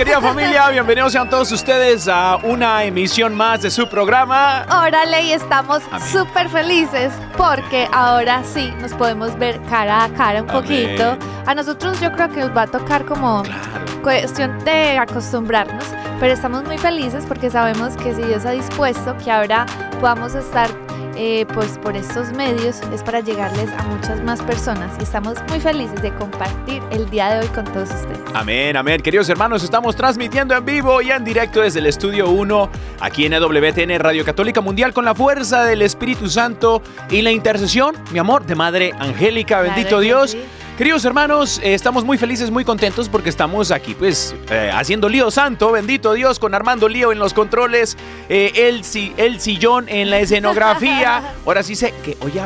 Querida 0.00 0.18
familia, 0.18 0.70
bienvenidos 0.70 1.12
sean 1.12 1.28
todos 1.28 1.52
ustedes 1.52 2.08
a 2.08 2.36
una 2.36 2.84
emisión 2.84 3.34
más 3.34 3.60
de 3.60 3.70
su 3.70 3.86
programa. 3.86 4.64
Órale, 4.70 5.24
y 5.24 5.32
estamos 5.32 5.82
súper 6.10 6.48
felices 6.48 7.12
porque 7.36 7.86
ahora 7.92 8.42
sí 8.42 8.72
nos 8.80 8.94
podemos 8.94 9.38
ver 9.38 9.60
cara 9.68 10.04
a 10.04 10.08
cara 10.08 10.42
un 10.42 10.48
Amén. 10.48 10.62
poquito. 10.62 11.18
A 11.44 11.54
nosotros 11.54 12.00
yo 12.00 12.10
creo 12.12 12.30
que 12.30 12.40
nos 12.40 12.56
va 12.56 12.62
a 12.62 12.66
tocar 12.66 13.04
como 13.04 13.42
cuestión 14.02 14.58
de 14.64 14.96
acostumbrarnos, 14.96 15.84
pero 16.18 16.32
estamos 16.32 16.64
muy 16.64 16.78
felices 16.78 17.26
porque 17.28 17.50
sabemos 17.50 17.94
que 17.98 18.14
si 18.14 18.22
Dios 18.22 18.46
ha 18.46 18.52
dispuesto 18.52 19.14
que 19.22 19.30
ahora 19.30 19.66
podamos 20.00 20.34
estar 20.34 20.70
eh, 21.22 21.44
pues 21.52 21.76
por 21.76 21.96
estos 21.96 22.32
medios 22.32 22.80
es 22.94 23.02
para 23.02 23.20
llegarles 23.20 23.68
a 23.76 23.82
muchas 23.82 24.24
más 24.24 24.40
personas 24.40 24.90
y 24.98 25.02
estamos 25.02 25.36
muy 25.50 25.60
felices 25.60 26.00
de 26.00 26.14
compartir 26.14 26.82
el 26.90 27.10
día 27.10 27.28
de 27.28 27.40
hoy 27.40 27.46
con 27.48 27.64
todos 27.64 27.90
ustedes. 27.90 28.18
Amén, 28.32 28.74
amén. 28.74 29.02
Queridos 29.02 29.28
hermanos, 29.28 29.62
estamos 29.62 29.94
transmitiendo 29.94 30.56
en 30.56 30.64
vivo 30.64 31.02
y 31.02 31.10
en 31.10 31.22
directo 31.22 31.60
desde 31.60 31.80
el 31.80 31.86
estudio 31.86 32.30
1, 32.30 32.70
aquí 33.00 33.26
en 33.26 33.34
EWTN 33.34 33.98
Radio 33.98 34.24
Católica 34.24 34.62
Mundial, 34.62 34.94
con 34.94 35.04
la 35.04 35.14
fuerza 35.14 35.62
del 35.64 35.82
Espíritu 35.82 36.26
Santo 36.30 36.80
y 37.10 37.20
la 37.20 37.30
intercesión, 37.30 37.96
mi 38.12 38.18
amor, 38.18 38.46
de 38.46 38.54
Madre 38.54 38.94
Angélica. 38.98 39.60
Bendito 39.60 39.88
Claro 39.88 40.00
Dios. 40.00 40.30
sí. 40.30 40.42
Queridos 40.80 41.04
hermanos, 41.04 41.60
eh, 41.62 41.74
estamos 41.74 42.04
muy 42.04 42.16
felices, 42.16 42.50
muy 42.50 42.64
contentos 42.64 43.10
porque 43.10 43.28
estamos 43.28 43.70
aquí, 43.70 43.94
pues, 43.94 44.34
eh, 44.50 44.70
haciendo 44.72 45.10
lío 45.10 45.30
santo, 45.30 45.72
bendito 45.72 46.14
Dios, 46.14 46.38
con 46.38 46.54
Armando 46.54 46.88
Lío 46.88 47.12
en 47.12 47.18
los 47.18 47.34
controles, 47.34 47.98
eh, 48.30 48.50
el, 48.54 48.82
si- 48.82 49.12
el 49.18 49.42
sillón 49.42 49.90
en 49.90 50.08
la 50.08 50.20
escenografía. 50.20 51.34
Ahora 51.44 51.62
sí 51.62 51.76
sé 51.76 51.92
que, 52.02 52.16
oye, 52.22 52.40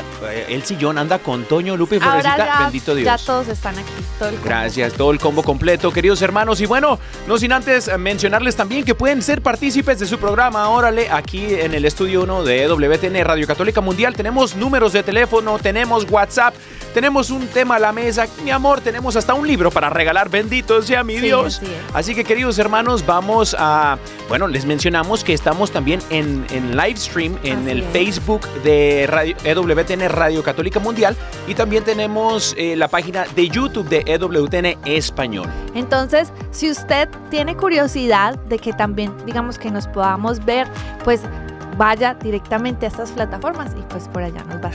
el 0.49 0.65
sillón 0.65 0.99
anda 0.99 1.21
con 1.21 1.45
Toño, 1.45 1.77
Lupe 1.77 1.95
y 1.95 1.99
Ahora 2.01 2.23
Florecita, 2.23 2.45
ya, 2.45 2.59
bendito 2.65 2.95
Dios. 2.97 3.07
ya 3.07 3.25
todos 3.25 3.47
están 3.47 3.79
aquí, 3.79 3.93
todo 4.19 4.31
el 4.31 4.35
combo. 4.35 4.49
Gracias, 4.49 4.93
todo 4.95 5.13
el 5.13 5.21
combo 5.21 5.45
completo, 5.45 5.93
queridos 5.93 6.21
hermanos. 6.21 6.61
Y 6.61 6.67
bueno, 6.67 6.99
no 7.29 7.39
sin 7.39 7.53
antes 7.53 7.89
mencionarles 8.01 8.57
también 8.57 8.85
que 8.85 8.97
pueden 8.97 9.23
ser 9.23 9.43
partícipes 9.43 10.01
de 10.01 10.07
su 10.07 10.19
programa. 10.19 10.69
Órale, 10.71 11.09
aquí 11.09 11.55
en 11.55 11.73
el 11.73 11.85
estudio 11.85 12.25
1 12.25 12.43
de 12.43 12.67
WTN 12.67 13.23
Radio 13.25 13.47
Católica 13.47 13.81
Mundial. 13.81 14.17
Tenemos 14.17 14.57
números 14.57 14.93
de 14.93 15.05
teléfono, 15.05 15.57
tenemos 15.61 16.05
WhatsApp, 16.11 16.53
tenemos 16.95 17.31
un 17.31 17.47
tema 17.49 17.77
a 17.77 17.79
la 17.81 17.93
mesa. 17.93 18.27
Mi 18.45 18.51
amor, 18.51 18.81
tenemos 18.81 19.17
hasta 19.17 19.35
un 19.35 19.47
libro 19.47 19.71
para 19.71 19.91
regalar. 19.91 20.31
Bendito 20.31 20.81
sea 20.81 21.03
mi 21.03 21.17
Sí, 21.17 21.21
Dios. 21.23 21.61
así 21.93 22.15
que, 22.15 22.25
queridos 22.25 22.59
hermanos, 22.59 23.05
vamos 23.05 23.55
a. 23.59 23.99
Bueno, 24.29 24.47
les 24.47 24.65
mencionamos 24.65 25.25
que 25.25 25.35
estamos 25.35 25.71
también 25.73 26.01
en, 26.09 26.47
en 26.51 26.77
live 26.77 26.97
stream 26.97 27.37
en 27.43 27.59
Así 27.63 27.71
el 27.71 27.79
es. 27.81 27.89
Facebook 27.93 28.49
de 28.63 29.07
Radio, 29.09 29.37
EWTN 29.45 30.09
Radio 30.09 30.43
Católica 30.43 30.79
Mundial. 30.81 31.17
Y 31.49 31.55
también 31.55 31.83
tenemos 31.85 32.55
eh, 32.57 32.77
la 32.77 32.89
página 32.89 33.27
de 33.35 33.49
YouTube 33.49 33.89
de 33.89 34.05
EWTN 34.07 34.79
Español. 34.87 35.49
Entonces, 35.75 36.33
si 36.53 36.71
usted 36.71 37.09
tiene 37.31 37.57
curiosidad 37.57 38.39
de 38.45 38.59
que 38.59 38.73
también, 38.73 39.13
digamos, 39.27 39.59
que 39.59 39.71
nos 39.71 39.89
podamos 39.89 40.45
ver, 40.45 40.69
pues 41.03 41.21
vaya 41.77 42.15
directamente 42.15 42.87
a 42.87 42.89
estas 42.89 43.13
plataformas 43.13 43.73
y 43.79 43.83
pues 43.89 44.09
por 44.09 44.23
allá 44.23 44.43
nos 44.45 44.57
va 44.63 44.69
a 44.69 44.73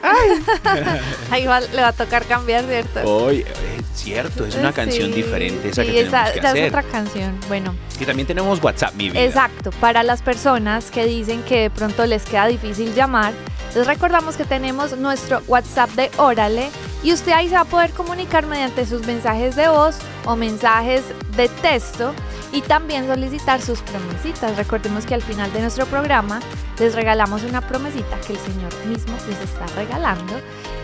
Ahí 1.30 1.46
va- 1.46 1.60
le 1.60 1.80
va 1.82 1.88
a 1.88 1.92
tocar 1.92 2.24
cambiar, 2.24 2.64
¿cierto? 2.64 3.00
Hoy, 3.04 3.38
eh, 3.40 3.46
cierto, 3.94 4.46
es 4.46 4.54
una 4.54 4.72
canción 4.72 5.08
Sí, 5.08 5.14
diferente 5.14 5.68
esa 5.68 5.82
sí, 5.82 5.88
que 5.88 6.04
tenemos 6.04 6.30
que 6.32 6.38
esa 6.38 6.48
hacer. 6.50 6.62
es 6.64 6.68
otra 6.68 6.82
canción. 6.84 7.38
Bueno, 7.48 7.74
Y 8.00 8.04
también 8.04 8.26
tenemos 8.26 8.62
WhatsApp, 8.62 8.94
mi 8.94 9.10
vida. 9.10 9.20
exacto. 9.20 9.70
Para 9.80 10.02
las 10.04 10.22
personas 10.22 10.90
que 10.90 11.04
dicen 11.06 11.42
que 11.42 11.62
de 11.62 11.70
pronto 11.70 12.06
les 12.06 12.24
queda 12.24 12.46
difícil 12.46 12.94
llamar, 12.94 13.32
les 13.74 13.86
recordamos 13.86 14.36
que 14.36 14.44
tenemos 14.44 14.96
nuestro 14.96 15.42
WhatsApp 15.48 15.90
de 15.90 16.10
Órale 16.16 16.70
y 17.02 17.12
usted 17.12 17.32
ahí 17.32 17.48
se 17.48 17.54
va 17.56 17.62
a 17.62 17.64
poder 17.64 17.90
comunicar 17.90 18.46
mediante 18.46 18.86
sus 18.86 19.04
mensajes 19.06 19.56
de 19.56 19.68
voz 19.68 19.96
o 20.24 20.36
mensajes 20.36 21.02
de 21.36 21.48
texto 21.48 22.12
y 22.52 22.62
también 22.62 23.06
solicitar 23.06 23.60
sus 23.60 23.80
promesitas. 23.82 24.56
Recordemos 24.56 25.06
que 25.06 25.14
al 25.14 25.22
final 25.22 25.52
de 25.52 25.60
nuestro 25.60 25.86
programa 25.86 26.40
les 26.78 26.94
regalamos 26.94 27.42
una 27.44 27.60
promesita 27.60 28.20
que 28.20 28.32
el 28.32 28.38
Señor 28.38 28.72
mismo 28.86 29.14
les 29.28 29.40
está 29.40 29.66
regalando. 29.76 30.34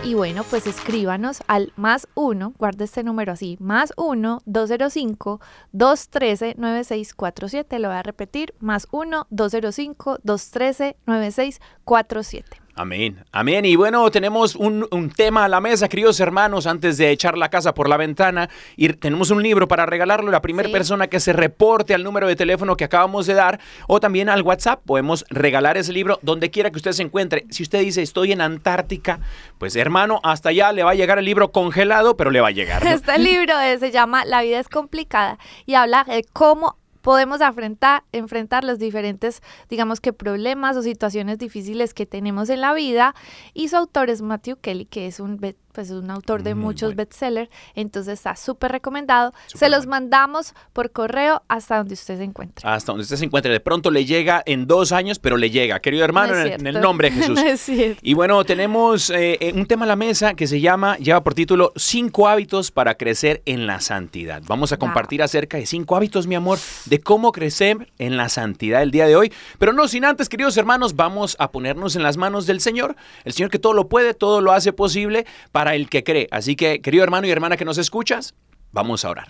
Y 0.03 0.13
bueno, 0.13 0.43
pues 0.43 0.67
escríbanos 0.67 1.41
al 1.47 1.73
más 1.77 2.07
1, 2.13 2.53
guarde 2.59 2.83
este 2.83 3.03
número 3.03 3.31
así, 3.31 3.57
más 3.59 3.91
1 3.97 4.43
205 4.45 5.41
213 5.71 6.55
9647. 6.57 7.79
Lo 7.79 7.87
voy 7.87 7.97
a 7.97 8.03
repetir, 8.03 8.53
más 8.59 8.87
1 8.91 9.27
205 9.31 10.19
213 10.23 10.97
9647. 11.07 12.64
Amén, 12.77 13.23
amén. 13.31 13.63
Y 13.63 13.77
bueno, 13.77 14.11
tenemos 14.11 14.53
un, 14.55 14.85
un 14.91 15.09
tema 15.09 15.45
a 15.45 15.47
la 15.47 15.61
mesa, 15.61 15.87
queridos 15.87 16.19
hermanos, 16.19 16.67
antes 16.67 16.97
de 16.97 17.09
echar 17.09 17.37
la 17.37 17.47
casa 17.47 17.73
por 17.73 17.87
la 17.87 17.95
ventana. 17.95 18.49
Y 18.75 18.89
tenemos 18.89 19.31
un 19.31 19.41
libro 19.41 19.65
para 19.69 19.85
regalarlo 19.85 20.29
la 20.29 20.41
primera 20.41 20.67
Sí. 20.67 20.73
persona 20.73 21.07
que 21.07 21.21
se 21.21 21.31
reporte 21.31 21.93
al 21.93 22.03
número 22.03 22.27
de 22.27 22.35
teléfono 22.35 22.75
que 22.75 22.83
acabamos 22.83 23.27
de 23.27 23.33
dar 23.33 23.61
o 23.87 24.01
también 24.01 24.27
al 24.27 24.41
WhatsApp. 24.41 24.81
Podemos 24.85 25.23
regalar 25.29 25.77
ese 25.77 25.93
libro 25.93 26.19
donde 26.21 26.51
quiera 26.51 26.69
que 26.69 26.75
usted 26.77 26.91
se 26.91 27.03
encuentre. 27.03 27.45
Si 27.49 27.63
usted 27.63 27.79
dice 27.79 28.01
estoy 28.01 28.33
en 28.33 28.41
Antártica, 28.41 29.21
pues 29.57 29.77
hermano, 29.77 30.19
hasta 30.23 30.49
allá 30.49 30.73
le 30.73 30.83
va 30.83 30.91
a 30.91 30.95
llegar 30.95 31.17
el 31.17 31.23
libro 31.25 31.53
congelado, 31.53 32.17
pero 32.17 32.29
le 32.29 32.41
va 32.41 32.49
a 32.49 32.51
llegar. 32.51 32.83
¿no? 32.83 32.89
Este 32.95 33.17
libro 33.19 33.53
se 33.79 33.91
llama 33.91 34.25
La 34.25 34.41
vida 34.41 34.59
es 34.59 34.67
complicada 34.67 35.37
y 35.65 35.75
habla 35.75 36.03
de 36.03 36.25
cómo 36.33 36.75
podemos 37.05 37.39
enfrentar 37.39 38.63
los 38.63 38.79
diferentes, 38.79 39.43
digamos 39.69 40.01
que 40.01 40.11
problemas 40.11 40.75
o 40.75 40.81
situaciones 40.81 41.37
difíciles 41.37 41.93
que 41.93 42.07
tenemos 42.07 42.49
en 42.49 42.61
la 42.61 42.73
vida. 42.73 43.13
Y 43.53 43.67
su 43.67 43.75
autor 43.75 44.09
es 44.09 44.23
Matthew 44.23 44.55
Kelly, 44.55 44.85
que 44.85 45.05
es 45.05 45.19
un 45.19 45.37
pues 45.75 45.89
es 45.89 45.95
un 45.95 46.09
autor 46.09 46.41
de 46.41 46.55
muchos 46.55 46.89
bueno. 46.95 46.97
bestsellers, 46.97 47.49
entonces 47.75 48.13
está 48.13 48.35
súper 48.35 48.71
recomendado. 48.71 49.33
se 49.53 49.67
los 49.69 49.79
bueno. 49.85 49.91
mandamos 49.91 50.53
por 50.73 50.91
correo 50.91 51.43
hasta 51.47 51.77
donde 51.77 51.93
usted 51.93 52.17
se 52.17 52.23
encuentre. 52.23 52.67
Hasta 52.67 52.91
donde 52.91 53.03
usted 53.03 53.17
se 53.17 53.25
encuentre. 53.25 53.51
De 53.51 53.59
pronto 53.59 53.91
le 53.91 54.05
llega 54.05 54.41
en 54.45 54.65
dos 54.67 54.91
años, 54.91 55.19
pero 55.19 55.37
le 55.37 55.49
llega. 55.51 55.79
Querido 55.81 56.03
hermano, 56.05 56.33
No 56.33 56.39
en, 56.39 56.47
el- 56.47 56.53
en 56.53 56.67
el 56.67 56.73
cierto. 56.73 56.79
nombre 56.87 57.09
de 57.11 57.15
Jesús. 57.21 57.39
No 57.39 57.45
es. 57.45 57.69
Y 58.01 58.13
bueno, 58.13 58.43
tenemos 58.45 59.09
eh, 59.09 59.37
eh, 59.41 59.51
un 59.53 59.65
tema 59.65 59.85
a 59.85 59.87
la 59.87 59.95
mesa 59.95 60.33
que 60.33 60.47
se 60.47 60.61
llama, 60.61 60.97
lleva 60.97 61.23
por 61.23 61.33
título 61.33 61.73
Cinco 61.75 62.27
hábitos 62.27 62.71
para 62.71 62.95
crecer 62.95 63.41
en 63.45 63.67
la 63.67 63.81
santidad. 63.81 64.41
Vamos 64.47 64.71
a 64.71 64.75
Wow. 64.77 64.87
compartir 64.87 65.21
acerca 65.23 65.57
de 65.57 65.65
cinco 65.65 65.95
hábitos, 65.95 66.27
mi 66.27 66.35
amor, 66.35 66.59
de 66.85 66.99
cómo 66.99 67.31
crecer 67.31 67.91
en 67.97 68.17
la 68.17 68.29
santidad 68.29 68.81
el 68.83 68.91
día 68.91 69.07
de 69.07 69.15
hoy. 69.15 69.33
Pero 69.57 69.73
no 69.73 69.87
sin 69.87 70.05
antes, 70.05 70.29
queridos 70.29 70.55
hermanos, 70.57 70.95
vamos 70.95 71.35
a 71.39 71.51
ponernos 71.51 71.95
en 71.95 72.03
las 72.03 72.17
manos 72.17 72.45
del 72.45 72.61
Señor. 72.61 72.95
El 73.23 73.33
Señor 73.33 73.49
que 73.49 73.57
todo 73.59 73.73
lo 73.73 73.87
puede, 73.87 74.13
todo 74.13 74.41
lo 74.41 74.51
hace 74.51 74.73
posible 74.73 75.25
para 75.51 75.64
el 75.73 75.89
que 75.89 76.03
cree. 76.03 76.27
Así 76.29 76.55
que, 76.55 76.81
querido 76.81 77.03
hermano 77.03 77.25
y 77.25 77.31
hermana 77.31 77.57
que 77.57 77.65
nos 77.65 77.77
escuchas, 77.77 78.35
vamos 78.71 79.05
a 79.05 79.09
orar. 79.09 79.29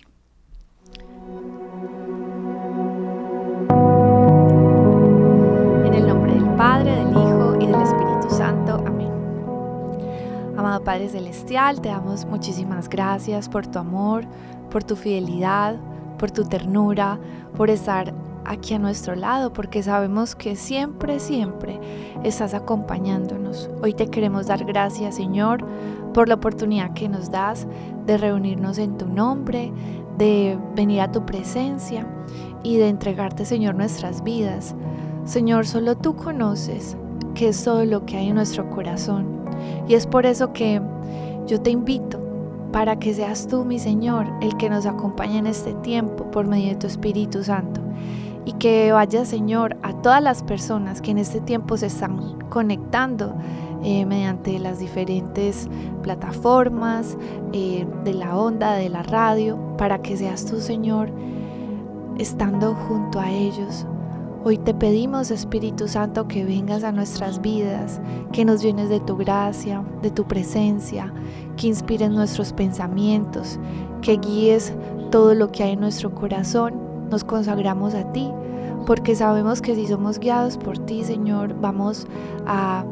En 5.85 5.93
el 5.93 6.07
nombre 6.07 6.33
del 6.33 6.49
Padre, 6.55 6.91
del 6.95 7.11
Hijo 7.11 7.57
y 7.61 7.67
del 7.67 7.81
Espíritu 7.81 8.35
Santo. 8.35 8.83
Amén. 8.85 9.11
Amado 10.57 10.83
Padre 10.83 11.07
Celestial, 11.09 11.79
te 11.79 11.89
damos 11.89 12.25
muchísimas 12.25 12.89
gracias 12.89 13.47
por 13.47 13.67
tu 13.67 13.79
amor, 13.79 14.25
por 14.71 14.83
tu 14.83 14.95
fidelidad, 14.95 15.77
por 16.17 16.31
tu 16.31 16.43
ternura, 16.43 17.19
por 17.55 17.69
estar 17.69 18.13
aquí 18.45 18.73
a 18.73 18.79
nuestro 18.79 19.15
lado, 19.15 19.51
porque 19.51 19.83
sabemos 19.83 20.35
que 20.35 20.55
siempre, 20.55 21.19
siempre 21.19 21.79
estás 22.23 22.53
acompañándonos. 22.53 23.69
Hoy 23.81 23.93
te 23.93 24.07
queremos 24.07 24.47
dar 24.47 24.63
gracias, 24.65 25.15
Señor, 25.15 25.65
por 26.15 26.29
la 26.29 26.35
oportunidad 26.35 26.93
que 26.93 27.09
nos 27.09 27.29
das 27.29 27.67
de 28.05 28.17
reunirnos 28.17 28.77
en 28.77 28.97
tu 28.97 29.05
nombre, 29.05 29.73
de 30.17 30.57
venir 30.73 31.01
a 31.01 31.11
tu 31.11 31.25
presencia 31.25 32.07
y 32.63 32.77
de 32.77 32.87
entregarte, 32.87 33.43
Señor, 33.43 33.75
nuestras 33.75 34.23
vidas. 34.23 34.75
Señor, 35.25 35.67
solo 35.67 35.97
tú 35.97 36.15
conoces 36.15 36.95
qué 37.33 37.49
es 37.49 37.61
todo 37.61 37.83
lo 37.83 38.05
que 38.05 38.15
hay 38.15 38.29
en 38.29 38.35
nuestro 38.35 38.69
corazón. 38.69 39.43
Y 39.89 39.95
es 39.95 40.07
por 40.07 40.25
eso 40.25 40.53
que 40.53 40.81
yo 41.47 41.59
te 41.59 41.71
invito 41.71 42.17
para 42.71 42.97
que 42.97 43.13
seas 43.13 43.49
tú, 43.49 43.65
mi 43.65 43.77
Señor, 43.77 44.25
el 44.41 44.55
que 44.55 44.69
nos 44.69 44.85
acompañe 44.85 45.37
en 45.37 45.47
este 45.47 45.73
tiempo 45.73 46.31
por 46.31 46.47
medio 46.47 46.69
de 46.69 46.75
tu 46.75 46.87
Espíritu 46.87 47.43
Santo. 47.43 47.81
Y 48.45 48.53
que 48.53 48.93
vaya, 48.93 49.25
Señor, 49.25 49.75
a 49.83 49.91
todas 50.01 50.23
las 50.23 50.43
personas 50.43 51.01
que 51.01 51.11
en 51.11 51.17
este 51.17 51.41
tiempo 51.41 51.75
se 51.75 51.87
están 51.87 52.39
conectando 52.47 53.35
eh, 53.87 54.03
mediante 54.03 54.57
las 54.57 54.79
diferentes 54.79 55.69
plataformas 56.01 57.19
eh, 57.53 57.85
de 58.03 58.15
la 58.15 58.35
onda, 58.35 58.73
de 58.73 58.89
la 58.89 59.03
radio, 59.03 59.59
para 59.77 60.01
que 60.01 60.17
seas 60.17 60.43
tú, 60.43 60.59
Señor, 60.59 61.11
estando 62.17 62.73
junto 62.73 63.19
a 63.19 63.29
ellos. 63.29 63.85
Hoy 64.43 64.57
te 64.57 64.73
pedimos, 64.73 65.29
Espíritu 65.29 65.87
Santo, 65.87 66.27
que 66.27 66.43
vengas 66.43 66.83
a 66.83 66.91
nuestras 66.91 67.43
vidas, 67.43 68.01
que 68.31 68.43
nos 68.43 68.63
llenes 68.63 68.89
de 68.89 69.01
tu 69.01 69.17
gracia, 69.17 69.83
de 70.01 70.09
tu 70.09 70.23
presencia, 70.23 71.13
que 71.55 71.67
inspires 71.67 72.09
nuestros 72.09 72.53
pensamientos, 72.53 73.59
que 74.01 74.17
guíes 74.17 74.73
todo 75.11 75.35
lo 75.35 75.51
que 75.51 75.61
hay 75.61 75.73
en 75.73 75.81
nuestro 75.81 76.15
corazón. 76.15 76.73
Nos 77.11 77.23
consagramos 77.23 77.93
a 77.93 78.11
ti, 78.13 78.31
porque 78.87 79.15
sabemos 79.15 79.61
que 79.61 79.75
si 79.75 79.85
somos 79.85 80.17
guiados 80.17 80.57
por 80.57 80.79
ti, 80.79 81.03
Señor, 81.03 81.53
vamos 81.61 82.07
a, 82.47 82.83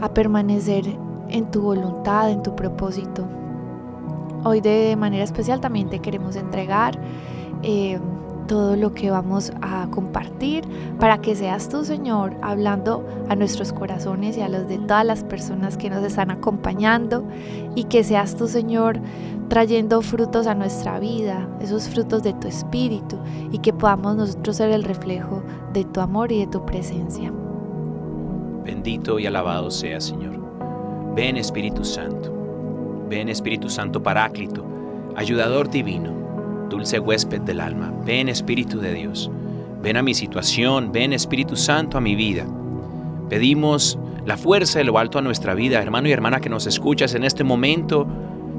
a 0.00 0.12
permanecer 0.14 0.84
en 1.28 1.50
tu 1.50 1.62
voluntad, 1.62 2.30
en 2.30 2.42
tu 2.42 2.54
propósito. 2.56 3.26
Hoy 4.44 4.60
de 4.60 4.96
manera 4.96 5.24
especial 5.24 5.60
también 5.60 5.90
te 5.90 6.00
queremos 6.00 6.36
entregar. 6.36 6.98
eh, 7.62 8.00
todo 8.50 8.74
lo 8.74 8.92
que 8.94 9.12
vamos 9.12 9.52
a 9.62 9.86
compartir 9.92 10.64
para 10.98 11.18
que 11.18 11.36
seas 11.36 11.68
tú, 11.68 11.84
Señor, 11.84 12.36
hablando 12.42 13.06
a 13.28 13.36
nuestros 13.36 13.72
corazones 13.72 14.36
y 14.36 14.40
a 14.40 14.48
los 14.48 14.66
de 14.66 14.78
todas 14.78 15.06
las 15.06 15.22
personas 15.22 15.76
que 15.76 15.88
nos 15.88 16.02
están 16.02 16.32
acompañando 16.32 17.22
y 17.76 17.84
que 17.84 18.02
seas 18.02 18.34
tú, 18.34 18.48
Señor, 18.48 18.98
trayendo 19.48 20.02
frutos 20.02 20.48
a 20.48 20.56
nuestra 20.56 20.98
vida, 20.98 21.48
esos 21.60 21.88
frutos 21.88 22.24
de 22.24 22.32
tu 22.32 22.48
espíritu 22.48 23.18
y 23.52 23.58
que 23.58 23.72
podamos 23.72 24.16
nosotros 24.16 24.56
ser 24.56 24.72
el 24.72 24.82
reflejo 24.82 25.44
de 25.72 25.84
tu 25.84 26.00
amor 26.00 26.32
y 26.32 26.40
de 26.40 26.48
tu 26.48 26.66
presencia. 26.66 27.32
Bendito 28.64 29.18
y 29.18 29.26
alabado 29.26 29.70
sea, 29.70 30.00
Señor. 30.00 30.38
Ven 31.14 31.36
Espíritu 31.36 31.84
Santo. 31.84 32.40
Ven 33.10 33.28
Espíritu 33.28 33.68
Santo 33.68 34.00
Paráclito, 34.00 34.64
ayudador 35.16 35.68
divino, 35.68 36.12
dulce 36.70 37.00
huésped 37.00 37.40
del 37.40 37.60
alma. 37.60 37.92
Ven 38.06 38.28
Espíritu 38.28 38.78
de 38.78 38.94
Dios. 38.94 39.28
Ven 39.82 39.96
a 39.96 40.02
mi 40.02 40.14
situación, 40.14 40.92
ven 40.92 41.12
Espíritu 41.12 41.56
Santo 41.56 41.98
a 41.98 42.00
mi 42.00 42.14
vida. 42.14 42.46
Pedimos 43.28 43.98
la 44.24 44.36
fuerza 44.36 44.78
de 44.78 44.84
lo 44.84 44.96
alto 44.96 45.18
a 45.18 45.22
nuestra 45.22 45.54
vida, 45.54 45.82
hermano 45.82 46.06
y 46.06 46.12
hermana 46.12 46.40
que 46.40 46.48
nos 46.48 46.68
escuchas 46.68 47.14
en 47.14 47.24
este 47.24 47.42
momento. 47.42 48.06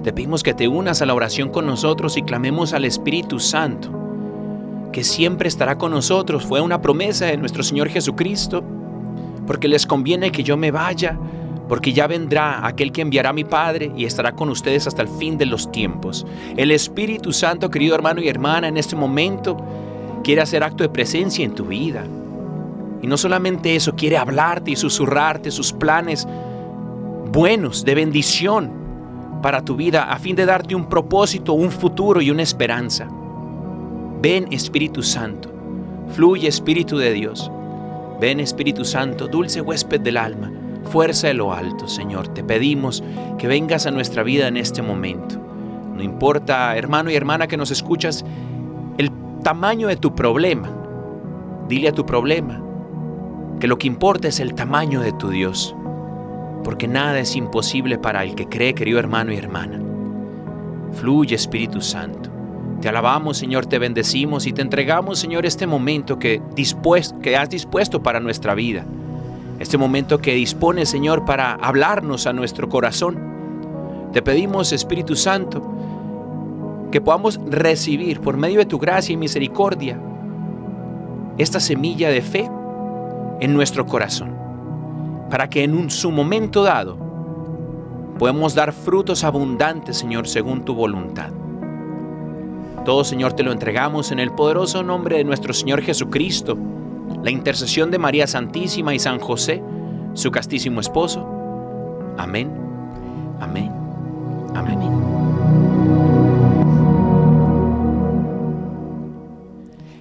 Te 0.03 0.11
pedimos 0.11 0.43
que 0.43 0.53
te 0.53 0.67
unas 0.67 1.01
a 1.01 1.05
la 1.05 1.13
oración 1.13 1.49
con 1.49 1.65
nosotros 1.65 2.17
y 2.17 2.23
clamemos 2.23 2.73
al 2.73 2.83
Espíritu 2.83 3.39
Santo, 3.39 3.89
que 4.91 5.05
siempre 5.05 5.47
estará 5.47 5.77
con 5.77 5.91
nosotros. 5.91 6.45
Fue 6.45 6.59
una 6.59 6.81
promesa 6.81 7.27
de 7.27 7.37
nuestro 7.37 7.63
Señor 7.63 7.87
Jesucristo 7.87 8.65
porque 9.51 9.67
les 9.67 9.85
conviene 9.85 10.31
que 10.31 10.43
yo 10.43 10.55
me 10.55 10.71
vaya, 10.71 11.19
porque 11.67 11.91
ya 11.91 12.07
vendrá 12.07 12.65
aquel 12.65 12.93
que 12.93 13.01
enviará 13.01 13.31
a 13.31 13.33
mi 13.33 13.43
Padre 13.43 13.91
y 13.97 14.05
estará 14.05 14.31
con 14.31 14.47
ustedes 14.47 14.87
hasta 14.87 15.01
el 15.01 15.09
fin 15.09 15.37
de 15.37 15.45
los 15.45 15.69
tiempos. 15.73 16.25
El 16.55 16.71
Espíritu 16.71 17.33
Santo, 17.33 17.69
querido 17.69 17.93
hermano 17.93 18.21
y 18.21 18.29
hermana, 18.29 18.69
en 18.69 18.77
este 18.77 18.95
momento 18.95 19.57
quiere 20.23 20.39
hacer 20.39 20.63
acto 20.63 20.85
de 20.85 20.89
presencia 20.89 21.43
en 21.43 21.53
tu 21.53 21.65
vida. 21.65 22.05
Y 23.01 23.07
no 23.07 23.17
solamente 23.17 23.75
eso, 23.75 23.93
quiere 23.93 24.15
hablarte 24.15 24.71
y 24.71 24.77
susurrarte 24.77 25.51
sus 25.51 25.73
planes 25.73 26.25
buenos, 27.33 27.83
de 27.83 27.93
bendición 27.93 28.71
para 29.41 29.65
tu 29.65 29.75
vida, 29.75 30.03
a 30.03 30.17
fin 30.17 30.37
de 30.37 30.45
darte 30.45 30.75
un 30.75 30.87
propósito, 30.87 31.51
un 31.51 31.71
futuro 31.71 32.21
y 32.21 32.31
una 32.31 32.43
esperanza. 32.43 33.09
Ven 34.21 34.47
Espíritu 34.49 35.03
Santo, 35.03 35.51
fluye 36.15 36.47
Espíritu 36.47 36.97
de 36.97 37.11
Dios. 37.11 37.51
Ven 38.21 38.39
Espíritu 38.39 38.85
Santo, 38.85 39.27
dulce 39.27 39.61
huésped 39.61 39.99
del 39.99 40.15
alma, 40.15 40.51
fuerza 40.83 41.25
de 41.25 41.33
lo 41.33 41.53
alto, 41.53 41.87
Señor. 41.87 42.27
Te 42.27 42.43
pedimos 42.43 43.03
que 43.39 43.47
vengas 43.47 43.87
a 43.87 43.91
nuestra 43.91 44.21
vida 44.21 44.47
en 44.47 44.57
este 44.57 44.83
momento. 44.83 45.39
No 45.95 46.03
importa, 46.03 46.77
hermano 46.77 47.09
y 47.09 47.15
hermana 47.15 47.47
que 47.47 47.57
nos 47.57 47.71
escuchas, 47.71 48.23
el 48.99 49.09
tamaño 49.41 49.87
de 49.87 49.95
tu 49.95 50.13
problema. 50.13 50.69
Dile 51.67 51.89
a 51.89 51.93
tu 51.93 52.05
problema 52.05 52.63
que 53.59 53.67
lo 53.67 53.79
que 53.79 53.87
importa 53.87 54.27
es 54.27 54.39
el 54.39 54.53
tamaño 54.53 55.01
de 55.01 55.13
tu 55.13 55.29
Dios. 55.29 55.75
Porque 56.63 56.87
nada 56.87 57.17
es 57.17 57.35
imposible 57.35 57.97
para 57.97 58.23
el 58.23 58.35
que 58.35 58.47
cree, 58.47 58.75
querido 58.75 58.99
hermano 58.99 59.33
y 59.33 59.37
hermana. 59.37 59.81
Fluye 60.91 61.33
Espíritu 61.33 61.81
Santo. 61.81 62.30
Te 62.81 62.89
alabamos, 62.89 63.37
Señor, 63.37 63.67
te 63.67 63.77
bendecimos 63.77 64.47
y 64.47 64.53
te 64.53 64.63
entregamos, 64.63 65.19
Señor, 65.19 65.45
este 65.45 65.67
momento 65.67 66.17
que, 66.17 66.41
que 67.21 67.37
has 67.37 67.49
dispuesto 67.49 68.01
para 68.01 68.19
nuestra 68.19 68.55
vida. 68.55 68.85
Este 69.59 69.77
momento 69.77 70.17
que 70.17 70.33
dispones, 70.33 70.89
Señor, 70.89 71.23
para 71.23 71.53
hablarnos 71.53 72.25
a 72.25 72.33
nuestro 72.33 72.69
corazón. 72.69 73.19
Te 74.13 74.23
pedimos, 74.23 74.71
Espíritu 74.71 75.15
Santo, 75.15 75.61
que 76.91 77.01
podamos 77.01 77.39
recibir 77.47 78.19
por 78.19 78.37
medio 78.37 78.57
de 78.57 78.65
tu 78.65 78.79
gracia 78.79 79.13
y 79.13 79.17
misericordia 79.17 79.99
esta 81.37 81.59
semilla 81.59 82.09
de 82.09 82.23
fe 82.23 82.49
en 83.39 83.53
nuestro 83.53 83.85
corazón, 83.85 84.35
para 85.29 85.51
que 85.51 85.63
en 85.63 85.75
un, 85.75 85.91
su 85.91 86.09
momento 86.11 86.63
dado 86.63 86.97
podamos 88.17 88.55
dar 88.55 88.73
frutos 88.73 89.23
abundantes, 89.23 89.97
Señor, 89.97 90.27
según 90.27 90.65
tu 90.65 90.73
voluntad. 90.73 91.31
Todo, 92.85 93.03
Señor, 93.03 93.33
te 93.33 93.43
lo 93.43 93.51
entregamos 93.51 94.11
en 94.11 94.19
el 94.19 94.31
poderoso 94.31 94.81
nombre 94.81 95.17
de 95.17 95.23
nuestro 95.23 95.53
Señor 95.53 95.83
Jesucristo, 95.83 96.57
la 97.23 97.29
intercesión 97.29 97.91
de 97.91 97.99
María 97.99 98.25
Santísima 98.25 98.95
y 98.95 98.99
San 98.99 99.19
José, 99.19 99.61
su 100.13 100.31
castísimo 100.31 100.81
esposo. 100.81 101.25
Amén, 102.17 102.51
amén, 103.39 103.71
amén. 104.55 104.79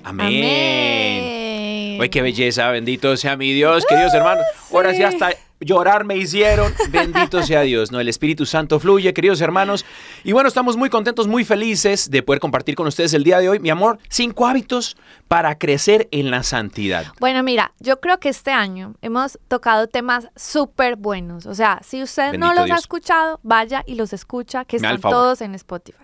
Amén. 0.04 0.30
Amén. 0.30 2.00
Ay, 2.00 2.08
qué 2.08 2.22
belleza, 2.22 2.70
bendito 2.70 3.16
sea 3.16 3.36
mi 3.36 3.52
Dios, 3.52 3.84
queridos 3.86 4.14
hermanos. 4.14 4.44
Ahora 4.72 4.94
sí. 4.94 5.02
hasta 5.02 5.30
llorar 5.60 6.04
me 6.04 6.16
hicieron. 6.16 6.72
Bendito 6.90 7.42
sea 7.42 7.60
Dios, 7.62 7.92
¿no? 7.92 8.00
El 8.00 8.08
Espíritu 8.08 8.46
Santo 8.46 8.80
fluye, 8.80 9.12
queridos 9.14 9.40
hermanos. 9.40 9.84
Y 10.24 10.32
bueno, 10.32 10.48
estamos 10.48 10.76
muy 10.76 10.90
contentos, 10.90 11.28
muy 11.28 11.44
felices 11.44 12.10
de 12.10 12.22
poder 12.22 12.40
compartir 12.40 12.74
con 12.74 12.86
ustedes 12.86 13.14
el 13.14 13.24
día 13.24 13.38
de 13.38 13.48
hoy. 13.48 13.58
Mi 13.60 13.70
amor, 13.70 13.98
cinco 14.08 14.46
hábitos 14.46 14.96
para 15.28 15.58
crecer 15.58 16.08
en 16.10 16.30
la 16.30 16.42
santidad. 16.42 17.06
Bueno, 17.20 17.42
mira, 17.42 17.72
yo 17.78 18.00
creo 18.00 18.18
que 18.18 18.30
este 18.30 18.50
año 18.50 18.94
hemos 19.02 19.38
tocado 19.48 19.86
temas 19.86 20.28
súper 20.34 20.96
buenos. 20.96 21.46
O 21.46 21.54
sea, 21.54 21.80
si 21.84 22.02
usted 22.02 22.38
no 22.38 22.54
los 22.54 22.70
ha 22.70 22.76
escuchado, 22.76 23.38
vaya 23.42 23.82
y 23.86 23.94
los 23.94 24.12
escucha, 24.12 24.64
que 24.64 24.76
están 24.76 25.00
todos 25.00 25.40
en 25.40 25.54
Spotify. 25.54 25.96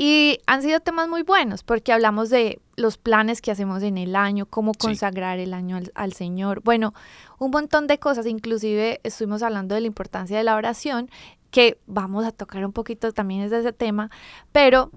Y 0.00 0.38
han 0.46 0.62
sido 0.62 0.78
temas 0.78 1.08
muy 1.08 1.22
buenos 1.24 1.64
porque 1.64 1.92
hablamos 1.92 2.30
de 2.30 2.60
los 2.76 2.98
planes 2.98 3.42
que 3.42 3.50
hacemos 3.50 3.82
en 3.82 3.98
el 3.98 4.14
año, 4.14 4.46
cómo 4.46 4.70
Sí. 4.74 4.78
consagrar 4.86 5.40
el 5.40 5.52
año 5.52 5.76
al, 5.76 5.90
al 5.96 6.12
Señor. 6.12 6.60
Bueno, 6.62 6.94
un 7.38 7.50
montón 7.50 7.86
de 7.86 7.98
cosas, 7.98 8.26
inclusive 8.26 9.00
estuvimos 9.04 9.42
hablando 9.42 9.74
de 9.74 9.82
la 9.82 9.86
importancia 9.86 10.36
de 10.36 10.44
la 10.44 10.56
oración, 10.56 11.10
que 11.50 11.78
vamos 11.86 12.24
a 12.26 12.32
tocar 12.32 12.64
un 12.64 12.72
poquito 12.72 13.12
también 13.12 13.42
desde 13.42 13.60
ese 13.60 13.72
tema, 13.72 14.10
pero 14.52 14.90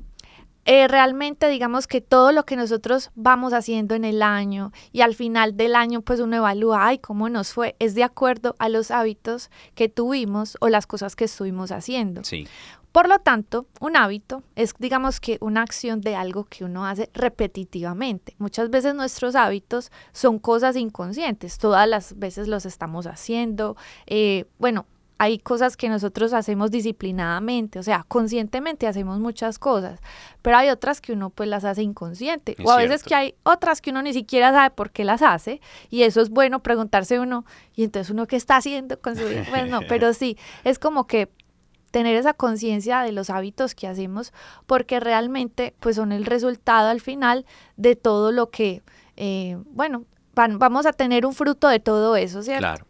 eh, 0.66 0.88
realmente 0.88 1.50
digamos 1.50 1.88
que 1.88 2.02
todo 2.02 2.32
lo 2.32 2.46
que 2.46 2.56
nosotros 2.56 3.10
vamos 3.16 3.52
haciendo 3.52 3.96
en 3.96 4.06
el 4.06 4.22
año 4.22 4.72
y 4.92 5.02
al 5.02 5.16
final 5.16 5.58
del 5.58 5.76
año 5.76 6.02
pues 6.02 6.20
uno 6.20 6.36
evalúa, 6.36 6.86
ay, 6.86 7.00
cómo 7.00 7.30
nos 7.30 7.54
fue, 7.54 7.76
es 7.80 7.96
de 7.96 8.04
acuerdo 8.04 8.56
a 8.60 8.70
los 8.70 8.92
hábitos 8.92 9.50
que 9.74 9.90
tuvimos 9.90 10.58
o 10.60 10.70
las 10.70 10.86
cosas 10.86 11.16
que 11.16 11.26
estuvimos 11.26 11.72
haciendo. 11.72 12.24
Sí. 12.24 12.48
Por 12.92 13.08
lo 13.08 13.20
tanto, 13.20 13.68
un 13.80 13.96
hábito 13.96 14.44
es, 14.56 14.74
digamos 14.78 15.20
que, 15.20 15.38
una 15.42 15.62
acción 15.62 16.02
de 16.02 16.16
algo 16.16 16.46
que 16.46 16.66
uno 16.66 16.86
hace 16.86 17.10
repetitivamente. 17.14 18.36
Muchas 18.38 18.70
veces 18.70 18.96
nuestros 18.96 19.36
hábitos 19.36 19.92
son 20.12 20.40
cosas 20.40 20.76
inconscientes, 20.76 21.58
todas 21.58 21.88
las 21.88 22.20
veces 22.20 22.48
los 22.48 22.66
estamos 22.66 23.08
haciendo. 23.08 23.78
eh, 24.08 24.46
bueno, 24.60 24.86
hay 25.22 25.38
cosas 25.38 25.78
que 25.78 25.88
nosotros 25.88 26.34
hacemos 26.34 26.72
disciplinadamente, 26.72 27.78
o 27.78 27.84
sea, 27.84 28.04
conscientemente 28.08 28.88
hacemos 28.88 29.20
muchas 29.20 29.60
cosas, 29.60 30.00
pero 30.42 30.58
hay 30.58 30.70
otras 30.70 31.00
que 31.00 31.14
uno 31.14 31.30
pues 31.30 31.48
las 31.48 31.64
hace 31.64 31.84
inconsciente. 31.84 32.56
Es 32.58 32.66
o 32.66 32.72
a 32.72 32.78
veces 32.78 33.02
cierto. 33.02 33.10
que 33.10 33.16
hay 33.16 33.36
otras 33.44 33.82
que 33.82 33.92
uno 33.92 34.02
ni 34.02 34.14
siquiera 34.14 34.52
sabe 34.52 34.72
por 34.72 34.90
qué 34.90 35.06
las 35.06 35.22
hace, 35.22 35.62
y 35.92 36.02
eso 36.02 36.22
es 36.22 36.32
bueno 36.32 36.64
preguntarse 36.64 37.20
uno, 37.20 37.46
y 37.76 37.84
entonces 37.84 38.10
uno 38.10 38.26
qué 38.26 38.36
está 38.36 38.56
haciendo 38.56 39.00
con 39.00 39.16
su 39.16 39.28
vida. 39.28 39.46
Pues 39.48 39.70
no, 39.70 39.82
pero 39.88 40.12
sí, 40.16 40.40
es 40.64 40.80
como 40.80 41.06
que 41.06 41.30
tener 41.92 42.16
esa 42.16 42.34
conciencia 42.34 43.02
de 43.02 43.12
los 43.12 43.30
hábitos 43.30 43.76
que 43.76 43.88
hacemos 43.88 44.34
porque 44.66 45.00
realmente 45.00 45.76
pues 45.80 45.98
son 45.98 46.12
el 46.12 46.26
resultado 46.26 46.90
al 46.90 47.02
final 47.02 47.46
de 47.78 47.96
todo 47.96 48.32
lo 48.32 48.50
que, 48.50 48.82
eh, 49.18 49.58
bueno, 49.72 50.06
van- 50.34 50.58
vamos 50.58 50.86
a 50.86 50.94
tener 50.94 51.26
un 51.26 51.34
fruto 51.34 51.68
de 51.68 51.80
todo 51.80 52.16
eso, 52.16 52.42
¿cierto? 52.44 52.62
Claro. 52.62 52.86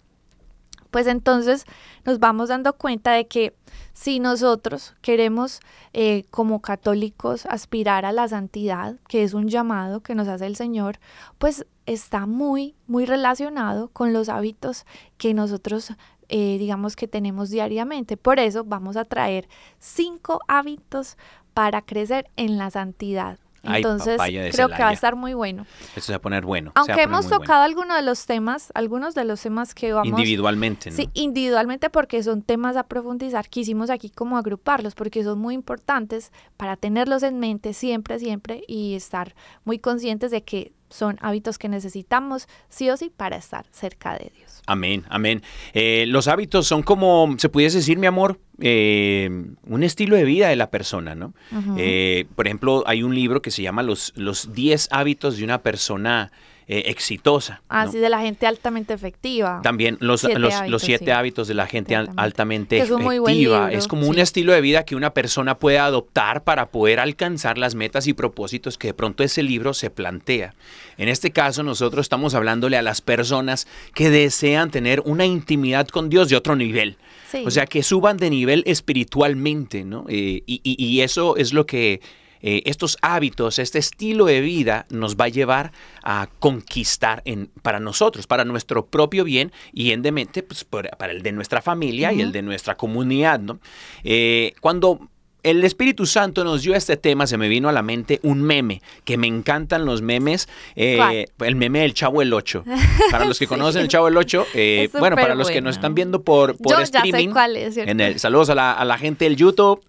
Pues 0.91 1.07
entonces 1.07 1.63
nos 2.03 2.19
vamos 2.19 2.49
dando 2.49 2.73
cuenta 2.73 3.13
de 3.13 3.25
que 3.25 3.55
si 3.93 4.19
nosotros 4.19 4.93
queremos 5.01 5.61
eh, 5.93 6.25
como 6.31 6.61
católicos 6.61 7.45
aspirar 7.45 8.03
a 8.05 8.11
la 8.11 8.27
santidad, 8.27 8.97
que 9.07 9.23
es 9.23 9.33
un 9.33 9.47
llamado 9.47 10.01
que 10.01 10.15
nos 10.15 10.27
hace 10.27 10.45
el 10.47 10.57
Señor, 10.57 10.99
pues 11.37 11.65
está 11.85 12.25
muy, 12.25 12.75
muy 12.87 13.05
relacionado 13.05 13.87
con 13.87 14.11
los 14.11 14.27
hábitos 14.27 14.85
que 15.17 15.33
nosotros 15.33 15.93
eh, 16.31 16.57
digamos 16.57 16.95
que 16.95 17.07
tenemos 17.07 17.49
diariamente. 17.49 18.17
Por 18.17 18.39
eso 18.39 18.63
vamos 18.63 18.97
a 18.97 19.05
traer 19.05 19.47
cinco 19.79 20.39
hábitos 20.47 21.17
para 21.53 21.81
crecer 21.81 22.29
en 22.37 22.57
la 22.57 22.71
santidad. 22.71 23.37
Entonces 23.63 24.19
creo 24.51 24.69
que 24.69 24.81
va 24.81 24.89
a 24.89 24.93
estar 24.93 25.15
muy 25.15 25.33
bueno. 25.33 25.65
Esto 25.89 26.01
se 26.01 26.11
va 26.13 26.17
a 26.17 26.21
poner 26.21 26.45
bueno. 26.45 26.71
Aunque 26.73 27.03
hemos 27.03 27.27
bueno. 27.27 27.39
tocado 27.39 27.63
algunos 27.63 27.95
de 27.95 28.01
los 28.01 28.25
temas, 28.25 28.71
algunos 28.73 29.13
de 29.13 29.25
los 29.25 29.41
temas 29.41 29.75
que 29.75 29.93
vamos 29.93 30.07
individualmente, 30.07 30.89
¿no? 30.89 30.95
Sí, 30.95 31.09
individualmente 31.13 31.89
porque 31.89 32.23
son 32.23 32.41
temas 32.41 32.75
a 32.75 32.83
profundizar. 32.83 33.49
Quisimos 33.49 33.89
aquí 33.89 34.09
como 34.09 34.37
agruparlos 34.37 34.95
porque 34.95 35.23
son 35.23 35.37
muy 35.37 35.53
importantes 35.53 36.31
para 36.57 36.75
tenerlos 36.75 37.21
en 37.23 37.39
mente 37.39 37.73
siempre, 37.73 38.17
siempre 38.17 38.63
y 38.67 38.95
estar 38.95 39.35
muy 39.63 39.77
conscientes 39.77 40.31
de 40.31 40.43
que 40.43 40.73
son 40.91 41.17
hábitos 41.21 41.57
que 41.57 41.69
necesitamos 41.69 42.47
sí 42.69 42.89
o 42.89 42.97
sí 42.97 43.11
para 43.15 43.37
estar 43.37 43.65
cerca 43.71 44.13
de 44.13 44.31
Dios. 44.35 44.61
Amén, 44.67 45.03
amén. 45.09 45.41
Eh, 45.73 46.05
los 46.07 46.27
hábitos 46.27 46.67
son 46.67 46.83
como, 46.83 47.35
se 47.37 47.49
pudiese 47.49 47.77
decir, 47.77 47.97
mi 47.97 48.07
amor, 48.07 48.39
eh, 48.59 49.29
un 49.67 49.83
estilo 49.83 50.15
de 50.15 50.23
vida 50.23 50.49
de 50.49 50.55
la 50.55 50.69
persona, 50.69 51.15
¿no? 51.15 51.33
Eh, 51.77 52.25
por 52.35 52.45
ejemplo, 52.45 52.83
hay 52.85 53.03
un 53.03 53.15
libro 53.15 53.41
que 53.41 53.51
se 53.51 53.63
llama 53.63 53.81
Los, 53.81 54.13
los 54.15 54.53
10 54.53 54.89
hábitos 54.91 55.37
de 55.37 55.43
una 55.43 55.63
persona 55.63 56.31
eh, 56.73 56.83
exitosa. 56.89 57.61
¿no? 57.69 57.75
Así 57.77 57.97
de 57.97 58.07
la 58.07 58.21
gente 58.21 58.47
altamente 58.47 58.93
efectiva. 58.93 59.59
También 59.61 59.97
los 59.99 60.21
Siete 60.21 60.39
los, 60.39 60.53
hábitos, 60.53 60.71
los 60.71 60.81
siete 60.83 61.05
sí. 61.05 61.11
hábitos 61.11 61.47
de 61.49 61.53
la 61.53 61.67
gente 61.67 61.95
altamente 61.97 62.77
Que 62.77 62.83
es 62.83 62.89
efectiva. 62.89 63.29
libro, 63.29 63.67
es 63.67 63.87
como 63.89 64.07
un 64.07 64.17
estilo 64.19 64.53
de 64.53 64.61
vida 64.61 64.85
que 64.85 64.95
una 64.95 65.13
persona 65.13 65.57
puede 65.59 65.79
adoptar 65.79 66.43
para 66.45 66.67
poder 66.69 67.01
alcanzar 67.01 67.57
las 67.57 67.75
metas 67.75 68.07
y 68.07 68.13
propósitos 68.13 68.77
que 68.77 68.87
de 68.87 68.93
pronto 68.93 69.21
ese 69.23 69.43
libro 69.43 69.73
se 69.73 69.89
plantea. 69.89 70.53
En 70.97 71.09
este 71.09 71.31
caso, 71.31 71.61
nosotros 71.63 72.05
estamos 72.05 72.35
hablándole 72.35 72.77
a 72.77 72.81
las 72.81 73.01
personas 73.01 73.67
que 73.93 74.09
desean 74.09 74.71
tener 74.71 75.01
una 75.03 75.25
intimidad 75.25 75.87
con 75.89 76.09
Dios 76.09 76.29
de 76.29 76.35
otro 76.37 76.55
nivel. 76.55 76.95
Sí. 77.29 77.43
O 77.45 77.51
sea, 77.51 77.65
que 77.65 77.83
suban 77.83 78.15
de 78.17 78.29
nivel 78.29 78.63
espiritualmente, 78.65 79.83
¿no? 79.83 80.05
Eh, 80.09 80.43
y, 80.45 80.61
y- 80.63 80.85
y 80.85 81.01
eso 81.01 81.35
es 81.37 81.53
lo 81.53 81.65
que 81.65 82.01
eh, 82.41 82.63
estos 82.65 82.97
hábitos, 83.01 83.59
este 83.59 83.79
estilo 83.79 84.25
de 84.25 84.41
vida 84.41 84.85
nos 84.89 85.15
va 85.15 85.25
a 85.25 85.29
llevar 85.29 85.71
a 86.03 86.27
conquistar 86.39 87.21
en, 87.25 87.49
para 87.61 87.79
nosotros, 87.79 88.27
para 88.27 88.45
nuestro 88.45 88.85
propio 88.85 89.23
bien 89.23 89.51
y 89.73 89.91
en 89.91 90.01
de 90.01 90.11
mente, 90.11 90.43
pues, 90.43 90.63
para 90.63 91.11
el 91.11 91.23
de 91.23 91.31
nuestra 91.31 91.61
familia 91.61 92.13
y 92.13 92.21
el 92.21 92.31
de 92.31 92.41
nuestra 92.41 92.75
comunidad, 92.75 93.39
¿no? 93.39 93.59
Eh, 94.03 94.53
cuando 94.61 95.11
el 95.43 95.63
Espíritu 95.63 96.05
Santo 96.05 96.43
nos 96.43 96.61
dio 96.61 96.75
este 96.75 96.97
tema, 96.97 97.25
se 97.25 97.37
me 97.37 97.47
vino 97.49 97.67
a 97.69 97.71
la 97.71 97.81
mente 97.81 98.19
un 98.23 98.41
meme, 98.41 98.81
que 99.03 99.17
me 99.17 99.27
encantan 99.27 99.85
los 99.85 100.01
memes, 100.01 100.47
eh, 100.75 101.25
el 101.39 101.55
meme 101.55 101.79
del 101.79 101.93
Chavo 101.93 102.21
el 102.21 102.33
8. 102.33 102.63
Para 103.09 103.25
los 103.25 103.39
que 103.39 103.45
Sí. 103.45 103.49
conocen 103.49 103.81
el 103.81 103.87
Chavo 103.87 104.07
el 104.07 104.17
8, 104.17 104.45
eh, 104.53 104.83
Es 104.85 104.99
bueno, 104.99 105.15
para 105.15 105.35
los 105.35 105.49
que 105.49 105.61
nos 105.61 105.75
están 105.75 105.95
viendo 105.95 106.21
por, 106.21 106.57
por 106.57 106.73
Yo 106.73 106.79
ya 106.79 106.85
sé 106.85 106.97
streaming, 106.97 107.33
cuál 107.33 107.57
es, 107.57 107.73
¿cierto? 107.73 107.91
en 107.91 108.01
el, 108.01 108.19
saludos 108.19 108.49
a 108.51 108.55
la, 108.55 108.73
a 108.73 108.85
la 108.85 108.97
gente 108.97 109.25
del 109.25 109.35
YouTube. 109.35 109.81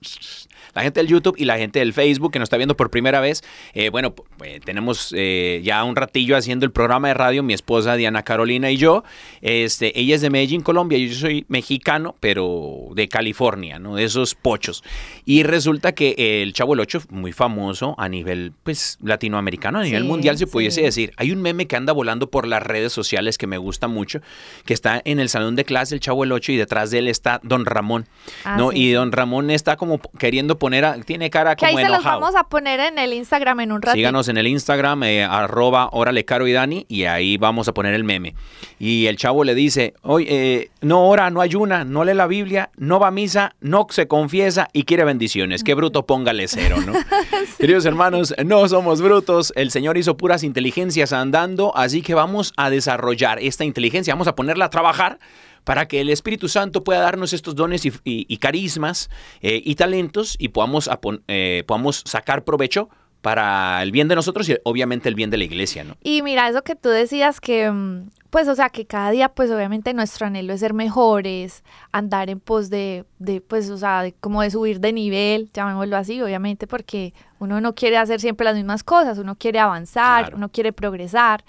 La 0.74 0.82
gente 0.82 1.00
del 1.00 1.08
YouTube 1.08 1.34
y 1.38 1.44
la 1.44 1.58
gente 1.58 1.78
del 1.78 1.92
Facebook 1.92 2.32
que 2.32 2.38
nos 2.38 2.46
está 2.46 2.56
viendo 2.56 2.76
por 2.76 2.90
primera 2.90 3.20
vez. 3.20 3.42
Eh, 3.74 3.90
bueno, 3.90 4.14
eh, 4.44 4.60
tenemos 4.64 5.12
eh, 5.16 5.60
ya 5.64 5.82
un 5.84 5.96
ratillo 5.96 6.36
haciendo 6.36 6.64
el 6.64 6.72
programa 6.72 7.08
de 7.08 7.14
radio, 7.14 7.42
mi 7.42 7.52
esposa 7.54 7.96
Diana 7.96 8.22
Carolina 8.22 8.70
y 8.70 8.76
yo. 8.76 9.04
Este, 9.40 9.98
ella 9.98 10.14
es 10.14 10.20
de 10.20 10.30
Medellín, 10.30 10.62
Colombia, 10.62 10.98
yo 10.98 11.12
soy 11.14 11.44
mexicano, 11.48 12.16
pero 12.20 12.88
de 12.94 13.08
California, 13.08 13.78
¿no? 13.78 13.96
De 13.96 14.04
esos 14.04 14.34
pochos. 14.34 14.82
Y 15.24 15.42
resulta 15.42 15.92
que 15.92 16.42
el 16.42 16.52
Chavo 16.52 16.74
el 16.74 16.80
8, 16.80 17.02
muy 17.10 17.32
famoso 17.32 17.94
a 17.98 18.08
nivel 18.08 18.52
pues, 18.62 18.98
latinoamericano, 19.02 19.78
a 19.78 19.82
nivel 19.82 20.02
Sí, 20.02 20.08
mundial 20.08 20.38
se 20.38 20.46
pudiese 20.46 20.80
sí. 20.80 20.84
decir. 20.84 21.12
Hay 21.16 21.32
un 21.32 21.42
meme 21.42 21.66
que 21.66 21.76
anda 21.76 21.92
volando 21.92 22.30
por 22.30 22.46
las 22.46 22.62
redes 22.62 22.92
sociales 22.92 23.38
que 23.38 23.46
me 23.46 23.58
gusta 23.58 23.88
mucho, 23.88 24.20
que 24.64 24.74
está 24.74 25.00
en 25.04 25.20
el 25.20 25.28
salón 25.28 25.56
de 25.56 25.64
clase 25.64 25.94
el 25.94 26.00
Chavo 26.00 26.24
el 26.24 26.32
8 26.32 26.52
y 26.52 26.56
detrás 26.56 26.90
de 26.90 26.98
él 26.98 27.08
está 27.08 27.40
Don 27.42 27.66
Ramón. 27.66 28.06
Ah, 28.44 28.56
¿no? 28.56 28.70
sí, 28.70 28.78
y 28.78 28.92
don 28.92 29.12
Ramón 29.12 29.50
está 29.50 29.76
como 29.76 30.00
queriendo 30.18 30.58
poner, 30.62 30.85
a- 30.85 31.00
tiene 31.00 31.28
cara 31.28 31.57
Que 31.57 31.66
ahí 31.66 31.73
como 31.75 31.85
se 31.85 31.90
los 31.92 32.04
vamos 32.04 32.37
a 32.37 32.45
poner 32.45 32.78
en 32.78 32.97
el 32.97 33.12
Instagram 33.12 33.59
en 33.61 33.73
un 33.73 33.83
ratito. 33.83 33.97
Síganos 33.97 34.28
en 34.28 34.37
el 34.37 34.47
Instagram, 34.47 35.02
eh, 35.02 35.25
arroba 35.25 35.88
órale 35.90 36.25
caro 36.25 36.47
y 36.47 36.52
Dani, 36.52 36.87
y 36.88 37.04
ahí 37.04 37.37
vamos 37.37 37.66
a 37.66 37.75
poner 37.75 37.95
el 37.95 38.04
meme. 38.04 38.37
Y 38.78 39.07
el 39.07 39.16
chavo 39.16 39.42
le 39.42 39.57
dice, 39.57 39.95
oye, 40.02 40.26
eh, 40.31 40.71
no 40.81 41.09
ora, 41.09 41.31
no 41.31 41.40
ayuna, 41.40 41.85
no 41.85 42.04
lee 42.04 42.14
la 42.14 42.28
Biblia, 42.28 42.71
no 42.76 43.00
va 43.00 43.09
a 43.09 43.11
misa, 43.11 43.57
no 43.61 43.88
se 43.90 44.07
confiesa 44.07 44.69
y 44.73 44.85
quiere 44.85 45.04
bendiciones. 45.04 45.64
Qué 45.64 45.75
bruto, 45.75 46.07
póngale 46.07 46.47
cero, 46.47 46.76
¿no? 46.87 46.92
Queridos 47.59 47.85
hermanos, 47.85 48.33
no 48.47 48.69
somos 48.69 49.02
brutos, 49.02 49.52
el 49.57 49.73
Señor 49.73 49.99
hizo 49.99 50.16
puras 50.16 50.45
inteligencias 50.45 51.12
andando, 51.12 51.76
así 51.76 52.02
que 52.02 52.14
vamos 52.14 52.52
a 52.57 52.71
desarrollar 52.71 53.40
esta 53.40 53.64
inteligencia, 53.64 54.14
vamos 54.14 54.28
a 54.28 54.37
ponerla 54.37 54.66
a 54.66 54.71
trabajar 54.71 55.19
para 55.64 55.87
que 55.87 56.00
el 56.00 56.09
Espíritu 56.11 56.49
Santo 56.49 56.83
pueda 56.85 57.00
darnos 57.00 57.33
estos 57.33 57.54
dones 57.54 57.85
y, 57.87 57.90
y- 58.04 58.26
y 58.28 58.37
carismas 58.38 59.11
eh, 59.40 59.61
y 59.64 59.75
talentos 59.76 60.37
y 60.38 60.49
podamos, 60.49 60.90
eh, 61.28 61.64
podamos 61.66 62.02
sacar 62.07 62.45
provecho 62.45 62.88
para 63.21 63.81
el 63.85 63.92
bien 63.92 64.09
de 64.09 64.16
nosotros 64.16 64.49
y 64.49 64.57
obviamente 64.64 65.09
el 65.09 65.14
bien 65.14 65.31
de 65.31 65.37
la 65.38 65.45
iglesia, 65.45 65.85
¿no? 65.85 65.97
Y 66.02 66.23
mira, 66.23 66.49
eso 66.49 66.62
que 66.62 66.75
tú 66.75 66.88
decías 66.88 67.40
que, 67.40 67.71
mm, 67.71 68.11
pues, 68.31 68.49
o 68.49 68.57
sea, 68.57 68.69
que 68.71 68.85
cada 68.85 69.12
día, 69.12 69.28
pues, 69.28 69.49
obviamente 69.52 69.95
nuestro 69.95 70.26
anhelo 70.26 70.52
es 70.54 70.59
ser 70.59 70.75
mejores, 70.75 71.62
andar 71.92 72.31
en 72.31 72.40
pos 72.40 72.69
de, 72.69 73.04
de 73.21 73.40
pues, 73.40 73.71
o 73.71 73.78
sea, 73.78 74.02
de- 74.02 74.12
como 74.14 74.42
de 74.42 74.50
subir 74.50 74.81
de 74.81 74.92
nivel, 74.92 75.50
llamémoslo 75.54 75.97
así, 75.97 76.21
obviamente, 76.21 76.66
porque 76.66 77.14
uno 77.38 77.61
no 77.61 77.76
quiere 77.76 77.97
hacer 77.99 78.21
siempre 78.21 78.45
las 78.45 78.57
mismas 78.57 78.83
cosas, 78.83 79.19
uno 79.19 79.37
quiere 79.37 79.61
avanzar, 79.61 80.23
Claro. 80.25 80.37
uno 80.38 80.49
quiere 80.49 80.73
progresar. 80.73 81.45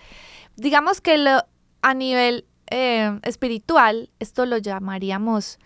Digamos 0.56 1.02
que 1.02 1.18
lo, 1.18 1.44
a 1.82 1.94
nivel 1.96 2.46
eh, 2.76 3.20
espiritual, 3.22 4.10
esto 4.18 4.48
lo 4.48 4.58
llamaríamos 4.58 5.60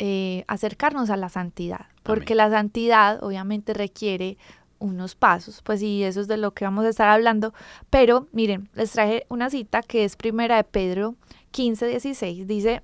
eh, 0.00 0.42
acercarnos 0.48 1.08
a 1.08 1.16
la 1.16 1.28
santidad, 1.28 1.86
porque 2.02 2.34
la 2.34 2.50
santidad 2.50 3.22
obviamente 3.22 3.74
requiere 3.74 4.38
unos 4.80 5.14
pasos, 5.14 5.62
pues 5.62 5.80
y 5.82 6.02
eso 6.02 6.20
es 6.20 6.26
de 6.26 6.36
lo 6.36 6.54
que 6.54 6.64
vamos 6.64 6.84
a 6.84 6.88
estar 6.88 7.08
hablando, 7.08 7.54
pero 7.90 8.26
miren, 8.32 8.68
les 8.74 8.90
traje 8.90 9.24
una 9.28 9.50
cita 9.50 9.82
que 9.82 10.04
es 10.04 10.16
primera 10.16 10.56
de 10.56 10.64
Pedro 10.64 11.14
15, 11.52 11.86
16, 11.86 12.48
dice, 12.48 12.82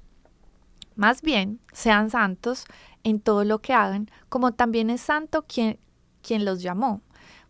Más 0.95 1.21
bien, 1.21 1.59
sean 1.73 2.11
santos 2.11 2.67
en 3.03 3.19
todo 3.19 3.43
lo 3.43 3.59
que 3.59 3.73
hagan, 3.73 4.09
como 4.29 4.53
también 4.53 4.89
es 4.89 5.01
santo 5.01 5.47
quien, 5.49 5.81
quien 6.23 6.45
los 6.45 6.63
llamó. 6.63 7.01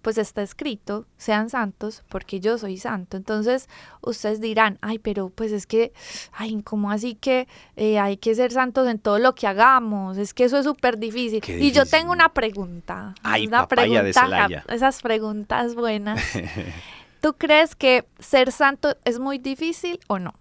Pues 0.04 0.18
está 0.18 0.42
escrito, 0.42 1.06
sean 1.16 1.48
santos 1.48 2.04
porque 2.10 2.38
yo 2.38 2.58
soy 2.58 2.76
santo. 2.76 3.16
Entonces 3.16 3.70
ustedes 4.02 4.38
dirán, 4.38 4.76
ay, 4.82 4.98
pero 4.98 5.30
pues 5.30 5.50
es 5.50 5.66
que, 5.66 5.94
ay, 6.34 6.60
¿cómo 6.62 6.90
así 6.90 7.14
que 7.14 7.48
eh, 7.76 7.98
hay 7.98 8.18
que 8.18 8.34
ser 8.34 8.52
santos 8.52 8.86
en 8.86 8.98
todo 8.98 9.18
lo 9.18 9.34
que 9.34 9.46
hagamos? 9.46 10.18
Es 10.18 10.34
que 10.34 10.44
eso 10.44 10.58
es 10.58 10.66
súper 10.66 10.98
difícil. 10.98 11.42
Y 11.48 11.72
yo 11.72 11.86
tengo 11.86 12.12
una 12.12 12.28
pregunta. 12.28 13.14
Ay, 13.22 13.46
una 13.46 13.62
de 13.62 13.66
pregunta, 13.68 14.12
Celaya. 14.12 14.62
esas 14.68 15.00
preguntas 15.00 15.74
buenas. 15.74 16.20
¿Tú 17.22 17.32
crees 17.38 17.74
que 17.74 18.04
ser 18.18 18.52
santo 18.52 18.98
es 19.06 19.18
muy 19.18 19.38
difícil 19.38 19.98
o 20.08 20.18
no? 20.18 20.34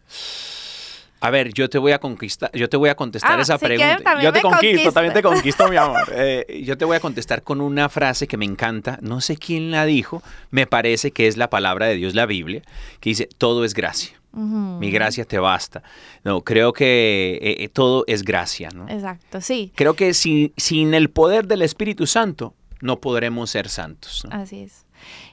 A 1.24 1.30
ver, 1.30 1.54
yo 1.54 1.70
te 1.70 1.78
voy 1.78 1.92
a 1.94 2.00
conquistar, 2.00 2.52
yo 2.54 2.68
te 2.70 2.78
voy 2.78 2.90
a 2.90 2.96
contestar 2.96 3.40
Ah, 3.40 3.42
esa 3.42 3.58
si 3.58 3.66
pregunta. 3.66 4.22
yo 4.22 4.34
te 4.34 4.42
conquisto, 4.42 4.60
conquista. 4.68 4.92
también 4.92 5.14
te 5.14 5.24
conquisto, 5.24 5.70
mi 5.70 5.78
amor. 5.78 6.04
Eh, 6.16 6.64
yo 6.66 6.78
te 6.78 6.86
voy 6.86 6.98
a 6.98 7.00
contestar 7.00 7.44
con 7.44 7.62
una 7.62 7.90
frase 7.90 8.28
que 8.28 8.38
me 8.38 8.46
encanta, 8.46 9.00
no 9.02 9.22
sé 9.22 9.38
quién 9.38 9.72
la 9.72 9.86
dijo, 9.86 10.22
me 10.52 10.68
parece 10.68 11.12
que 11.12 11.28
es 11.28 11.38
la 11.38 11.50
palabra 11.50 11.88
de 11.88 11.96
Dios, 11.96 12.14
la 12.14 12.26
Biblia, 12.26 12.62
que 13.00 13.10
dice, 13.10 13.28
todo 13.38 13.64
es 13.66 13.74
gracia. 13.74 14.20
Mi 14.36 14.90
gracia 14.90 15.26
te 15.26 15.38
basta. 15.38 15.84
No, 16.24 16.42
creo 16.42 16.74
que 16.74 17.38
eh, 17.40 17.64
eh, 17.64 17.70
todo 17.70 18.04
es 18.08 18.24
gracia, 18.24 18.70
¿no? 18.74 18.90
Exacto, 18.90 19.42
sí, 19.42 19.72
Creo 19.76 19.94
que 19.96 20.16
sin, 20.16 20.52
sin 20.58 20.96
el 20.96 21.12
poder 21.12 21.46
del 21.46 21.62
Espíritu 21.62 22.08
Santo 22.08 22.56
no 22.82 23.00
podremos 23.00 23.52
ser 23.52 23.70
santos. 23.70 24.24
¿no? 24.28 24.36
así 24.36 24.64
es. 24.64 24.86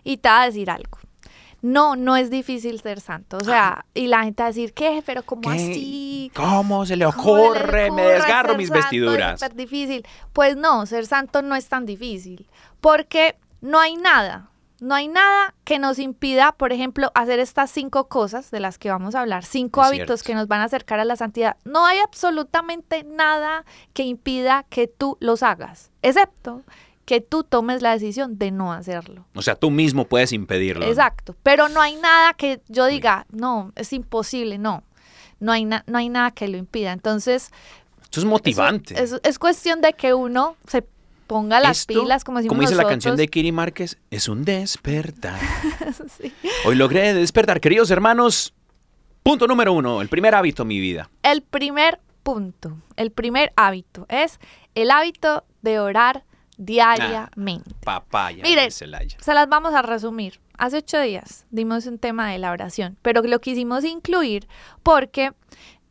Y 0.05 0.19
te 0.19 0.29
voy 0.29 0.39
a 0.39 0.45
decir 0.47 0.71
algo. 0.71 0.99
No, 1.63 1.97
no 1.97 2.17
es 2.17 2.31
difícil 2.31 2.81
ser 2.81 3.01
santo. 3.01 3.37
O 3.37 3.45
sea, 3.45 3.85
y 3.95 4.07
la 4.07 4.25
gente 4.25 4.43
va 4.43 4.47
a 4.47 4.51
decir, 4.51 4.73
¿qué? 4.73 5.03
Pero 5.05 5.23
¿cómo 5.23 5.43
¿Qué? 5.43 5.49
así? 5.51 6.33
¿Cómo 6.35 6.87
se 6.87 6.97
le 6.97 7.05
¿Cómo 7.05 7.37
le 7.37 7.43
ocurre? 7.49 7.91
Me 7.91 8.03
desgarro 8.03 8.57
mis 8.57 8.69
santo? 8.69 8.79
Es 8.79 8.85
vestiduras. 8.85 9.41
súper 9.41 9.55
difícil. 9.57 10.07
Pues 10.33 10.57
no, 10.57 10.87
ser 10.87 11.07
santo 11.07 11.43
no 11.43 11.55
es 11.55 11.69
tan 11.69 11.85
difícil. 11.87 12.47
Porque 12.81 13.37
no 13.61 13.79
hay 13.79 13.97
nada, 13.97 14.49
no 14.81 14.95
hay 14.95 15.09
nada 15.09 15.55
que 15.65 15.79
nos 15.79 15.99
impida, 15.99 16.53
por 16.53 16.73
ejemplo, 16.73 17.11
hacer 17.15 17.39
estas 17.41 17.71
cinco 17.71 18.09
cosas 18.09 18.51
de 18.51 18.61
las 18.61 18.79
que 18.79 18.89
vamos 18.91 19.15
a 19.15 19.21
hablar, 19.21 19.45
cinco 19.45 19.83
Es 19.83 19.89
hábitos 19.89 20.21
cierto. 20.21 20.25
que 20.27 20.35
nos 20.35 20.49
van 20.49 20.61
a 20.63 20.65
acercar 20.65 20.99
a 21.01 21.05
la 21.05 21.17
santidad. 21.17 21.57
No 21.65 21.85
hay 21.85 21.99
absolutamente 21.99 23.05
nada 23.05 23.67
que 23.93 24.05
impida 24.05 24.65
que 24.71 24.87
tú 24.87 25.19
los 25.21 25.43
hagas, 25.43 25.91
excepto 26.01 26.63
que 27.11 27.21
tú 27.21 27.43
tomes 27.43 27.83
la 27.83 27.91
decisión 27.91 28.39
de 28.39 28.53
no 28.53 28.73
hacerlo. 28.73 29.27
O 29.35 29.43
sea, 29.43 29.57
tú 29.57 29.73
mismo 29.73 30.05
puedes 30.05 30.33
impedirlo. 30.33 30.87
Exacto, 30.87 31.35
pero 31.43 31.69
no 31.69 31.81
hay 31.81 31.97
nada 31.97 32.35
que 32.35 32.61
yo 32.69 32.87
diga, 32.87 33.27
no, 33.33 33.73
es 33.75 33.93
imposible, 33.93 34.59
no. 34.59 34.85
No 35.41 35.51
hay, 35.51 35.65
no 35.65 35.83
hay 35.93 36.09
nada 36.09 36.31
que 36.31 36.47
lo 36.47 36.57
impida. 36.57 36.93
Entonces, 36.93 37.51
Esto 38.01 38.21
es 38.21 38.27
motivante. 38.27 39.03
es, 39.03 39.17
es 39.25 39.41
cuestión 39.41 39.81
de 39.81 39.93
que 39.95 40.15
uno 40.15 40.55
se 40.69 40.85
ponga 41.27 41.59
las 41.59 41.81
Esto, 41.81 42.01
pilas, 42.01 42.23
como 42.23 42.47
como 42.47 42.61
dice 42.61 42.77
la 42.77 42.87
canción 42.87 43.17
de 43.17 43.27
Kiri 43.27 43.51
Márquez, 43.51 43.99
es 44.13 44.29
un 44.29 44.45
despertar. 44.45 45.41
Sí. 46.17 46.33
Hoy 46.65 46.77
logré 46.77 47.13
despertar. 47.13 47.61
Queridos 47.61 47.91
hermanos, 47.91 48.55
punto 49.25 49.49
número 49.49 49.73
uno, 49.73 50.01
el 50.01 50.09
primer 50.09 50.37
hábito 50.37 50.63
en 50.63 50.69
mi 50.69 50.79
vida. 50.79 51.11
El 51.25 51.43
primer 51.43 51.99
punto, 52.23 52.77
el 52.95 53.11
primer 53.11 53.53
hábito 53.57 54.07
es 54.09 54.39
el 54.77 54.93
hábito 54.93 55.43
de 55.63 55.81
orar 55.81 56.23
diariamente. 56.61 57.71
Papaya 57.85 58.43
Mire, 58.43 58.63
de 58.63 58.71
Celaya. 58.71 59.17
Se 59.21 59.35
las 59.35 59.49
vamos 59.49 59.75
a 59.75 59.83
resumir. 59.83 60.41
Hace 60.59 60.79
ocho 60.79 61.01
días 61.01 61.47
dimos 61.51 61.87
un 61.87 61.99
tema 61.99 62.31
de 62.31 62.39
la 62.39 62.51
oración, 62.51 62.99
pero 63.03 63.23
lo 63.23 63.41
quisimos 63.41 63.85
incluir 63.85 64.47
porque, 64.83 65.33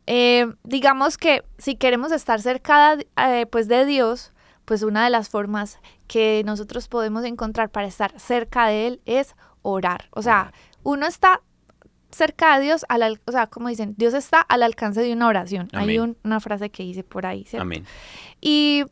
eh, 0.06 0.46
digamos 0.62 1.16
que 1.18 1.44
si 1.58 1.74
queremos 1.74 2.12
estar 2.12 2.40
cerca 2.40 2.96
eh, 3.16 3.46
pues 3.50 3.66
de 3.68 3.84
Dios, 3.84 4.32
pues 4.64 4.82
una 4.82 5.02
de 5.04 5.10
las 5.10 5.28
formas 5.28 5.78
que 6.06 6.42
nosotros 6.46 6.86
podemos 6.88 7.24
encontrar 7.24 7.70
para 7.70 7.88
estar 7.88 8.18
cerca 8.20 8.66
de 8.66 8.86
Él 8.86 9.00
es 9.06 9.34
orar. 9.62 10.08
O 10.12 10.22
sea, 10.22 10.52
uno 10.84 11.06
está 11.06 11.40
cerca 12.12 12.56
de 12.58 12.64
Dios, 12.64 12.84
al, 12.88 13.20
o 13.26 13.32
sea, 13.32 13.46
como 13.48 13.68
dicen, 13.68 13.94
Dios 13.96 14.14
está 14.14 14.40
al 14.40 14.62
alcance 14.62 15.00
de 15.02 15.12
una 15.12 15.26
oración. 15.28 15.68
Hay 15.72 15.98
un- 15.98 16.16
una 16.24 16.40
frase 16.40 16.70
que 16.70 16.82
hice 16.84 17.02
por 17.04 17.26
ahí, 17.26 17.44
¿cierto? 17.44 17.62
Amén. 17.62 17.84
Y 18.40 18.84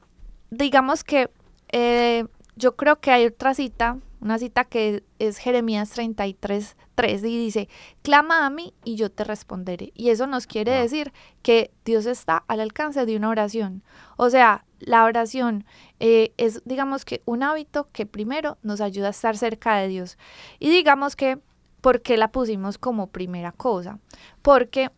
digamos 0.50 1.04
que 1.04 1.30
eh, 1.72 2.24
yo 2.56 2.76
creo 2.76 3.00
que 3.00 3.10
hay 3.10 3.26
otra 3.26 3.54
cita, 3.54 3.98
una 4.20 4.38
cita 4.38 4.64
que 4.64 5.04
es 5.20 5.38
Jeremías 5.38 5.90
33, 5.90 6.76
3 6.96 7.24
y 7.24 7.38
dice, 7.38 7.68
clama 8.02 8.44
a 8.46 8.50
mí 8.50 8.74
y 8.84 8.96
yo 8.96 9.10
te 9.10 9.22
responderé. 9.22 9.92
Y 9.94 10.10
eso 10.10 10.26
nos 10.26 10.46
quiere 10.48 10.72
Wow. 10.72 10.82
decir 10.82 11.12
que 11.42 11.70
Dios 11.84 12.06
está 12.06 12.42
al 12.48 12.60
alcance 12.60 13.06
de 13.06 13.16
una 13.16 13.28
oración. 13.28 13.84
O 14.16 14.28
sea, 14.28 14.64
la 14.80 15.04
oración 15.04 15.64
eh, 16.00 16.32
es, 16.36 16.62
digamos 16.64 17.04
que, 17.04 17.22
un 17.26 17.44
hábito 17.44 17.86
que 17.92 18.06
primero 18.06 18.58
nos 18.62 18.80
ayuda 18.80 19.08
a 19.08 19.10
estar 19.10 19.36
cerca 19.36 19.76
de 19.76 19.86
Dios. 19.88 20.18
Y 20.58 20.68
digamos 20.70 21.14
que, 21.14 21.38
¿por 21.80 22.02
qué 22.02 22.16
la 22.16 22.32
pusimos 22.32 22.76
como 22.76 23.06
primera 23.06 23.52
cosa? 23.52 24.00
Porque 24.42 24.90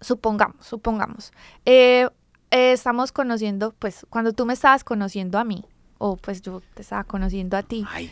supongamos, 0.00 0.64
supongamos, 0.64 1.32
eh, 1.64 2.08
eh, 2.52 2.72
estamos 2.72 3.10
conociendo, 3.12 3.74
pues 3.78 4.06
cuando 4.10 4.32
tú 4.32 4.46
me 4.46 4.52
estabas 4.52 4.84
conociendo 4.84 5.38
a 5.38 5.44
mí, 5.44 5.64
o 5.98 6.16
pues 6.16 6.42
yo 6.42 6.62
te 6.74 6.82
estaba 6.82 7.02
conociendo 7.04 7.56
a 7.56 7.62
ti, 7.62 7.84
Ay, 7.88 8.10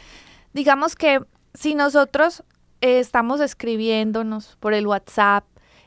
digamos 0.55 0.97
que 0.97 1.21
si 1.55 1.75
nosotros 1.75 2.43
eh, 2.81 2.99
estamos 3.01 3.41
escribiéndonos 3.41 4.57
por 4.59 4.73
el 4.75 4.87
WhatsApp 4.87 5.45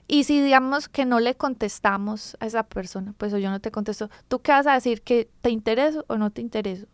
y 0.07 0.25
si 0.25 0.39
digamos 0.41 0.87
que 0.87 1.05
no 1.05 1.19
le 1.19 1.35
contestamos 1.35 2.37
a 2.39 2.45
esa 2.45 2.63
persona, 2.63 3.13
pues 3.17 3.33
o 3.33 3.39
yo 3.39 3.49
no 3.49 3.59
te 3.59 3.71
contesto, 3.71 4.09
¿tú 4.27 4.39
qué 4.39 4.51
vas 4.51 4.67
a 4.67 4.73
decir? 4.73 5.01
¿Que 5.01 5.29
te 5.41 5.49
intereso 5.49 6.05
o 6.07 6.17
no 6.17 6.29
te 6.29 6.41
intereso? 6.41 6.85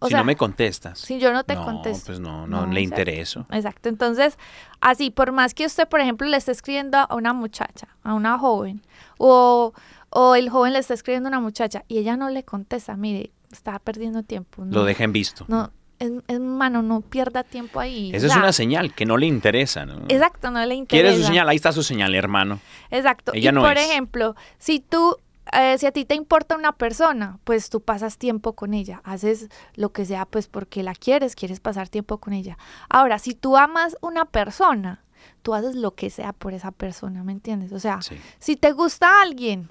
O 0.00 0.06
si 0.06 0.10
sea, 0.10 0.18
no 0.18 0.24
me 0.24 0.36
contestas. 0.36 0.98
si 0.98 1.20
yo 1.20 1.32
no 1.32 1.44
te 1.44 1.54
no, 1.54 1.64
contesto. 1.64 2.06
pues 2.06 2.18
no, 2.18 2.46
no, 2.48 2.66
No, 2.66 2.66
le 2.66 2.80
sea, 2.80 2.82
intereso. 2.82 3.46
Exacto. 3.50 3.88
Entonces, 3.88 4.36
así, 4.80 5.10
por 5.10 5.30
más 5.30 5.54
que 5.54 5.64
usted, 5.64 5.88
por 5.88 6.00
ejemplo, 6.00 6.26
le 6.26 6.36
esté 6.36 6.50
escribiendo 6.50 6.98
a 6.98 7.14
una 7.14 7.32
muchacha, 7.32 7.86
a 8.02 8.12
una 8.12 8.36
joven, 8.36 8.82
o, 9.16 9.72
o 10.14 10.34
el 10.34 10.50
joven 10.50 10.74
le 10.74 10.78
está 10.78 10.94
escribiendo 10.94 11.28
a 11.28 11.30
una 11.30 11.40
muchacha 11.40 11.84
y 11.88 11.98
ella 11.98 12.16
no 12.16 12.28
le 12.28 12.44
contesta, 12.44 12.96
mire, 12.96 13.32
está 13.50 13.78
perdiendo 13.78 14.22
tiempo. 14.22 14.64
No, 14.64 14.72
Lo 14.78 14.84
deja 14.84 15.04
en 15.04 15.12
visto. 15.12 15.44
No, 15.48 15.70
es, 15.98 16.10
es 16.28 16.38
mano, 16.40 16.82
no 16.82 17.00
pierda 17.00 17.44
tiempo 17.44 17.80
ahí. 17.80 18.10
Esa 18.14 18.26
es 18.26 18.36
una 18.36 18.52
señal 18.52 18.94
que 18.94 19.06
no 19.06 19.16
le 19.16 19.26
interesa. 19.26 19.86
¿no? 19.86 20.04
Exacto, 20.08 20.50
no 20.50 20.64
le 20.66 20.74
interesa. 20.74 21.02
¿Quieres 21.08 21.20
su 21.20 21.26
señal? 21.26 21.48
Ahí 21.48 21.56
está 21.56 21.72
su 21.72 21.82
señal, 21.82 22.14
hermano. 22.14 22.60
Exacto. 22.90 23.32
Ella 23.34 23.50
y 23.50 23.52
no 23.54 23.62
por 23.62 23.78
es. 23.78 23.88
ejemplo, 23.88 24.34
si 24.58 24.80
tú, 24.80 25.16
eh, 25.52 25.76
si 25.78 25.86
a 25.86 25.92
ti 25.92 26.04
te 26.04 26.14
importa 26.14 26.56
una 26.56 26.72
persona, 26.72 27.38
pues 27.44 27.70
tú 27.70 27.80
pasas 27.80 28.18
tiempo 28.18 28.52
con 28.54 28.74
ella, 28.74 29.00
haces 29.04 29.48
lo 29.76 29.92
que 29.92 30.04
sea, 30.04 30.26
pues 30.26 30.46
porque 30.48 30.82
la 30.82 30.94
quieres, 30.94 31.34
quieres 31.36 31.60
pasar 31.60 31.88
tiempo 31.88 32.18
con 32.18 32.32
ella. 32.34 32.58
Ahora, 32.90 33.18
si 33.18 33.34
tú 33.34 33.56
amas 33.56 33.96
una 34.02 34.24
persona, 34.26 35.04
tú 35.42 35.54
haces 35.54 35.74
lo 35.76 35.94
que 35.94 36.10
sea 36.10 36.32
por 36.32 36.52
esa 36.52 36.70
persona, 36.72 37.22
¿me 37.24 37.32
entiendes? 37.32 37.72
O 37.72 37.78
sea, 37.78 38.02
Sí. 38.02 38.16
si 38.38 38.56
te 38.56 38.72
gusta 38.72 39.22
alguien, 39.22 39.70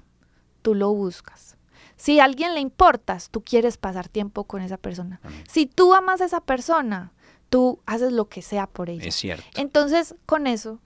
tú 0.62 0.74
lo 0.74 0.92
buscas. 0.92 1.56
Si 1.96 2.18
a 2.18 2.24
alguien 2.24 2.54
le 2.54 2.60
importas, 2.60 3.30
tú 3.30 3.42
quieres 3.42 3.76
pasar 3.76 4.08
tiempo 4.08 4.44
con 4.44 4.62
esa 4.62 4.76
persona. 4.76 5.20
Amén. 5.22 5.44
Si 5.48 5.66
tú 5.66 5.94
amas 5.94 6.20
a 6.20 6.24
esa 6.24 6.40
persona, 6.40 7.12
tú 7.48 7.80
haces 7.86 8.12
lo 8.12 8.28
que 8.28 8.42
sea 8.42 8.66
por 8.66 8.90
ella. 8.90 9.04
Es 9.04 9.14
cierto. 9.14 9.44
Entonces, 9.60 10.14
con 10.26 10.46
eso, 10.46 10.80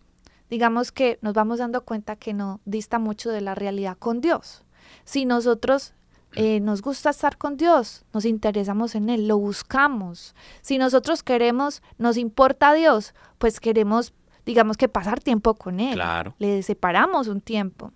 digamos 0.51 0.93
que 0.93 1.19
nos 1.23 1.33
vamos 1.33 1.59
dando 1.59 1.85
cuenta 1.85 2.17
que 2.17 2.35
no 2.35 2.61
dista 2.65 2.99
mucho 2.99 3.31
de 3.31 3.41
la 3.41 3.55
realidad 3.55 3.97
con 3.99 4.21
Dios. 4.21 4.65
Si 5.05 5.25
nosotros 5.25 5.95
eh, 6.35 6.61
nos 6.61 6.83
gusta 6.83 7.11
estar 7.11 7.39
con 7.39 7.57
Dios, 7.57 8.05
nos 8.13 8.25
interesamos 8.25 8.95
en 8.95 9.09
Él, 9.09 9.27
lo 9.27 9.39
buscamos. 9.39 10.35
Si 10.61 10.77
nosotros 10.77 11.23
queremos, 11.23 11.83
nos 11.99 12.17
importa 12.17 12.71
a 12.71 12.75
Dios, 12.75 13.15
pues 13.39 13.59
queremos, 13.59 14.13
digamos 14.45 14.77
que 14.77 14.89
pasar 14.89 15.21
tiempo 15.21 15.55
con 15.55 15.81
Él. 15.81 15.95
Claro. 15.95 16.35
Le 16.39 16.63
separamos 16.63 17.29
un 17.29 17.41
tiempo. 17.41 17.93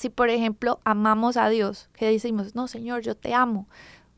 Si, 0.00 0.08
por 0.08 0.30
ejemplo, 0.30 0.80
amamos 0.84 1.36
a 1.36 1.50
Dios, 1.50 1.90
que 1.92 2.06
decimos, 2.06 2.54
no, 2.54 2.68
Señor, 2.68 3.02
yo 3.02 3.14
te 3.14 3.34
amo, 3.34 3.68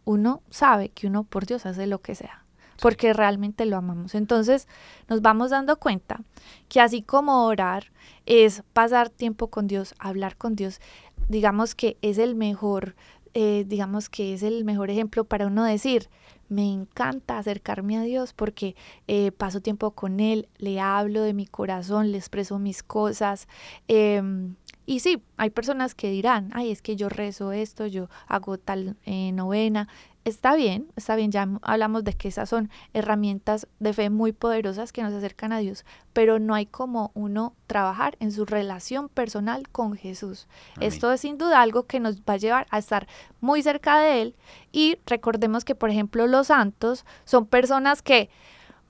uno 0.05 0.40
sabe 0.49 0.90
que 0.90 1.09
uno 1.09 1.25
por 1.25 1.45
Dios 1.45 1.66
hace 1.66 1.88
lo 1.88 2.01
que 2.01 2.14
sea, 2.14 2.45
porque 2.81 3.12
realmente 3.12 3.66
lo 3.66 3.77
amamos. 3.77 4.14
Entonces, 4.14 4.68
nos 5.09 5.23
vamos 5.23 5.51
dando 5.51 5.81
cuenta 5.81 6.21
que 6.68 6.81
así 6.81 7.03
como 7.03 7.47
orar 7.47 7.90
es 8.27 8.62
pasar 8.73 9.11
tiempo 9.11 9.49
con 9.49 9.66
Dios, 9.66 9.97
hablar 9.99 10.37
con 10.37 10.55
Dios, 10.55 10.81
digamos 11.27 11.75
que 11.75 11.97
es 12.01 12.18
el 12.18 12.37
mejor, 12.37 12.95
eh, 13.35 13.64
digamos 13.66 14.09
que 14.09 14.35
es 14.35 14.45
el 14.45 14.64
mejor 14.64 14.88
ejemplo 14.88 15.25
para 15.25 15.49
uno 15.49 15.64
decir, 15.64 16.09
me 16.49 16.71
encanta 16.71 17.38
acercarme 17.38 17.97
a 17.97 18.03
Dios 18.03 18.35
porque 18.35 18.77
eh, 19.09 19.33
paso 19.33 19.61
tiempo 19.61 19.90
con 19.92 20.21
Él, 20.21 20.49
le 20.59 20.79
hablo 20.79 21.23
de 21.23 21.33
mi 21.33 21.47
corazón, 21.47 22.12
le 22.12 22.18
expreso 22.18 22.61
mis 22.61 22.85
cosas. 22.85 23.49
em, 23.88 24.55
y 24.85 25.01
sí, 25.01 25.23
hay 25.37 25.51
personas 25.51 25.95
que 25.95 26.11
dirán, 26.11 26.51
ay, 26.55 26.71
es 26.71 26.83
que 26.83 26.97
yo 26.97 27.09
rezo 27.09 27.53
esto, 27.53 27.87
yo 27.87 28.09
hago 28.27 28.59
tal 28.59 28.97
eh, 29.05 29.31
novena, 29.33 29.88
está 30.25 30.55
bien, 30.55 30.88
está 30.97 31.16
bien, 31.16 31.31
ya 31.31 31.49
hablamos 31.62 32.05
de 32.05 32.14
que 32.14 32.29
esas 32.29 32.49
son 32.49 32.71
herramientas 32.92 33.66
de 33.81 33.92
fe 33.92 34.11
muy 34.11 34.33
poderosas 34.33 34.92
que 34.92 35.03
nos 35.03 35.12
acercan 35.12 35.53
a 35.53 35.59
Dios, 35.59 35.85
pero 36.12 36.38
no 36.38 36.55
hay 36.55 36.66
como 36.66 37.11
uno 37.14 37.55
trabajar 37.66 38.16
en 38.21 38.33
su 38.33 38.45
relación 38.45 39.09
personal 39.09 39.68
con 39.68 39.95
Jesús. 39.95 40.49
Amén. 40.77 40.88
Esto 40.88 41.12
es 41.12 41.21
sin 41.21 41.38
duda 41.38 41.62
algo 41.62 41.87
que 41.87 42.01
nos 42.01 42.23
va 42.23 42.35
a 42.35 42.38
llevar 42.38 42.66
a 42.71 42.79
estar 42.79 43.07
muy 43.40 43.62
cerca 43.62 43.99
de 43.99 44.23
Él 44.23 44.37
y 44.73 44.99
recordemos 45.07 45.64
que, 45.64 45.75
por 45.75 45.90
ejemplo, 45.90 46.27
los 46.27 46.49
santos 46.49 47.05
son 47.25 47.47
personas 47.47 48.03
que 48.03 48.31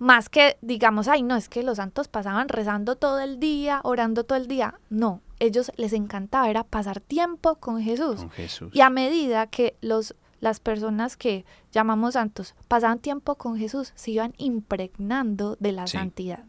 más 0.02 0.28
que 0.28 0.58
digamos, 0.62 1.06
ay, 1.06 1.22
no, 1.22 1.36
es 1.36 1.48
que 1.48 1.62
los 1.62 1.76
santos 1.76 2.08
pasaban 2.08 2.48
rezando 2.48 2.96
todo 2.96 3.20
el 3.20 3.38
día, 3.38 3.80
orando 3.84 4.24
todo 4.24 4.36
el 4.36 4.48
día. 4.48 4.74
No, 4.90 5.20
ellos 5.38 5.70
les 5.76 5.92
encantaba 5.92 6.50
era 6.50 6.64
pasar 6.64 7.00
tiempo 7.00 7.54
con 7.54 7.80
Jesús. 7.80 8.16
Con 8.16 8.30
Jesús. 8.30 8.70
Y 8.74 8.80
a 8.80 8.90
medida 8.90 9.46
que 9.46 9.76
los, 9.80 10.16
las 10.40 10.58
personas 10.58 11.16
que 11.16 11.44
llamamos 11.70 12.14
santos 12.14 12.54
pasaban 12.66 12.98
tiempo 12.98 13.36
con 13.36 13.56
Jesús, 13.56 13.92
se 13.94 14.10
iban 14.10 14.34
impregnando 14.38 15.56
de 15.60 15.70
la 15.72 15.86
Sí. 15.86 15.96
santidad. 15.98 16.44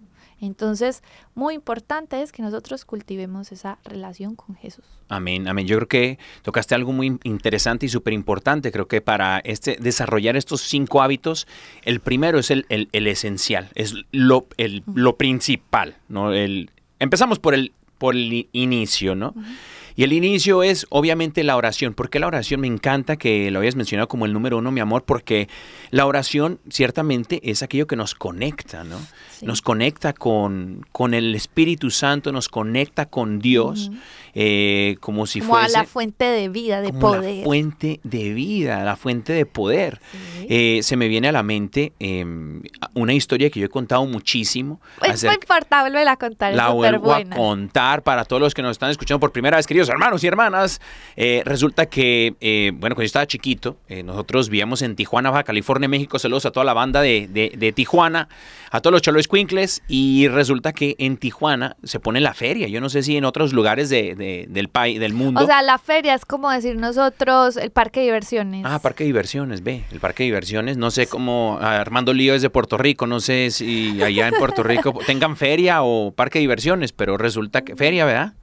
Entonces, 0.46 1.04
muy 1.36 1.54
importante 1.56 2.22
es 2.22 2.32
que 2.32 2.42
nosotros 2.42 2.84
cultivemos 2.86 3.52
esa 3.52 3.78
relación 3.86 4.36
con 4.36 4.56
Jesús. 4.56 4.84
Amén, 5.10 5.48
amén. 5.48 5.66
Yo 5.68 5.78
creo 5.78 5.88
que 5.88 6.20
tocaste 6.42 6.76
algo 6.76 6.92
muy 6.92 7.18
interesante 7.24 7.86
y 7.86 7.90
súper 7.90 8.14
importante. 8.14 8.72
Creo 8.72 8.88
que 8.88 9.00
para 9.02 9.40
este, 9.40 9.78
desarrollar 9.80 10.36
estos 10.36 10.62
cinco 10.62 11.02
hábitos, 11.02 11.48
el 11.84 12.00
primero 12.02 12.40
es 12.40 12.52
el, 12.52 12.66
el- 12.70 12.90
el 12.92 13.08
esencial, 13.08 13.70
es 13.76 13.94
lo, 14.12 14.48
el- 14.58 14.84
lo 14.94 15.16
principal. 15.18 15.96
¿no? 16.10 16.34
El, 16.34 16.72
empezamos 17.00 17.40
por 17.40 17.54
el, 17.54 17.72
por 17.98 18.16
el 18.16 18.50
inicio, 18.52 19.16
¿no? 19.16 19.34
Y 19.96 20.04
el 20.04 20.14
inicio 20.14 20.64
es 20.64 20.86
obviamente 20.90 21.44
la 21.44 21.56
oración. 21.56 21.94
¿Por 21.94 22.10
qué 22.10 22.20
la 22.20 22.28
oración? 22.28 22.62
Me 22.62 22.68
encanta 22.68 23.16
que 23.16 23.52
lo 23.52 23.60
hayas 23.60 23.76
mencionado 23.76 24.08
como 24.08 24.26
el 24.26 24.34
número 24.34 24.58
uno, 24.58 24.72
mi 24.72 24.80
amor, 24.80 25.04
porque 25.04 25.48
la 25.92 26.06
oración 26.06 26.60
ciertamente 26.70 27.40
es 27.50 27.62
aquello 27.64 27.88
que 27.88 27.96
nos 27.96 28.16
conecta, 28.16 28.84
¿no? 28.84 29.00
Sí. 29.32 29.46
Nos 29.46 29.62
conecta 29.62 30.14
con, 30.14 30.86
con 30.92 31.14
el 31.14 31.36
Espíritu 31.36 31.92
Santo, 31.92 32.32
nos 32.32 32.50
conecta 32.50 33.06
con 33.08 33.40
Dios, 33.40 33.92
eh, 34.34 34.96
como 35.00 35.28
si 35.28 35.42
Como 35.42 35.58
a 35.58 35.62
fuese 35.62 35.78
la 35.78 35.84
fuente 35.86 36.26
de 36.26 36.50
vida, 36.50 36.82
de 36.82 36.90
como 36.90 37.00
poder. 37.00 37.38
la 37.38 37.44
fuente 37.44 38.00
de 38.04 38.34
vida, 38.34 38.84
la 38.84 38.96
fuente 38.96 39.34
de 39.34 39.46
poder. 39.46 40.00
Sí. 40.12 40.48
Eh, 40.50 40.80
se 40.84 40.98
me 40.98 41.08
viene 41.08 41.28
a 41.28 41.32
la 41.32 41.44
mente 41.44 41.94
eh, 42.00 42.26
una 42.94 43.14
historia 43.14 43.50
que 43.50 43.60
yo 43.60 43.66
he 43.68 43.70
contado 43.70 44.06
muchísimo. 44.06 44.80
es 45.02 45.24
muy 45.24 45.34
importante 45.34 45.90
volver 45.90 46.08
a 46.08 46.18
contar, 46.18 46.54
la 46.54 46.70
vuelvo 46.70 47.14
a 47.14 47.24
contar 47.24 48.04
para 48.04 48.26
todos 48.26 48.42
los 48.42 48.54
que 48.54 48.62
nos 48.62 48.72
están 48.72 48.90
escuchando 48.90 49.20
por 49.20 49.32
primera 49.32 49.58
vez, 49.58 49.68
queridos 49.68 49.83
hermanos 49.90 50.24
y 50.24 50.28
hermanas. 50.28 50.82
Eh, 51.16 51.42
resulta 51.46 51.86
que, 51.86 52.36
eh, 52.42 52.72
bueno, 52.74 52.96
cuando 52.96 53.04
yo 53.04 53.08
estaba 53.08 53.28
chiquito, 53.28 53.78
eh, 53.88 54.04
nosotros 54.04 54.50
vivíamos 54.50 54.82
en 54.82 54.96
Tijuana, 54.96 55.30
Baja 55.32 55.44
California, 55.44 55.88
México. 55.90 56.20
Saludos 56.20 56.46
a 56.46 56.52
toda 56.52 56.64
la 56.66 56.74
banda 56.74 57.02
de, 57.02 57.28
de- 57.28 57.54
de 57.58 57.72
Tijuana, 57.72 58.28
a 58.72 58.80
todos 58.82 58.92
los 58.94 59.02
cholos 59.02 59.28
quincles. 59.28 59.82
Y 59.88 60.28
resulta 60.28 60.74
que 60.74 60.96
en 60.98 61.18
Tijuana 61.18 61.76
se 61.84 62.00
pone 62.00 62.20
la 62.22 62.34
feria. 62.34 62.68
Yo 62.68 62.82
no 62.82 62.90
sé 62.90 63.04
si 63.04 63.18
en 63.18 63.26
otros 63.26 63.54
lugares 63.54 63.90
de- 63.90 64.16
de- 64.16 64.46
del 64.50 64.70
país, 64.70 65.00
del 65.00 65.14
mundo. 65.14 65.42
O 65.44 65.46
sea, 65.46 65.62
la 65.62 65.78
feria 65.78 66.14
es 66.16 66.26
como 66.26 66.50
decir 66.52 66.76
nosotros 66.78 67.58
el 67.58 67.72
parque 67.72 68.00
de 68.02 68.06
diversiones. 68.08 68.66
Ah, 68.66 68.80
parque 68.80 69.04
de 69.04 69.08
diversiones, 69.08 69.64
ve, 69.64 69.84
el 69.92 70.00
parque 70.00 70.24
de 70.24 70.26
diversiones. 70.28 70.78
No 70.78 70.92
sé 70.92 71.08
cómo 71.08 71.58
Armando 71.62 72.14
Lío 72.14 72.34
es 72.36 72.42
de 72.42 72.50
Puerto 72.50 72.78
Rico, 72.78 73.08
no 73.08 73.20
sé 73.20 73.50
si 73.52 74.02
allá 74.04 74.28
en 74.28 74.36
Puerto 74.36 74.64
Rico 74.64 74.94
tengan 75.06 75.36
feria 75.38 75.84
o 75.84 76.12
parque 76.12 76.40
de 76.40 76.42
diversiones, 76.42 76.92
pero 76.94 77.18
resulta 77.18 77.62
que 77.64 77.76
feria, 77.76 78.06
¿verdad? 78.06 78.34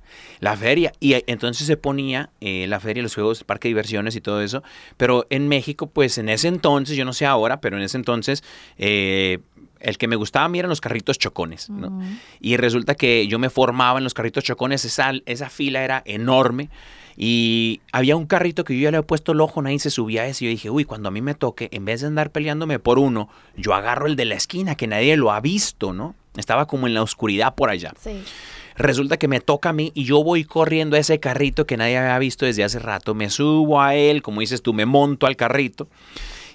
La 0.41 0.57
feria. 0.57 0.93
Y 1.01 1.15
entonces 1.27 1.67
se 1.67 1.77
ponía 1.77 2.31
eh, 2.41 2.67
la 2.69 2.81
feria, 2.81 3.03
los 3.03 3.15
juegos, 3.15 3.45
parque 3.45 3.69
de 3.69 3.71
diversiones 3.71 4.17
y 4.17 4.21
todo 4.21 4.41
eso. 4.41 4.63
Pero 4.97 5.27
en 5.31 5.49
México, 5.49 5.89
pues 5.89 6.19
en 6.19 6.29
ese 6.29 6.49
entonces, 6.49 6.97
yo 6.97 7.05
no 7.05 7.13
sé 7.13 7.27
ahora, 7.27 7.61
pero 7.61 7.77
en 7.77 7.83
ese 7.83 7.97
entonces, 7.97 8.43
eh, 8.79 9.39
el 9.81 9.99
que 9.99 10.09
me 10.09 10.17
gustaba 10.17 10.45
a 10.45 10.49
mí 10.49 10.59
eran 10.59 10.69
los 10.69 10.81
carritos 10.81 11.19
chocones, 11.19 11.71
¿no? 11.71 12.01
Y 12.41 12.57
resulta 12.57 12.95
que 12.95 13.27
yo 13.27 13.39
me 13.39 13.51
formaba 13.51 13.99
en 13.99 14.05
los 14.05 14.15
carritos 14.15 14.45
chocones, 14.45 14.85
esa, 14.85 15.13
esa 15.27 15.49
fila 15.49 15.83
era 15.83 16.03
enorme. 16.05 16.69
Y 17.17 17.81
había 17.93 18.17
un 18.17 18.27
carrito 18.27 18.65
que 18.65 18.75
yo 18.75 18.85
ya 18.85 18.91
le 18.91 18.99
he 18.99 19.03
puesto 19.03 19.33
el 19.33 19.41
ojo, 19.41 19.61
nadie 19.61 19.79
se 19.79 19.91
subía 19.91 20.23
a 20.23 20.27
ese. 20.27 20.45
Y 20.45 20.49
yo 20.49 20.51
dije, 20.51 20.71
uy, 20.71 20.85
cuando 20.85 21.09
a 21.09 21.13
mí 21.13 21.21
me 21.21 21.35
toque, 21.35 21.69
en 21.73 21.85
vez 21.85 22.01
de 22.01 22.07
andar 22.07 22.31
peleándome 22.31 22.79
por 22.79 22.99
uno, 22.99 23.29
yo 23.57 23.75
agarro 23.75 24.07
el 24.07 24.17
de 24.17 24.25
la 24.25 24.37
esquina, 24.37 24.75
que 24.75 24.87
nadie 24.87 25.17
lo 25.17 25.33
ha 25.33 25.41
visto, 25.41 25.93
¿no? 25.93 26.15
Estaba 26.37 26.67
como 26.67 26.87
en 26.87 26.95
la 26.95 27.03
oscuridad 27.03 27.55
por 27.55 27.71
allá. 27.71 27.93
Sí. 28.01 28.23
Resulta 28.81 29.19
que 29.19 29.29
me 29.29 29.41
toca 29.41 29.69
a 29.69 29.73
mí 29.75 29.93
y 29.95 30.05
yo 30.05 30.25
voy 30.25 30.45
corriendo 30.45 30.97
a 30.97 30.99
ese 30.99 31.21
carrito 31.21 31.67
que 31.67 31.77
nadie 31.77 31.99
había 31.99 32.19
visto 32.19 32.47
desde 32.47 32.65
hace 32.65 32.79
rato. 32.79 33.15
Me 33.15 33.29
subo 33.29 33.81
a 33.83 33.95
él, 33.95 34.23
como 34.23 34.41
dices 34.41 34.63
tú, 34.63 34.73
me 34.73 34.87
monto 34.87 35.27
al 35.27 35.37
carrito. 35.37 35.87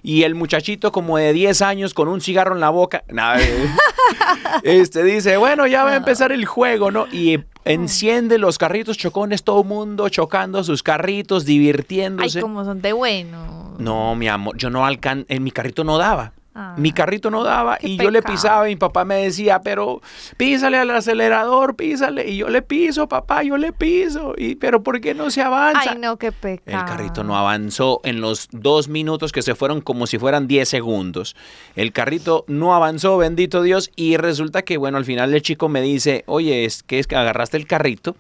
Y 0.02 0.24
el 0.24 0.34
muchachito 0.34 0.92
como 0.92 1.18
de 1.18 1.34
10 1.34 1.62
años 1.62 1.94
con 1.94 2.08
un 2.08 2.22
cigarro 2.22 2.56
en 2.56 2.62
la 2.62 2.70
boca, 2.70 3.04
este 4.64 5.04
dice, 5.04 5.38
bueno, 5.38 5.68
ya 5.68 5.84
va 5.84 5.92
a 5.92 5.96
empezar 5.96 6.32
el 6.32 6.46
juego, 6.46 6.92
¿no? 6.92 7.08
Y 7.12 7.40
enciende 7.64 8.38
los 8.38 8.58
carritos 8.58 8.98
chocones, 8.98 9.44
todo 9.44 9.62
el 9.62 9.68
mundo 9.68 10.10
chocando 10.10 10.64
sus 10.64 10.82
carritos, 10.84 11.44
Ay, 11.44 11.48
divirtiéndose. 11.48 12.42
como 12.42 12.66
son 12.66 12.82
de 12.82 12.94
bueno. 12.94 13.76
No, 13.78 14.16
mi 14.16 14.28
amor, 14.28 14.58
yo 14.58 14.70
no 14.70 14.86
alcan 14.86 15.26
en 15.28 15.44
mi 15.44 15.52
carrito 15.52 15.84
no 15.84 15.98
daba. 15.98 16.34
Ah. 16.58 16.74
Mi 16.78 16.94
carrito 16.94 17.30
no 17.30 17.44
daba 17.44 17.78
y 17.82 17.98
yo 17.98 18.10
le 18.10 18.22
pisaba 18.22 18.70
y 18.70 18.76
mi 18.76 18.76
papá 18.78 19.04
me 19.04 19.16
decía, 19.16 19.60
pero 19.60 20.02
písale 20.38 20.78
al 20.78 20.90
acelerador, 20.90 21.76
písale. 21.76 22.30
Y 22.30 22.38
yo 22.38 22.48
le 22.48 22.62
piso, 22.62 23.10
papá, 23.10 23.44
yo 23.44 23.58
le 23.58 23.74
piso. 23.74 24.34
Y, 24.38 24.56
pero 24.56 24.82
¿por 24.82 25.02
qué 25.02 25.14
no 25.14 25.30
se 25.30 25.42
avanza? 25.42 25.92
Ay, 25.92 25.98
no, 26.00 26.16
qué 26.16 26.32
pecado. 26.32 26.80
El 26.80 26.86
carrito 26.86 27.26
no 27.26 27.38
avanzó 27.38 28.00
en 28.06 28.22
los 28.22 28.48
dos 28.52 28.88
minutos 28.88 29.34
que 29.34 29.42
se 29.42 29.54
fueron 29.54 29.82
como 29.82 30.08
si 30.08 30.18
fueran 30.18 30.48
10 30.48 30.70
segundos. 30.70 31.36
El 31.76 31.92
carrito 31.92 32.46
no 32.48 32.74
avanzó, 32.74 33.18
bendito 33.18 33.62
Dios. 33.62 33.92
Y 33.98 34.16
resulta 34.16 34.62
que, 34.62 34.78
bueno, 34.78 34.98
al 34.98 35.04
final 35.04 35.34
el 35.34 35.42
chico 35.42 35.68
me 35.68 35.82
dice, 35.82 36.24
oye, 36.26 36.64
es 36.64 36.84
que 36.84 37.00
es 37.00 37.08
que 37.08 37.18
agarraste 37.18 37.58
el 37.58 37.68
carrito 37.68 38.16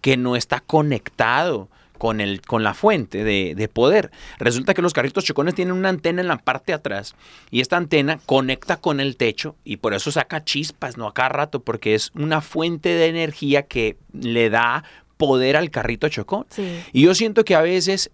que 0.00 0.16
no 0.16 0.36
está 0.36 0.60
conectado 0.60 1.68
con, 2.00 2.22
el, 2.22 2.40
con 2.40 2.62
la 2.62 2.72
fuente 2.72 3.24
de, 3.24 3.54
de 3.54 3.68
poder. 3.68 4.10
Resulta 4.38 4.72
que 4.72 4.80
los 4.80 4.94
carritos 4.94 5.22
chocones 5.22 5.54
tienen 5.54 5.74
una 5.74 5.90
antena 5.90 6.22
en 6.22 6.28
la 6.28 6.38
parte 6.38 6.72
de 6.72 6.76
atrás 6.76 7.14
y 7.50 7.60
esta 7.60 7.76
antena 7.76 8.18
conecta 8.24 8.78
con 8.78 9.00
el 9.00 9.18
techo 9.18 9.54
y 9.64 9.76
por 9.76 9.92
eso 9.92 10.10
saca 10.10 10.42
chispas, 10.42 10.96
¿no? 10.96 11.06
A 11.06 11.12
cada 11.12 11.28
rato, 11.28 11.60
porque 11.60 11.94
es 11.94 12.10
una 12.14 12.40
fuente 12.40 12.88
de 12.88 13.08
energía 13.08 13.64
que 13.64 13.98
le 14.14 14.48
da 14.48 14.82
poder 15.20 15.58
al 15.58 15.70
carrito 15.70 16.08
chocón. 16.08 16.46
Sí. 16.48 16.80
Y 16.92 17.02
yo 17.02 17.14
siento 17.14 17.44
que 17.44 17.54
a 17.54 17.60
veces, 17.60 18.10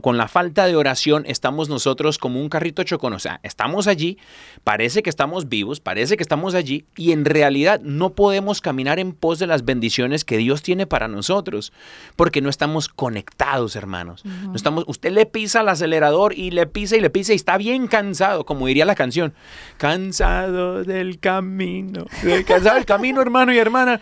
con 0.00 0.16
la 0.16 0.26
falta 0.26 0.66
de 0.66 0.74
oración, 0.74 1.24
estamos 1.26 1.68
nosotros 1.68 2.16
como 2.16 2.40
un 2.40 2.48
carrito 2.48 2.82
chocón. 2.82 3.12
O 3.12 3.18
sea, 3.18 3.40
estamos 3.42 3.86
allí, 3.86 4.16
parece 4.64 5.02
que 5.02 5.10
estamos 5.10 5.50
vivos, 5.50 5.80
parece 5.80 6.16
que 6.16 6.22
estamos 6.22 6.54
allí, 6.54 6.86
y 6.96 7.12
en 7.12 7.26
realidad 7.26 7.80
no 7.82 8.14
podemos 8.14 8.62
caminar 8.62 8.98
en 8.98 9.12
pos 9.12 9.38
de 9.38 9.46
las 9.46 9.66
bendiciones 9.66 10.24
que 10.24 10.38
Dios 10.38 10.62
tiene 10.62 10.86
para 10.86 11.08
nosotros, 11.08 11.74
porque 12.16 12.40
no 12.40 12.48
estamos 12.48 12.88
conectados, 12.88 13.76
hermanos. 13.76 14.24
No 14.24 14.56
estamos, 14.56 14.84
usted 14.86 15.12
le 15.12 15.26
pisa 15.26 15.60
al 15.60 15.68
acelerador 15.68 16.32
y 16.32 16.52
le 16.52 16.66
pisa 16.66 16.96
y 16.96 17.00
le 17.00 17.10
pisa 17.10 17.34
y 17.34 17.36
está 17.36 17.58
bien 17.58 17.86
cansado, 17.86 18.46
como 18.46 18.66
diría 18.66 18.86
la 18.86 18.94
canción. 18.94 19.34
Cansado 19.76 20.84
del 20.84 21.20
camino. 21.20 22.06
Cansado 22.46 22.76
del 22.76 22.86
camino, 22.86 23.20
hermano 23.20 23.52
y 23.52 23.58
hermana. 23.58 24.00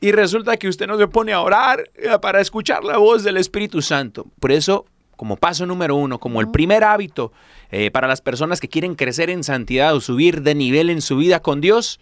Y 0.00 0.12
resulta 0.12 0.56
que 0.56 0.68
usted 0.68 0.86
no 0.86 0.98
se 0.98 1.08
pone 1.08 1.32
a 1.32 1.40
orar 1.40 1.90
eh, 1.94 2.18
para 2.20 2.40
escuchar 2.40 2.84
la 2.84 2.98
voz 2.98 3.24
del 3.24 3.36
Espíritu 3.38 3.80
Santo. 3.80 4.26
Por 4.40 4.52
eso, 4.52 4.84
como 5.16 5.36
paso 5.36 5.64
número 5.66 5.96
uno, 5.96 6.18
como 6.18 6.40
el 6.40 6.50
primer 6.50 6.84
hábito 6.84 7.32
eh, 7.70 7.90
para 7.90 8.06
las 8.06 8.20
personas 8.20 8.60
que 8.60 8.68
quieren 8.68 8.94
crecer 8.94 9.30
en 9.30 9.42
santidad 9.42 9.94
o 9.94 10.00
subir 10.00 10.42
de 10.42 10.54
nivel 10.54 10.90
en 10.90 11.00
su 11.00 11.16
vida 11.16 11.40
con 11.40 11.60
Dios, 11.60 11.98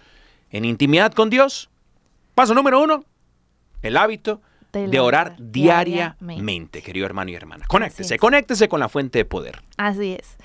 en 0.51 0.65
intimidad 0.65 1.13
con 1.13 1.31
Dios, 1.31 1.71
paso 2.35 2.55
número 2.55 2.83
uno, 2.83 3.05
el 3.83 3.97
hábito 3.97 4.41
De 4.73 4.99
orar 4.99 5.37
diariamente, 5.39 6.17
diariamente. 6.19 6.83
querido 6.83 7.07
hermano 7.07 7.31
y 7.31 7.35
hermana. 7.37 7.65
Conéctese, 7.69 8.17
es. 8.17 8.21
conéctese 8.21 8.69
con 8.69 8.81
la 8.81 8.89
fuente 8.89 9.19
de 9.19 9.25
poder. 9.25 9.63
Así 9.77 10.17
es. 10.19 10.37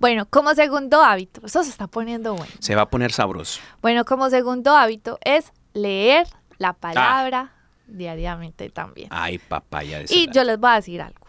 Bueno, 0.00 0.26
como 0.26 0.54
segundo 0.54 1.02
hábito, 1.02 1.44
eso 1.44 1.62
se 1.62 1.70
está 1.70 1.86
poniendo 1.86 2.34
bueno. 2.34 2.52
Se 2.60 2.74
va 2.74 2.82
a 2.82 2.88
poner 2.88 3.12
sabroso. 3.12 3.60
Bueno, 3.82 4.04
como 4.04 4.30
segundo 4.30 4.74
hábito 4.74 5.18
es 5.24 5.52
leer. 5.74 6.26
La 6.58 6.72
palabra 6.74 7.52
diariamente 7.86 8.68
también. 8.70 9.08
Ay, 9.10 9.38
papaya 9.38 10.00
de 10.00 10.06
Y 10.10 10.28
yo 10.30 10.44
les 10.44 10.58
voy 10.58 10.70
a 10.70 10.74
decir 10.74 11.00
algo. 11.00 11.26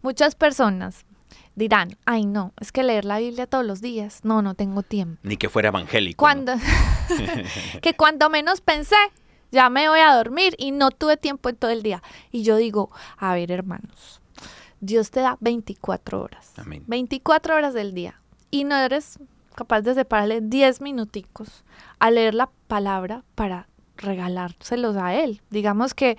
Muchas 0.00 0.34
personas 0.34 1.04
dirán, 1.54 1.98
ay 2.04 2.24
no, 2.24 2.52
es 2.60 2.70
que 2.70 2.84
leer 2.84 3.04
la 3.04 3.18
Biblia 3.18 3.46
todos 3.46 3.66
los 3.66 3.80
días, 3.80 4.20
no, 4.22 4.42
no 4.42 4.54
tengo 4.54 4.82
tiempo. 4.82 5.18
Ni 5.24 5.36
que 5.36 5.48
fuera 5.48 5.68
evangélico. 5.68 6.24
¿no? 6.24 6.26
Cuando, 6.26 6.54
que 7.82 7.94
cuando 7.94 8.30
menos 8.30 8.60
pensé, 8.60 8.96
ya 9.50 9.68
me 9.68 9.88
voy 9.88 10.00
a 10.00 10.14
dormir 10.14 10.54
y 10.56 10.70
no 10.70 10.90
tuve 10.90 11.16
tiempo 11.16 11.48
en 11.48 11.56
todo 11.56 11.72
el 11.72 11.82
día. 11.82 12.02
Y 12.30 12.44
yo 12.44 12.56
digo, 12.56 12.90
a 13.16 13.34
ver 13.34 13.50
hermanos, 13.50 14.20
Dios 14.80 15.10
te 15.10 15.20
da 15.20 15.36
24 15.40 16.22
horas. 16.22 16.52
Amén. 16.56 16.84
24 16.86 17.56
horas 17.56 17.74
del 17.74 17.92
día. 17.92 18.20
Y 18.50 18.64
no 18.64 18.76
eres 18.76 19.18
capaz 19.54 19.80
de 19.80 19.94
separarle 19.94 20.40
10 20.40 20.80
minuticos 20.80 21.64
a 21.98 22.10
leer 22.12 22.34
la 22.34 22.48
palabra 22.68 23.24
para 23.34 23.68
regalárselos 23.98 24.96
a 24.96 25.14
Él. 25.14 25.40
Digamos 25.50 25.94
que 25.94 26.16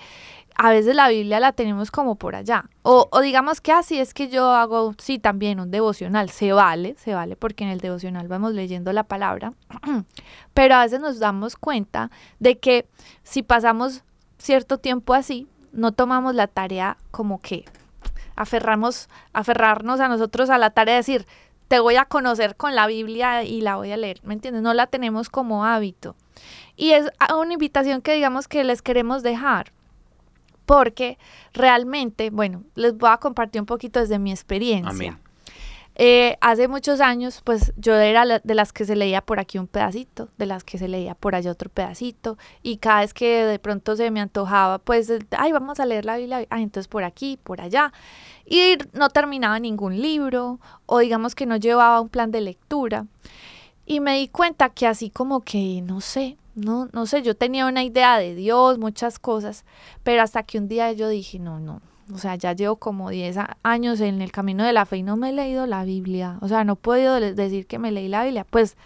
a 0.55 0.71
veces 0.71 0.95
la 0.95 1.07
Biblia 1.07 1.39
la 1.39 1.53
tenemos 1.53 1.89
como 1.89 2.15
por 2.15 2.35
allá. 2.35 2.65
O, 2.83 3.07
o 3.11 3.21
digamos 3.21 3.61
que 3.61 3.71
así 3.71 3.97
es 3.97 4.13
que 4.13 4.27
yo 4.27 4.51
hago, 4.51 4.93
sí, 4.97 5.17
también 5.17 5.59
un 5.59 5.71
devocional. 5.71 6.29
Se 6.29 6.51
vale, 6.51 6.95
se 6.97 7.13
vale, 7.13 7.35
porque 7.35 7.63
en 7.63 7.69
el 7.69 7.79
devocional 7.79 8.27
vamos 8.27 8.53
leyendo 8.53 8.91
la 8.91 9.03
palabra. 9.03 9.53
Pero 10.53 10.75
a 10.75 10.83
veces 10.83 10.99
nos 10.99 11.19
damos 11.19 11.55
cuenta 11.55 12.11
de 12.39 12.57
que 12.57 12.87
si 13.23 13.41
pasamos 13.41 14.03
cierto 14.37 14.77
tiempo 14.77 15.13
así, 15.13 15.47
no 15.71 15.91
tomamos 15.91 16.35
la 16.35 16.47
tarea 16.47 16.97
como 17.11 17.39
que 17.39 17.65
aferramos, 18.35 19.09
aferrarnos 19.33 19.99
a 19.99 20.07
nosotros 20.07 20.49
a 20.49 20.57
la 20.57 20.69
tarea 20.71 20.95
de 20.95 20.99
decir, 20.99 21.25
te 21.69 21.79
voy 21.79 21.97
a 21.97 22.05
conocer 22.05 22.55
con 22.55 22.73
la 22.73 22.87
Biblia 22.87 23.43
y 23.43 23.61
la 23.61 23.75
voy 23.75 23.91
a 23.91 23.97
leer, 23.97 24.19
¿me 24.23 24.33
entiendes? 24.33 24.63
No 24.63 24.73
la 24.73 24.87
tenemos 24.87 25.29
como 25.29 25.65
hábito. 25.65 26.15
Y 26.79 26.93
es 26.93 27.11
una 27.37 27.51
invitación 27.51 28.01
que 28.01 28.13
digamos 28.13 28.47
que 28.47 28.63
les 28.63 28.81
queremos 28.81 29.21
dejar, 29.21 29.73
porque 30.65 31.17
realmente, 31.51 32.29
bueno, 32.29 32.63
les 32.75 32.97
voy 32.97 33.09
a 33.11 33.17
compartir 33.17 33.59
un 33.59 33.65
poquito 33.65 33.99
desde 33.99 34.17
mi 34.17 34.31
experiencia. 34.31 34.89
Amén. 34.89 35.17
Eh, 35.95 36.37
hace 36.39 36.69
muchos 36.69 37.01
años, 37.01 37.41
pues 37.43 37.73
yo 37.75 37.93
era 37.95 38.23
la- 38.23 38.39
de 38.39 38.55
las 38.55 38.71
que 38.71 38.85
se 38.85 38.95
leía 38.95 39.19
por 39.19 39.41
aquí 39.41 39.57
un 39.57 39.67
pedacito, 39.67 40.29
de 40.37 40.45
las 40.45 40.63
que 40.63 40.77
se 40.77 40.87
leía 40.87 41.15
por 41.15 41.35
allá 41.35 41.51
otro 41.51 41.69
pedacito, 41.69 42.37
y 42.63 42.77
cada 42.77 43.01
vez 43.01 43.13
que 43.13 43.43
de 43.45 43.59
pronto 43.59 43.97
se 43.97 44.09
me 44.09 44.21
antojaba, 44.21 44.77
pues, 44.77 45.11
ay, 45.31 45.51
vamos 45.51 45.81
a 45.81 45.85
leer 45.85 46.05
la 46.05 46.15
Biblia, 46.15 46.47
entonces 46.51 46.87
por 46.87 47.03
aquí, 47.03 47.37
por 47.43 47.59
allá, 47.59 47.91
y 48.45 48.77
no 48.93 49.09
terminaba 49.09 49.59
ningún 49.59 50.01
libro, 50.01 50.61
o 50.85 50.99
digamos 50.99 51.35
que 51.35 51.45
no 51.45 51.57
llevaba 51.57 51.99
un 51.99 52.07
plan 52.07 52.31
de 52.31 52.39
lectura, 52.39 53.05
y 53.85 53.99
me 53.99 54.17
di 54.17 54.29
cuenta 54.29 54.69
que 54.69 54.87
así 54.87 55.09
como 55.09 55.41
que, 55.41 55.81
no 55.81 55.99
sé, 55.99 56.37
no, 56.55 56.89
no 56.93 57.05
sé, 57.05 57.21
yo 57.21 57.35
tenía 57.35 57.65
una 57.67 57.83
idea 57.83 58.17
de 58.17 58.35
Dios, 58.35 58.77
muchas 58.77 59.19
cosas, 59.19 59.65
pero 60.03 60.21
hasta 60.21 60.43
que 60.43 60.57
un 60.57 60.67
día 60.67 60.91
yo 60.91 61.07
dije, 61.09 61.39
no, 61.39 61.59
no, 61.59 61.81
o 62.13 62.17
sea, 62.17 62.35
ya 62.35 62.53
llevo 62.53 62.77
como 62.77 63.09
10 63.09 63.37
a- 63.37 63.57
años 63.63 63.99
en 64.01 64.21
el 64.21 64.31
camino 64.31 64.63
de 64.63 64.73
la 64.73 64.85
fe 64.85 64.97
y 64.97 65.03
no 65.03 65.15
me 65.17 65.29
he 65.29 65.33
leído 65.33 65.65
la 65.67 65.83
Biblia. 65.83 66.37
O 66.41 66.47
sea, 66.47 66.63
no 66.63 66.73
he 66.73 66.75
podido 66.75 67.19
decir 67.19 67.67
que 67.67 67.77
me 67.79 67.91
leí 67.91 68.07
la 68.07 68.23
Biblia. 68.23 68.45
Pues 68.49 68.77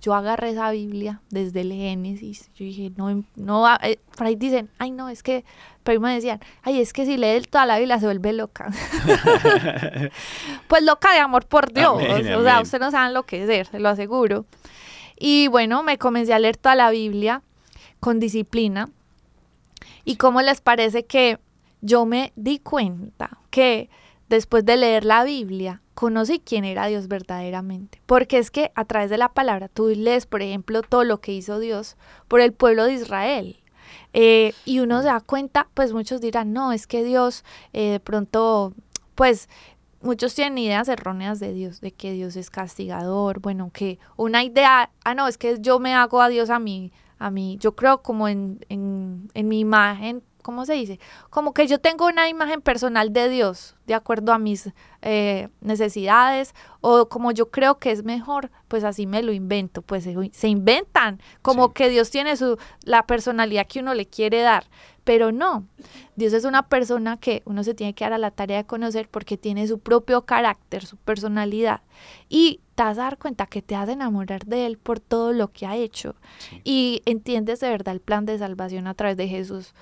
yo 0.00 0.14
agarré 0.14 0.50
esa 0.50 0.70
Biblia 0.70 1.20
desde 1.28 1.62
el 1.62 1.72
Génesis. 1.72 2.50
Yo 2.54 2.64
dije, 2.64 2.92
no, 2.96 3.24
no, 3.34 3.62
va- 3.62 3.80
eh, 3.82 3.98
por 4.16 4.28
ahí 4.28 4.36
dicen, 4.36 4.70
ay, 4.78 4.92
no, 4.92 5.08
es 5.08 5.24
que, 5.24 5.44
pero 5.82 6.00
me 6.00 6.14
decían, 6.14 6.38
ay, 6.62 6.80
es 6.80 6.92
que 6.92 7.04
si 7.04 7.16
lee 7.16 7.40
toda 7.50 7.66
la 7.66 7.78
Biblia 7.78 7.98
se 7.98 8.06
vuelve 8.06 8.32
loca. 8.32 8.70
pues 10.68 10.82
loca 10.82 11.12
de 11.12 11.18
amor 11.18 11.46
por 11.46 11.72
Dios. 11.72 11.94
Amén, 12.00 12.32
o 12.34 12.42
sea, 12.42 12.60
ustedes 12.60 12.80
no 12.80 12.90
saben 12.90 13.14
lo 13.14 13.24
que 13.24 13.42
es 13.42 13.48
ser, 13.48 13.66
se 13.66 13.78
lo 13.80 13.88
aseguro. 13.88 14.44
Y 15.18 15.48
bueno, 15.48 15.82
me 15.82 15.98
comencé 15.98 16.32
a 16.32 16.38
leer 16.38 16.56
toda 16.56 16.74
la 16.74 16.90
Biblia 16.90 17.42
con 18.00 18.20
disciplina. 18.20 18.90
¿Y 20.04 20.16
cómo 20.16 20.40
les 20.42 20.60
parece 20.60 21.04
que 21.04 21.38
yo 21.80 22.06
me 22.06 22.32
di 22.36 22.58
cuenta 22.58 23.38
que 23.50 23.90
después 24.28 24.64
de 24.64 24.76
leer 24.76 25.04
la 25.04 25.24
Biblia 25.24 25.82
conocí 25.94 26.40
quién 26.40 26.64
era 26.64 26.86
Dios 26.86 27.08
verdaderamente? 27.08 28.00
Porque 28.06 28.38
es 28.38 28.50
que 28.50 28.70
a 28.74 28.84
través 28.84 29.10
de 29.10 29.18
la 29.18 29.30
palabra 29.30 29.68
tú 29.68 29.88
lees, 29.88 30.26
por 30.26 30.42
ejemplo, 30.42 30.82
todo 30.82 31.04
lo 31.04 31.20
que 31.20 31.32
hizo 31.32 31.58
Dios 31.58 31.96
por 32.28 32.40
el 32.40 32.52
pueblo 32.52 32.84
de 32.84 32.94
Israel. 32.94 33.60
Eh, 34.12 34.54
y 34.64 34.80
uno 34.80 35.00
se 35.00 35.08
da 35.08 35.20
cuenta, 35.20 35.68
pues 35.74 35.92
muchos 35.92 36.20
dirán, 36.20 36.52
no, 36.52 36.72
es 36.72 36.86
que 36.86 37.04
Dios 37.04 37.44
eh, 37.72 37.90
de 37.92 38.00
pronto, 38.00 38.72
pues 39.14 39.48
muchos 40.00 40.34
tienen 40.34 40.58
ideas 40.58 40.88
erróneas 40.88 41.40
de 41.40 41.52
Dios, 41.52 41.80
de 41.80 41.92
que 41.92 42.12
Dios 42.12 42.36
es 42.36 42.50
castigador, 42.50 43.40
bueno, 43.40 43.70
que 43.72 43.98
una 44.16 44.44
idea, 44.44 44.90
ah, 45.04 45.14
no, 45.14 45.28
es 45.28 45.38
que 45.38 45.58
yo 45.60 45.78
me 45.78 45.94
hago 45.94 46.20
a 46.20 46.28
Dios 46.28 46.50
a 46.50 46.58
mí, 46.58 46.92
a 47.18 47.30
mí, 47.30 47.56
yo 47.60 47.74
creo 47.74 48.02
como 48.02 48.28
en, 48.28 48.64
en, 48.68 49.28
en 49.34 49.48
mi 49.48 49.58
imagen, 49.60 50.22
¿cómo 50.42 50.64
se 50.64 50.74
dice? 50.74 51.00
Como 51.30 51.52
que 51.52 51.66
yo 51.66 51.78
tengo 51.80 52.06
una 52.06 52.28
imagen 52.28 52.62
personal 52.62 53.12
de 53.12 53.28
Dios, 53.28 53.74
de 53.86 53.94
acuerdo 53.94 54.32
a 54.32 54.38
mis 54.38 54.70
eh, 55.02 55.48
necesidades, 55.60 56.54
o 56.80 57.08
como 57.08 57.32
yo 57.32 57.50
creo 57.50 57.78
que 57.78 57.90
es 57.90 58.04
mejor, 58.04 58.50
pues 58.68 58.84
así 58.84 59.06
me 59.06 59.22
lo 59.22 59.32
invento, 59.32 59.82
pues 59.82 60.04
se, 60.04 60.14
se 60.32 60.48
inventan, 60.48 61.20
como 61.42 61.66
Sí. 61.68 61.72
que 61.74 61.88
Dios 61.90 62.10
tiene 62.10 62.36
su, 62.36 62.56
la 62.82 63.04
personalidad 63.06 63.66
que 63.66 63.80
uno 63.80 63.94
le 63.94 64.06
quiere 64.06 64.40
dar, 64.42 64.64
pero 65.08 65.32
no, 65.32 65.64
Dios 66.16 66.34
es 66.34 66.44
una 66.44 66.68
persona 66.68 67.16
que 67.16 67.40
uno 67.46 67.64
se 67.64 67.72
tiene 67.72 67.94
que 67.94 68.04
dar 68.04 68.12
a 68.12 68.18
la 68.18 68.30
tarea 68.30 68.58
de 68.58 68.66
conocer 68.66 69.08
porque 69.08 69.38
tiene 69.38 69.66
su 69.66 69.78
propio 69.78 70.26
carácter, 70.26 70.84
su 70.84 70.98
personalidad. 70.98 71.80
Y 72.28 72.60
te 72.74 72.82
vas 72.82 72.98
a 72.98 73.04
dar 73.04 73.16
cuenta 73.16 73.46
que 73.46 73.62
te 73.62 73.74
vas 73.74 73.88
a 73.88 73.92
enamorar 73.92 74.44
de 74.44 74.66
Él 74.66 74.76
por 74.76 75.00
todo 75.00 75.32
lo 75.32 75.50
que 75.50 75.64
ha 75.64 75.76
hecho. 75.76 76.14
Y 76.62 77.00
entiendes 77.06 77.60
de 77.60 77.70
verdad 77.70 77.94
el 77.94 78.02
plan 78.02 78.26
de 78.26 78.36
salvación 78.36 78.86
a 78.86 78.92
través 78.92 79.16
de 79.16 79.28
Jesús. 79.28 79.72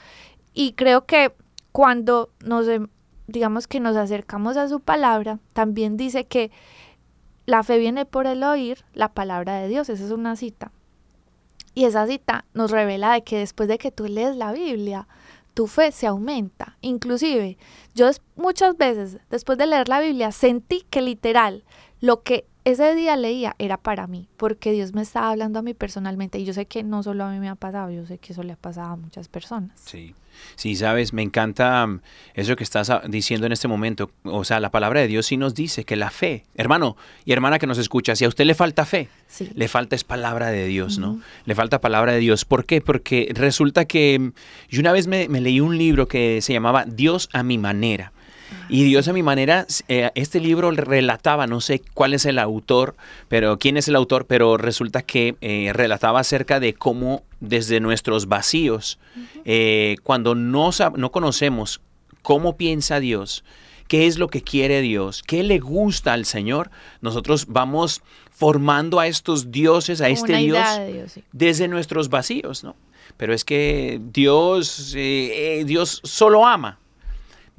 Y 0.54 0.74
creo 0.74 1.06
que 1.06 1.32
cuando 1.72 2.30
nos, 2.44 2.68
em- 2.68 2.86
digamos 3.26 3.66
que 3.66 3.80
nos 3.80 3.96
acercamos 3.96 4.56
a 4.56 4.68
su 4.68 4.78
palabra, 4.78 5.40
también 5.54 5.96
dice 5.96 6.22
que 6.22 6.52
la 7.46 7.64
fe 7.64 7.78
viene 7.78 8.04
por 8.04 8.28
el 8.28 8.44
oír 8.44 8.84
la 8.94 9.08
palabra 9.12 9.56
de 9.56 9.66
Dios. 9.66 9.88
Esa 9.88 10.04
es 10.04 10.12
una 10.12 10.36
cita. 10.36 10.70
Y 11.76 11.84
esa 11.84 12.06
cita 12.06 12.46
nos 12.54 12.70
revela 12.70 13.12
de 13.12 13.22
que 13.22 13.36
después 13.36 13.68
de 13.68 13.76
que 13.76 13.92
tú 13.92 14.06
lees 14.06 14.34
la 14.34 14.50
Biblia, 14.50 15.06
tu 15.56 15.66
fe 15.66 15.90
se 15.90 16.06
aumenta. 16.06 16.76
Inclusive, 16.82 17.56
yo 17.94 18.10
muchas 18.36 18.76
veces, 18.76 19.18
después 19.30 19.56
de 19.56 19.66
leer 19.66 19.88
la 19.88 20.00
Biblia, 20.00 20.30
sentí 20.30 20.82
que 20.90 21.00
literal 21.00 21.64
lo 21.98 22.22
que 22.22 22.46
ese 22.66 22.96
día 22.96 23.14
leía 23.16 23.54
era 23.60 23.76
para 23.76 24.08
mí, 24.08 24.28
porque 24.36 24.72
Dios 24.72 24.92
me 24.92 25.00
estaba 25.02 25.30
hablando 25.30 25.60
a 25.60 25.62
mí 25.62 25.72
personalmente. 25.72 26.40
Y 26.40 26.44
yo 26.44 26.52
sé 26.52 26.66
que 26.66 26.82
no 26.82 27.00
solo 27.04 27.22
a 27.22 27.30
mí 27.30 27.38
me 27.38 27.48
ha 27.48 27.54
pasado, 27.54 27.92
yo 27.92 28.04
sé 28.06 28.18
que 28.18 28.32
eso 28.32 28.42
le 28.42 28.54
ha 28.54 28.56
pasado 28.56 28.90
a 28.92 28.96
muchas 28.96 29.28
personas. 29.28 29.70
Sí. 29.84 30.14
Sí, 30.56 30.74
sabes, 30.74 31.12
me 31.12 31.22
encanta 31.22 31.86
mm, 31.86 32.00
eso 32.34 32.56
que 32.56 32.64
estás 32.64 32.90
ah, 32.90 33.02
diciendo 33.08 33.46
en 33.46 33.52
este 33.52 33.68
momento. 33.68 34.10
O 34.24 34.44
sea, 34.44 34.58
la 34.58 34.70
palabra 34.72 35.00
de 35.00 35.06
Dios 35.06 35.26
sí 35.26 35.36
nos 35.36 35.54
dice 35.54 35.84
que 35.84 35.94
la 35.94 36.10
fe, 36.10 36.44
hermano 36.56 36.96
y 37.24 37.32
hermana 37.32 37.58
que 37.60 37.68
nos 37.68 37.78
escucha, 37.78 38.16
si 38.16 38.24
a 38.24 38.28
usted 38.28 38.44
le 38.44 38.54
falta 38.54 38.84
fe, 38.84 39.08
Sí. 39.28 39.48
le 39.54 39.68
falta 39.68 39.94
es 39.94 40.02
palabra 40.02 40.48
de 40.48 40.66
Dios, 40.66 40.98
¿no? 40.98 41.20
Le 41.44 41.54
falta 41.54 41.80
palabra 41.80 42.12
de 42.12 42.18
Dios. 42.18 42.44
¿Por 42.44 42.66
qué? 42.66 42.80
Porque 42.80 43.30
resulta 43.32 43.84
que 43.84 44.18
mm, 44.18 44.32
yo 44.70 44.80
una 44.80 44.90
vez 44.92 45.06
me, 45.06 45.28
me 45.28 45.40
leí 45.40 45.60
un 45.60 45.78
libro 45.78 46.08
que 46.08 46.42
se 46.42 46.52
llamaba 46.52 46.84
Dios 46.84 47.28
a 47.32 47.42
mi 47.44 47.58
manera. 47.58 48.12
Y 48.68 48.84
Dios 48.84 49.06
a 49.06 49.12
mi 49.12 49.22
manera, 49.22 49.66
eh, 49.88 50.10
este 50.14 50.40
libro 50.40 50.70
relataba, 50.72 51.46
no 51.46 51.60
sé 51.60 51.82
cuál 51.94 52.14
es 52.14 52.24
el 52.24 52.38
autor, 52.38 52.96
pero 53.28 53.58
quién 53.58 53.76
es 53.76 53.86
el 53.86 53.94
autor, 53.94 54.26
pero 54.26 54.56
resulta 54.56 55.02
que 55.02 55.36
eh, 55.40 55.70
relataba 55.72 56.20
acerca 56.20 56.58
de 56.58 56.74
cómo 56.74 57.22
desde 57.40 57.80
nuestros 57.80 58.26
vacíos, 58.26 58.98
eh, 59.44 59.96
cuando 60.02 60.34
no, 60.34 60.70
no 60.96 61.12
conocemos 61.12 61.80
cómo 62.22 62.56
piensa 62.56 62.98
Dios, 62.98 63.44
qué 63.86 64.06
es 64.06 64.18
lo 64.18 64.28
que 64.28 64.42
quiere 64.42 64.80
Dios, 64.80 65.22
qué 65.22 65.44
le 65.44 65.60
gusta 65.60 66.12
al 66.12 66.24
Señor, 66.24 66.70
nosotros 67.00 67.46
vamos 67.48 68.02
formando 68.30 68.98
a 68.98 69.06
estos 69.06 69.52
dioses, 69.52 70.00
a 70.00 70.04
Como 70.04 70.14
este 70.14 70.36
Dios 70.38 70.58
idea 70.58 70.78
de 70.80 70.92
Dios, 70.92 71.12
sí. 71.12 71.24
desde 71.30 71.68
nuestros 71.68 72.08
vacíos, 72.08 72.64
¿no? 72.64 72.74
Pero 73.16 73.32
es 73.32 73.44
que 73.44 74.00
Dios, 74.12 74.92
Dios 74.92 76.00
solo 76.02 76.44
ama. 76.44 76.80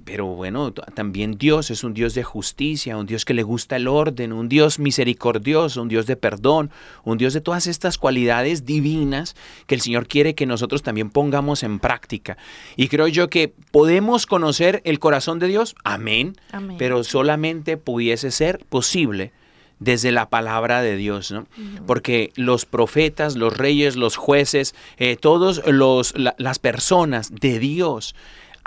Pero 0.07 0.25
bueno, 0.27 0.71
también 0.71 1.37
Dios 1.37 1.69
es 1.69 1.83
un 1.83 1.93
Dios 1.93 2.13
de 2.13 2.23
justicia, 2.23 2.95
un 2.95 3.05
Dios 3.07 3.25
que 3.25 3.33
le 3.33 3.43
gusta 3.43 3.75
el 3.75 3.89
orden, 3.89 4.31
un 4.31 4.47
Dios 4.47 4.79
misericordioso, 4.79 5.81
un 5.81 5.89
Dios 5.89 6.05
de 6.05 6.15
perdón, 6.15 6.71
un 7.03 7.17
Dios 7.17 7.33
de 7.33 7.41
todas 7.41 7.67
estas 7.67 7.97
cualidades 7.97 8.65
divinas 8.65 9.35
que 9.65 9.75
el 9.75 9.81
Señor 9.81 10.07
quiere 10.07 10.33
que 10.33 10.45
nosotros 10.45 10.81
también 10.81 11.09
pongamos 11.09 11.61
en 11.63 11.79
práctica. 11.79 12.37
Y 12.77 12.87
creo 12.87 13.07
yo 13.09 13.29
que 13.29 13.53
podemos 13.71 14.25
conocer 14.25 14.81
el 14.85 14.99
corazón 14.99 15.39
de 15.39 15.47
Dios, 15.47 15.75
amén, 15.83 16.37
Amén. 16.53 16.77
pero 16.79 17.03
solamente 17.03 17.75
pudiese 17.75 18.31
ser 18.31 18.59
posible 18.69 19.33
desde 19.79 20.13
la 20.13 20.29
palabra 20.29 20.81
de 20.81 20.95
Dios, 20.95 21.31
¿no? 21.31 21.45
Porque 21.85 22.31
los 22.35 22.65
profetas, 22.65 23.35
los 23.35 23.57
reyes, 23.57 23.97
los 23.97 24.15
jueces, 24.15 24.73
eh, 24.97 25.17
todos 25.17 25.61
los 25.67 26.17
la- 26.17 26.33
las 26.39 26.59
personas 26.59 27.29
de 27.35 27.59
Dios 27.59 28.15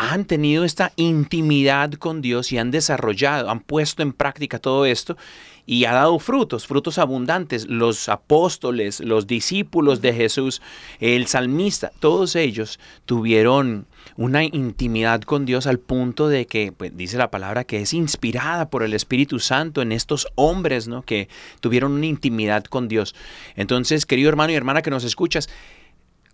han 0.00 0.24
tenido 0.24 0.64
esta 0.64 0.92
intimidad 0.96 1.92
con 1.92 2.22
Dios 2.22 2.52
y 2.52 2.58
han 2.58 2.70
desarrollado, 2.70 3.50
han 3.50 3.60
puesto 3.60 4.02
en 4.02 4.14
práctica 4.14 4.58
todo 4.58 4.86
esto 4.86 5.18
y 5.66 5.84
ha 5.84 5.92
dado 5.92 6.18
frutos, 6.18 6.66
frutos 6.66 6.96
abundantes. 6.96 7.68
Los 7.68 8.08
apóstoles, 8.08 9.00
los 9.00 9.26
discípulos 9.26 10.00
de 10.00 10.14
Jesús, 10.14 10.62
el 11.00 11.26
salmista, 11.26 11.92
todos 12.00 12.34
ellos 12.34 12.80
tuvieron 13.04 13.86
una 14.16 14.42
intimidad 14.42 15.20
con 15.20 15.44
Dios 15.44 15.66
al 15.66 15.78
punto 15.78 16.28
de 16.28 16.46
que, 16.46 16.72
pues, 16.72 16.96
dice 16.96 17.18
la 17.18 17.30
palabra, 17.30 17.64
que 17.64 17.82
es 17.82 17.92
inspirada 17.92 18.70
por 18.70 18.82
el 18.82 18.94
Espíritu 18.94 19.38
Santo 19.38 19.82
en 19.82 19.92
estos 19.92 20.28
hombres, 20.34 20.88
¿no? 20.88 21.02
Que 21.02 21.28
tuvieron 21.60 21.92
una 21.92 22.06
intimidad 22.06 22.64
con 22.64 22.88
Dios. 22.88 23.14
Entonces, 23.54 24.06
querido 24.06 24.30
hermano 24.30 24.52
y 24.52 24.56
hermana 24.56 24.80
que 24.80 24.90
nos 24.90 25.04
escuchas, 25.04 25.50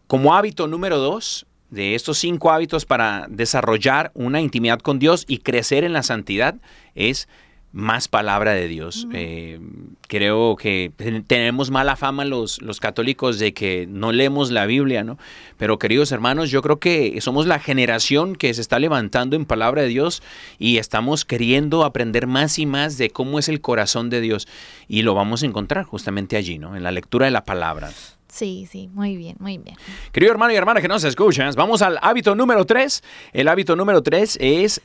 como 0.06 0.36
hábito 0.36 0.68
número 0.68 0.98
dos 0.98 1.46
de 1.70 1.94
estos 1.94 2.18
cinco 2.18 2.50
hábitos 2.52 2.84
para 2.84 3.26
desarrollar 3.28 4.10
una 4.14 4.40
intimidad 4.40 4.78
con 4.80 4.98
Dios 4.98 5.24
y 5.28 5.38
crecer 5.38 5.84
en 5.84 5.92
la 5.92 6.02
santidad 6.02 6.56
es 6.94 7.28
más 7.72 8.08
palabra 8.08 8.52
de 8.52 8.68
Dios. 8.68 9.06
Eh, 9.12 9.60
creo 10.08 10.56
que 10.56 10.92
ten- 10.96 11.24
tenemos 11.24 11.70
mala 11.70 11.96
fama 11.96 12.24
los, 12.24 12.62
los 12.62 12.80
católicos 12.80 13.38
de 13.38 13.52
que 13.52 13.86
no 13.86 14.12
leemos 14.12 14.50
la 14.50 14.64
Biblia, 14.64 15.04
¿no? 15.04 15.18
Pero 15.58 15.78
queridos 15.78 16.10
hermanos, 16.10 16.50
yo 16.50 16.62
creo 16.62 16.78
que 16.78 17.20
somos 17.20 17.46
la 17.46 17.58
generación 17.58 18.34
que 18.34 18.54
se 18.54 18.62
está 18.62 18.78
levantando 18.78 19.36
en 19.36 19.44
palabra 19.44 19.82
de 19.82 19.88
Dios 19.88 20.22
y 20.58 20.78
estamos 20.78 21.26
queriendo 21.26 21.84
aprender 21.84 22.26
más 22.26 22.58
y 22.58 22.64
más 22.64 22.96
de 22.96 23.10
cómo 23.10 23.38
es 23.38 23.48
el 23.50 23.60
corazón 23.60 24.08
de 24.08 24.22
Dios. 24.22 24.48
Y 24.88 25.02
lo 25.02 25.12
vamos 25.14 25.42
a 25.42 25.46
encontrar 25.46 25.84
justamente 25.84 26.36
allí, 26.38 26.58
¿no? 26.58 26.76
En 26.76 26.82
la 26.82 26.92
lectura 26.92 27.26
de 27.26 27.32
la 27.32 27.44
palabra. 27.44 27.90
Sí, 28.28 28.68
sí, 28.70 28.88
muy 28.92 29.16
bien, 29.16 29.36
muy 29.38 29.58
bien. 29.58 29.76
Querido 30.12 30.32
hermano 30.32 30.52
y 30.52 30.56
hermana 30.56 30.80
que 30.80 30.88
nos 30.88 31.04
escuchas, 31.04 31.56
vamos 31.56 31.82
al 31.82 31.98
hábito 32.02 32.34
número 32.34 32.64
3. 32.64 33.02
El 33.32 33.48
hábito 33.48 33.76
número 33.76 34.02
3 34.02 34.38
es 34.40 34.82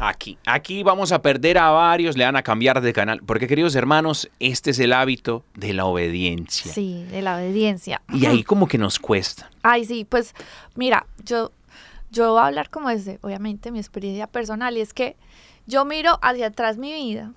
aquí. 0.00 0.38
Aquí 0.46 0.82
vamos 0.82 1.12
a 1.12 1.22
perder 1.22 1.58
a 1.58 1.70
varios, 1.70 2.16
le 2.16 2.24
van 2.24 2.36
a 2.36 2.42
cambiar 2.42 2.80
de 2.80 2.92
canal. 2.92 3.20
Porque, 3.24 3.46
queridos 3.46 3.74
hermanos, 3.74 4.30
este 4.40 4.70
es 4.70 4.78
el 4.78 4.92
hábito 4.92 5.44
de 5.54 5.72
la 5.72 5.84
obediencia. 5.84 6.72
Sí, 6.72 7.04
de 7.10 7.22
la 7.22 7.36
obediencia. 7.36 8.02
Y 8.12 8.26
ahí 8.26 8.42
como 8.42 8.66
que 8.66 8.78
nos 8.78 8.98
cuesta. 8.98 9.50
Ay, 9.62 9.84
sí, 9.84 10.06
pues 10.08 10.34
mira, 10.74 11.06
yo, 11.24 11.52
yo 12.10 12.32
voy 12.32 12.40
a 12.40 12.46
hablar 12.46 12.70
como 12.70 12.88
desde, 12.88 13.18
obviamente, 13.22 13.70
mi 13.70 13.78
experiencia 13.78 14.26
personal 14.26 14.76
y 14.76 14.80
es 14.80 14.94
que 14.94 15.16
yo 15.66 15.84
miro 15.84 16.18
hacia 16.22 16.46
atrás 16.46 16.78
mi 16.78 16.92
vida 16.92 17.32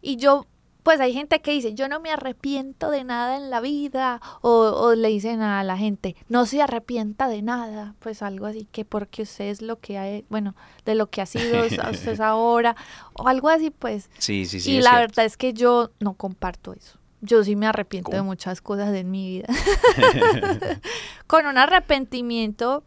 y 0.00 0.16
yo, 0.16 0.46
pues 0.82 1.00
hay 1.00 1.12
gente 1.12 1.40
que 1.40 1.50
dice, 1.52 1.74
yo 1.74 1.88
no 1.88 2.00
me 2.00 2.10
arrepiento 2.10 2.90
de 2.90 3.04
nada 3.04 3.36
en 3.36 3.50
la 3.50 3.60
vida 3.60 4.20
o, 4.40 4.50
o 4.50 4.94
le 4.94 5.08
dicen 5.08 5.40
a 5.42 5.62
la 5.64 5.76
gente, 5.76 6.16
no 6.28 6.46
se 6.46 6.62
arrepienta 6.62 7.28
de 7.28 7.42
nada, 7.42 7.94
pues 7.98 8.22
algo 8.22 8.46
así 8.46 8.66
que 8.70 8.84
porque 8.84 9.22
usted 9.22 9.46
es 9.46 9.62
lo 9.62 9.78
que 9.78 9.98
hay, 9.98 10.24
bueno, 10.28 10.54
de 10.84 10.94
lo 10.94 11.08
que 11.08 11.20
ha 11.20 11.26
sido 11.26 11.64
usted 11.64 12.12
es 12.12 12.20
ahora 12.20 12.76
o 13.14 13.28
algo 13.28 13.48
así, 13.48 13.70
pues. 13.70 14.10
Sí, 14.18 14.46
sí, 14.46 14.60
sí. 14.60 14.72
y 14.72 14.80
la 14.80 14.90
cierto. 14.90 15.00
verdad 15.00 15.24
es 15.26 15.36
que 15.36 15.52
yo 15.52 15.90
no 16.00 16.14
comparto 16.14 16.72
eso. 16.72 16.98
Yo 17.22 17.44
sí 17.44 17.54
me 17.54 17.66
arrepiento 17.66 18.12
de 18.12 18.22
muchas 18.22 18.62
cosas 18.62 18.94
en 18.94 19.10
mi 19.10 19.28
vida. 19.28 19.48
Con 21.26 21.46
un 21.46 21.58
arrepentimiento, 21.58 22.82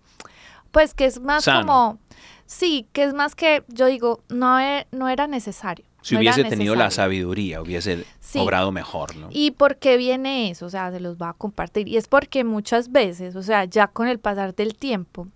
pues 0.71 0.93
que 0.95 1.06
es 1.06 1.19
más 1.19 1.43
Sano. 1.43 1.60
como, 1.67 1.99
sí, 2.47 2.88
que 2.93 3.03
es 3.03 3.13
más 3.13 3.36
que 3.36 3.63
yo 3.67 3.86
digo, 3.86 4.23
no, 4.29 4.58
no 4.91 5.08
era 5.10 5.27
necesario. 5.27 5.86
Si 6.03 6.13
no 6.15 6.19
hubiese 6.19 6.43
tenido 6.43 6.75
la 6.75 6.91
sabiduría, 6.91 7.61
hubiese 7.61 8.05
Sí. 8.19 8.39
obrado 8.39 8.71
mejor, 8.71 9.15
¿no? 9.15 9.29
¿Y 9.31 9.51
por 9.51 9.77
qué 9.77 9.97
viene 9.97 10.49
eso? 10.51 10.65
O 10.65 10.69
sea, 10.69 10.91
se 10.91 10.99
los 10.99 11.17
va 11.17 11.29
a 11.29 11.33
compartir. 11.33 11.87
Y 11.87 11.97
es 11.97 12.07
porque 12.07 12.43
muchas 12.43 12.91
veces, 12.91 13.35
o 13.35 13.41
sea, 13.43 13.65
ya 13.65 13.87
con 13.87 14.07
el 14.07 14.19
pasar 14.19 14.53
del 14.53 14.75
tiempo, 14.75 15.27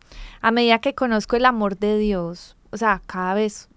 a 0.41 0.51
medida 0.51 0.79
que 0.79 0.93
conozco 0.93 1.35
el 1.35 1.45
amor 1.45 1.77
de 1.77 1.97
Dios, 1.97 2.55
o 2.71 2.77
sea, 2.77 3.01
cada 3.07 3.33
vez, 3.33 3.69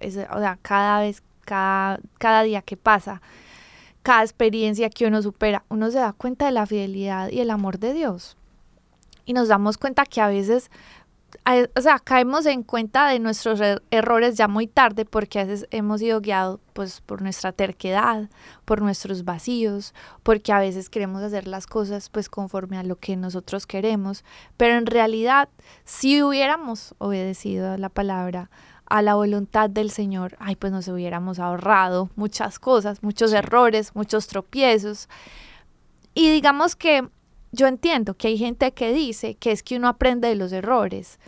es- 0.00 0.16
o 0.16 0.38
sea, 0.40 0.58
cada 0.62 1.00
vez, 1.00 1.22
cada, 1.44 2.00
cada 2.18 2.42
día 2.42 2.60
que 2.62 2.76
pasa, 2.76 3.22
cada 4.02 4.22
experiencia 4.22 4.90
que 4.90 5.06
uno 5.06 5.22
supera, 5.22 5.62
uno 5.68 5.90
se 5.90 5.98
da 5.98 6.12
cuenta 6.12 6.46
de 6.46 6.52
la 6.52 6.66
fidelidad 6.66 7.30
y 7.30 7.40
el 7.40 7.50
amor 7.50 7.78
de 7.78 7.94
Dios. 7.94 8.36
Y 9.24 9.32
nos 9.34 9.46
damos 9.46 9.78
cuenta 9.78 10.04
que 10.06 10.20
a 10.20 10.26
veces, 10.26 10.70
o 11.76 11.80
sea, 11.80 11.98
caemos 11.98 12.46
en 12.46 12.62
cuenta 12.62 13.08
de 13.08 13.18
nuestros 13.18 13.60
er- 13.60 13.82
errores 13.90 14.36
ya 14.36 14.48
muy 14.48 14.66
tarde 14.66 15.04
porque 15.04 15.40
a 15.40 15.44
veces 15.44 15.66
hemos 15.70 16.00
sido 16.00 16.20
guiados 16.20 16.60
pues 16.72 17.00
por 17.00 17.22
nuestra 17.22 17.52
terquedad, 17.52 18.28
por 18.64 18.82
nuestros 18.82 19.24
vacíos, 19.24 19.94
porque 20.22 20.52
a 20.52 20.58
veces 20.58 20.88
queremos 20.90 21.22
hacer 21.22 21.46
las 21.46 21.66
cosas 21.66 22.08
pues 22.10 22.28
conforme 22.28 22.78
a 22.78 22.82
lo 22.82 22.96
que 22.96 23.16
nosotros 23.16 23.66
queremos, 23.66 24.24
pero 24.56 24.74
en 24.76 24.86
realidad 24.86 25.48
si 25.84 26.22
hubiéramos 26.22 26.94
obedecido 26.98 27.72
a 27.72 27.78
la 27.78 27.88
palabra, 27.88 28.50
a 28.86 29.00
la 29.00 29.14
voluntad 29.14 29.70
del 29.70 29.90
Señor, 29.90 30.36
ay, 30.38 30.54
pues 30.56 30.70
nos 30.72 30.86
hubiéramos 30.88 31.38
ahorrado 31.38 32.10
muchas 32.14 32.58
cosas, 32.58 33.02
muchos 33.02 33.32
errores, 33.32 33.94
muchos 33.94 34.26
tropiezos. 34.26 35.08
Y 36.14 36.30
digamos 36.30 36.76
que 36.76 37.08
yo 37.52 37.66
entiendo 37.66 38.14
que 38.14 38.28
hay 38.28 38.38
gente 38.38 38.72
que 38.72 38.92
dice 38.92 39.34
que 39.34 39.52
es 39.52 39.62
que 39.62 39.76
uno 39.76 39.88
aprende 39.88 40.28
de 40.28 40.36
los 40.36 40.52
errores, 40.52 41.18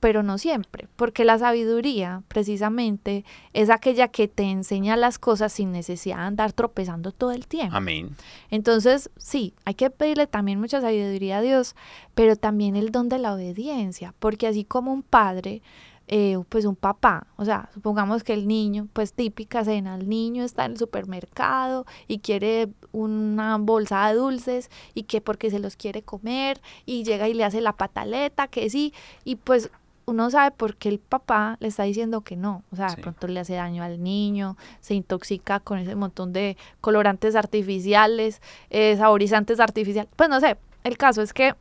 pero 0.00 0.22
no 0.22 0.38
siempre, 0.38 0.88
porque 0.96 1.24
la 1.24 1.38
sabiduría 1.38 2.22
precisamente 2.28 3.24
es 3.52 3.70
aquella 3.70 4.08
que 4.08 4.28
te 4.28 4.44
enseña 4.44 4.96
las 4.96 5.18
cosas 5.18 5.52
sin 5.52 5.72
necesidad 5.72 6.18
de 6.18 6.22
andar 6.22 6.52
tropezando 6.52 7.12
todo 7.12 7.32
el 7.32 7.46
tiempo. 7.46 7.76
Amén. 7.76 8.14
Entonces, 8.50 9.10
sí, 9.16 9.54
hay 9.64 9.74
que 9.74 9.90
pedirle 9.90 10.26
también 10.26 10.60
mucha 10.60 10.80
sabiduría 10.80 11.38
a 11.38 11.42
Dios, 11.42 11.74
pero 12.14 12.36
también 12.36 12.76
el 12.76 12.92
don 12.92 13.08
de 13.08 13.18
la 13.18 13.34
obediencia, 13.34 14.14
porque 14.18 14.46
así 14.46 14.64
como 14.64 14.92
un 14.92 15.02
padre, 15.02 15.62
eh, 16.08 16.38
pues 16.48 16.64
un 16.64 16.76
papá, 16.76 17.26
o 17.36 17.44
sea, 17.44 17.68
supongamos 17.74 18.22
que 18.22 18.32
el 18.32 18.46
niño, 18.46 18.86
pues 18.92 19.12
típica 19.12 19.60
escena, 19.62 19.96
el 19.96 20.08
niño 20.08 20.44
está 20.44 20.64
en 20.64 20.72
el 20.72 20.78
supermercado 20.78 21.84
y 22.06 22.18
quiere 22.20 22.68
una 22.92 23.56
bolsa 23.58 24.06
de 24.08 24.14
dulces 24.14 24.70
y 24.94 25.02
que 25.04 25.20
porque 25.20 25.50
se 25.50 25.58
los 25.58 25.74
quiere 25.76 26.02
comer 26.02 26.60
y 26.84 27.02
llega 27.04 27.28
y 27.28 27.34
le 27.34 27.42
hace 27.44 27.60
la 27.60 27.72
pataleta, 27.72 28.46
que 28.48 28.70
sí, 28.70 28.94
y 29.24 29.34
pues 29.36 29.70
uno 30.08 30.30
sabe 30.30 30.52
por 30.52 30.76
qué 30.76 30.88
el 30.88 31.00
papá 31.00 31.56
le 31.58 31.66
está 31.66 31.82
diciendo 31.82 32.20
que 32.20 32.36
no, 32.36 32.62
o 32.70 32.76
sea, 32.76 32.90
Sí. 32.90 32.96
de 32.96 33.02
pronto 33.02 33.26
le 33.26 33.40
hace 33.40 33.54
daño 33.54 33.82
al 33.82 34.00
niño, 34.00 34.56
se 34.80 34.94
intoxica 34.94 35.58
con 35.58 35.78
ese 35.80 35.96
montón 35.96 36.32
de 36.32 36.56
colorantes 36.80 37.34
artificiales, 37.34 38.40
eh, 38.70 38.94
saborizantes 38.96 39.58
artificiales, 39.58 40.08
pues 40.14 40.28
no 40.28 40.38
sé, 40.38 40.56
el 40.84 40.96
caso 40.96 41.22
es 41.22 41.32
que 41.32 41.54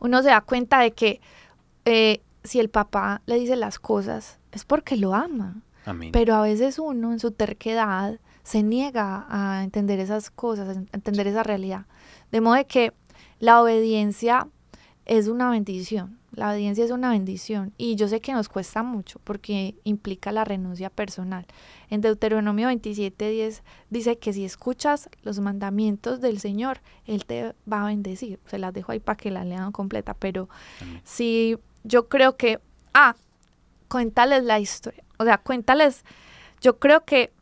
uno 0.00 0.22
se 0.22 0.28
da 0.28 0.42
cuenta 0.42 0.80
de 0.80 0.90
que 0.92 1.22
eh, 1.86 2.20
si 2.44 2.60
el 2.60 2.68
papá 2.68 3.22
le 3.26 3.38
dice 3.38 3.56
las 3.56 3.78
cosas 3.78 4.38
es 4.52 4.64
porque 4.64 4.96
lo 4.96 5.14
ama, 5.14 5.62
Amén. 5.84 6.12
pero 6.12 6.34
a 6.34 6.42
veces 6.42 6.78
uno 6.78 7.12
en 7.12 7.18
su 7.18 7.32
terquedad 7.32 8.20
se 8.42 8.62
niega 8.62 9.26
a 9.28 9.64
entender 9.64 9.98
esas 9.98 10.30
cosas, 10.30 10.76
a 10.76 10.80
entender 10.92 11.26
esa 11.26 11.42
realidad. 11.42 11.86
De 12.30 12.40
modo 12.40 12.54
de 12.54 12.66
que 12.66 12.92
la 13.40 13.60
obediencia 13.62 14.48
es 15.06 15.28
una 15.28 15.50
bendición. 15.50 16.18
La 16.32 16.50
obediencia 16.50 16.84
es 16.84 16.90
una 16.90 17.10
bendición 17.10 17.72
y 17.78 17.94
yo 17.94 18.08
sé 18.08 18.20
que 18.20 18.32
nos 18.32 18.48
cuesta 18.48 18.82
mucho 18.82 19.20
porque 19.22 19.76
implica 19.84 20.32
la 20.32 20.44
renuncia 20.44 20.90
personal. 20.90 21.46
En 21.90 22.00
Deuteronomio 22.00 22.68
27:10 22.68 23.62
dice 23.88 24.18
que 24.18 24.32
si 24.32 24.44
escuchas 24.44 25.08
los 25.22 25.38
mandamientos 25.38 26.20
del 26.20 26.40
Señor, 26.40 26.80
Él 27.06 27.24
te 27.24 27.54
va 27.70 27.84
a 27.84 27.86
bendecir. 27.86 28.40
Se 28.46 28.58
las 28.58 28.74
dejo 28.74 28.90
ahí 28.92 28.98
para 28.98 29.16
que 29.16 29.30
la 29.30 29.44
lean 29.44 29.70
completa, 29.70 30.14
pero 30.14 30.48
si 31.04 31.56
yo 31.84 32.08
creo 32.08 32.36
que, 32.36 32.58
ah, 32.92 33.14
cuéntales 33.88 34.42
la 34.44 34.58
historia. 34.58 35.04
O 35.18 35.24
sea, 35.24 35.38
cuéntales, 35.38 36.04
yo 36.60 36.78
creo 36.78 37.04
que, 37.04 37.32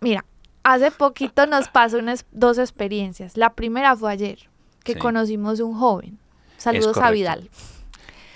mira, 0.00 0.24
hace 0.64 0.90
poquito 0.90 1.46
nos 1.46 1.68
pasó 1.68 1.98
unas 1.98 2.26
dos 2.32 2.58
experiencias. 2.58 3.36
La 3.36 3.54
primera 3.54 3.94
fue 3.96 4.10
ayer, 4.12 4.48
que 4.84 4.94
Sí. 4.94 4.98
conocimos 4.98 5.60
un 5.60 5.74
joven. 5.78 6.18
Saludos 6.56 6.96
a. 6.98 7.10
Vidal. 7.10 7.48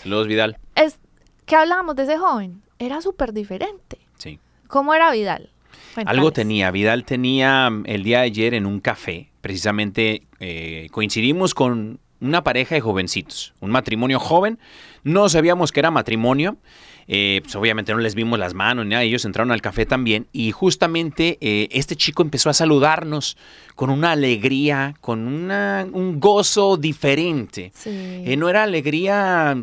Saludos, 0.02 0.28
Vidal. 0.28 0.58
Es, 0.74 0.98
¿Qué 1.46 1.56
hablábamos 1.56 1.96
de 1.96 2.04
ese 2.04 2.18
joven? 2.18 2.62
Era 2.78 3.00
súper 3.02 3.32
diferente. 3.32 3.98
Sí. 4.16 4.38
¿Cómo 4.68 4.94
era 4.94 5.10
Vidal? 5.10 5.50
Algo 6.06 6.32
tenía. 6.32 6.70
Vidal 6.70 7.04
tenía 7.04 7.68
mm, 7.68 7.84
el 7.86 8.02
día 8.04 8.18
de 8.20 8.24
ayer 8.26 8.54
en 8.54 8.66
un 8.66 8.80
café. 8.80 9.30
Precisamente 9.40 10.26
eh, 10.40 10.88
coincidimos 10.92 11.52
con 11.54 11.98
una 12.22 12.42
pareja 12.44 12.74
de 12.74 12.80
jovencitos, 12.80 13.52
un 13.60 13.70
matrimonio 13.70 14.18
joven. 14.20 14.58
No 15.04 15.28
sabíamos 15.28 15.72
que 15.72 15.80
era 15.80 15.90
matrimonio. 15.90 16.56
eh, 17.08 17.40
pues 17.42 17.56
obviamente 17.56 17.92
no 17.92 17.98
les 17.98 18.14
vimos 18.14 18.38
las 18.38 18.54
manos 18.54 18.84
ni 18.86 18.90
nada. 18.90 19.02
Ellos 19.02 19.24
entraron 19.24 19.50
al 19.50 19.60
café 19.60 19.84
también. 19.84 20.28
Y 20.32 20.52
justamente 20.52 21.36
eh, 21.40 21.68
este 21.72 21.96
chico 21.96 22.22
empezó 22.22 22.48
a 22.48 22.54
saludarnos 22.54 23.36
con 23.74 23.90
una 23.90 24.12
alegría, 24.12 24.94
con 25.00 25.26
una- 25.26 25.84
un 25.92 26.20
gozo 26.20 26.76
diferente. 26.76 27.72
Sí. 27.74 27.90
Eh, 27.90 28.36
no 28.38 28.48
era 28.48 28.62
alegría 28.62 29.62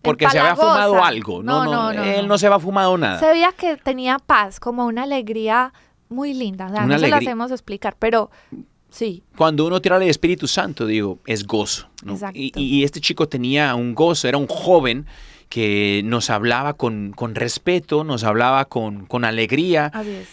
porque 0.00 0.30
se 0.30 0.38
había 0.38 0.56
fumado 0.56 1.04
algo. 1.04 1.42
No, 1.42 1.64
No, 1.66 1.92
no, 1.92 2.02
él 2.02 2.26
no. 2.26 2.38
se 2.38 2.46
había 2.46 2.58
fumado 2.58 2.96
nada. 2.96 3.18
Se 3.20 3.26
veía 3.26 3.52
que 3.52 3.76
tenía 3.76 4.18
paz, 4.18 4.58
como 4.58 4.86
una 4.86 5.02
alegría 5.02 5.74
muy 6.08 6.32
linda. 6.32 6.66
O 6.68 6.70
sea, 6.70 6.84
Una 6.84 6.94
no 6.94 7.00
se 7.00 7.08
la 7.08 7.16
alegría. 7.16 7.28
hacemos 7.32 7.50
explicar, 7.52 7.96
pero 7.98 8.30
sí. 8.90 9.22
cuando 9.36 9.66
uno 9.66 9.80
tira 9.80 9.96
al 9.96 10.02
Espíritu 10.02 10.46
Santo, 10.46 10.86
digo, 10.86 11.18
es 11.26 11.46
gozo. 11.46 11.88
¿no? 12.04 12.14
Exacto. 12.14 12.38
Y, 12.38 12.52
y 12.54 12.84
este 12.84 13.00
chico 13.00 13.28
tenía 13.28 13.74
un 13.74 13.94
gozo, 13.94 14.28
era 14.28 14.38
un 14.38 14.46
joven 14.46 15.06
que 15.48 16.02
nos 16.04 16.28
hablaba 16.30 16.74
con, 16.74 17.12
con 17.12 17.34
respeto, 17.34 18.04
nos 18.04 18.22
hablaba 18.24 18.66
con, 18.66 19.06
con 19.06 19.24
alegría, 19.24 19.90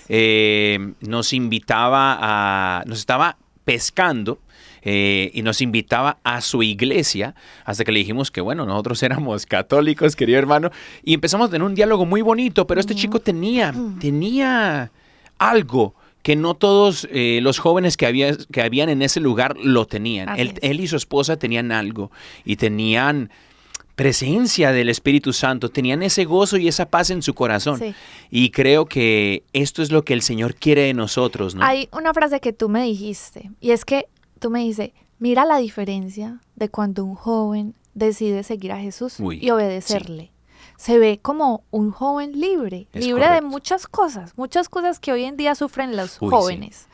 eh, 0.10 0.94
nos 1.00 1.32
invitaba 1.34 2.18
a, 2.20 2.84
nos 2.86 3.00
estaba 3.00 3.38
pescando. 3.64 4.40
eh, 4.88 5.32
y 5.34 5.42
nos 5.42 5.62
invitaba 5.62 6.20
a 6.24 6.42
su 6.42 6.62
iglesia 6.62 7.34
hasta 7.66 7.84
que 7.84 7.92
le 7.92 8.00
dijimos 8.02 8.30
que 8.30 8.40
bueno, 8.40 8.68
nosotros 8.68 9.02
éramos 9.02 9.48
católicos, 9.48 10.16
querido 10.16 10.38
hermano, 10.38 10.70
y 11.04 11.16
empezamos 11.16 11.48
a 11.48 11.52
tener 11.52 11.66
un 11.66 11.74
diálogo 11.74 12.06
muy 12.06 12.22
bonito, 12.22 12.68
pero 12.68 12.80
este 12.80 12.94
chico 12.94 13.20
tenía, 13.20 13.74
tenía 14.00 14.92
algo 15.40 15.96
que 16.26 16.36
no 16.36 16.56
todos 16.56 17.08
eh, 17.12 17.38
los 17.44 17.60
jóvenes 17.60 17.98
que, 17.98 18.08
había, 18.08 18.36
que 18.36 18.64
habían 18.64 18.90
en 18.90 19.04
ese 19.04 19.20
lugar 19.20 19.56
lo 19.58 19.86
tenían. 19.86 20.40
Él, 20.40 20.56
él 20.64 20.80
y 20.80 20.88
su 20.88 20.96
esposa 20.96 21.38
tenían 21.38 21.72
algo 21.72 22.10
y 22.44 22.56
tenían 22.56 23.30
presencia 23.94 24.72
del 24.72 24.90
Espíritu 24.90 25.34
Santo, 25.34 25.70
tenían 25.70 26.02
ese 26.02 26.26
gozo 26.26 26.58
y 26.58 26.68
esa 26.68 26.90
paz 26.90 27.12
en 27.12 27.22
su 27.22 27.36
corazón. 27.36 27.78
Sí. 27.78 27.94
Y 28.32 28.50
creo 28.50 28.88
que 28.88 29.44
esto 29.54 29.84
es 29.84 29.92
lo 29.92 30.04
que 30.04 30.14
el 30.16 30.24
Señor 30.24 30.56
quiere 30.56 30.82
de 30.82 30.96
nosotros, 30.96 31.54
¿no? 31.54 31.64
Hay 31.64 31.90
una 31.92 32.12
frase 32.12 32.40
que 32.40 32.54
tú 32.54 32.70
me 32.70 32.82
dijiste 32.82 33.52
y 33.62 33.70
es 33.70 33.86
que 33.86 34.08
tú 34.40 34.50
me 34.50 34.62
dices, 34.62 34.94
mira 35.20 35.46
la 35.46 35.60
diferencia 35.60 36.42
de 36.56 36.70
cuando 36.70 37.06
un 37.06 37.14
joven 37.14 37.76
decide 37.94 38.42
seguir 38.42 38.72
a 38.72 38.80
Jesús 38.80 39.20
Uy, 39.20 39.38
y 39.44 39.52
obedecerle. 39.52 40.32
Se 40.78 41.00
ve 41.00 41.20
como 41.22 41.64
un 41.72 41.92
joven 41.92 42.40
libre, 42.40 42.88
Es 42.94 43.06
libre 43.06 43.30
de 43.30 43.42
muchas 43.42 43.88
cosas, 43.88 44.34
muchas 44.38 44.70
cosas 44.70 45.00
que 45.00 45.12
hoy 45.12 45.24
en 45.24 45.38
día 45.38 45.56
sufren 45.56 45.96
los 45.96 46.22
Uy, 46.22 46.30
sí. 46.30 46.36
jóvenes, 46.36 46.88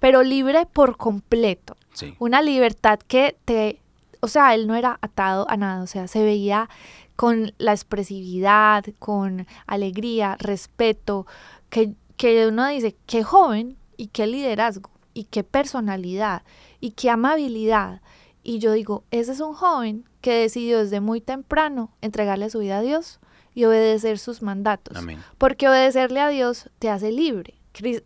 pero 0.00 0.22
libre 0.22 0.66
por 0.66 0.96
completo. 0.96 1.76
Sí. 1.92 2.14
Una 2.18 2.42
libertad 2.42 2.98
que 2.98 3.36
te, 3.44 3.80
o 4.20 4.28
sea, 4.28 4.54
él 4.54 4.66
no 4.66 4.74
era 4.74 4.98
atado 5.00 5.48
a 5.48 5.56
nada, 5.56 5.82
o 5.82 5.86
sea, 5.86 6.08
se 6.08 6.24
veía 6.24 6.68
con 7.16 7.52
la 7.58 7.72
expresividad, 7.72 8.84
con 8.98 9.46
alegría, 9.66 10.36
respeto, 10.40 11.26
que, 11.70 11.92
que 12.16 12.46
uno 12.48 12.66
dice, 12.68 12.96
qué 13.06 13.22
joven 13.22 13.76
y 13.96 14.08
qué 14.08 14.26
liderazgo 14.26 14.90
y 15.14 15.24
qué 15.24 15.44
personalidad 15.44 16.42
y 16.80 16.90
qué 16.90 17.10
amabilidad. 17.10 18.02
Y 18.42 18.58
yo 18.58 18.72
digo, 18.72 19.04
ese 19.10 19.32
es 19.32 19.40
un 19.40 19.54
joven 19.54 20.04
que 20.24 20.32
decidió 20.40 20.78
desde 20.78 21.00
muy 21.00 21.20
temprano 21.20 21.90
entregarle 22.00 22.48
su 22.48 22.60
vida 22.60 22.78
a 22.78 22.80
Dios 22.80 23.20
y 23.54 23.66
obedecer 23.66 24.18
sus 24.18 24.40
mandatos. 24.40 24.96
Amén. 24.96 25.18
Porque 25.36 25.68
obedecerle 25.68 26.18
a 26.20 26.28
Dios 26.28 26.70
te 26.78 26.88
hace 26.88 27.12
libre. 27.12 27.52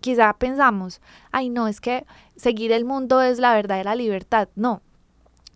Quizá 0.00 0.32
pensamos, 0.36 1.00
ay 1.30 1.48
no, 1.48 1.68
es 1.68 1.80
que 1.80 2.06
seguir 2.34 2.72
el 2.72 2.84
mundo 2.84 3.22
es 3.22 3.38
la 3.38 3.54
verdadera 3.54 3.94
libertad. 3.94 4.48
No, 4.56 4.82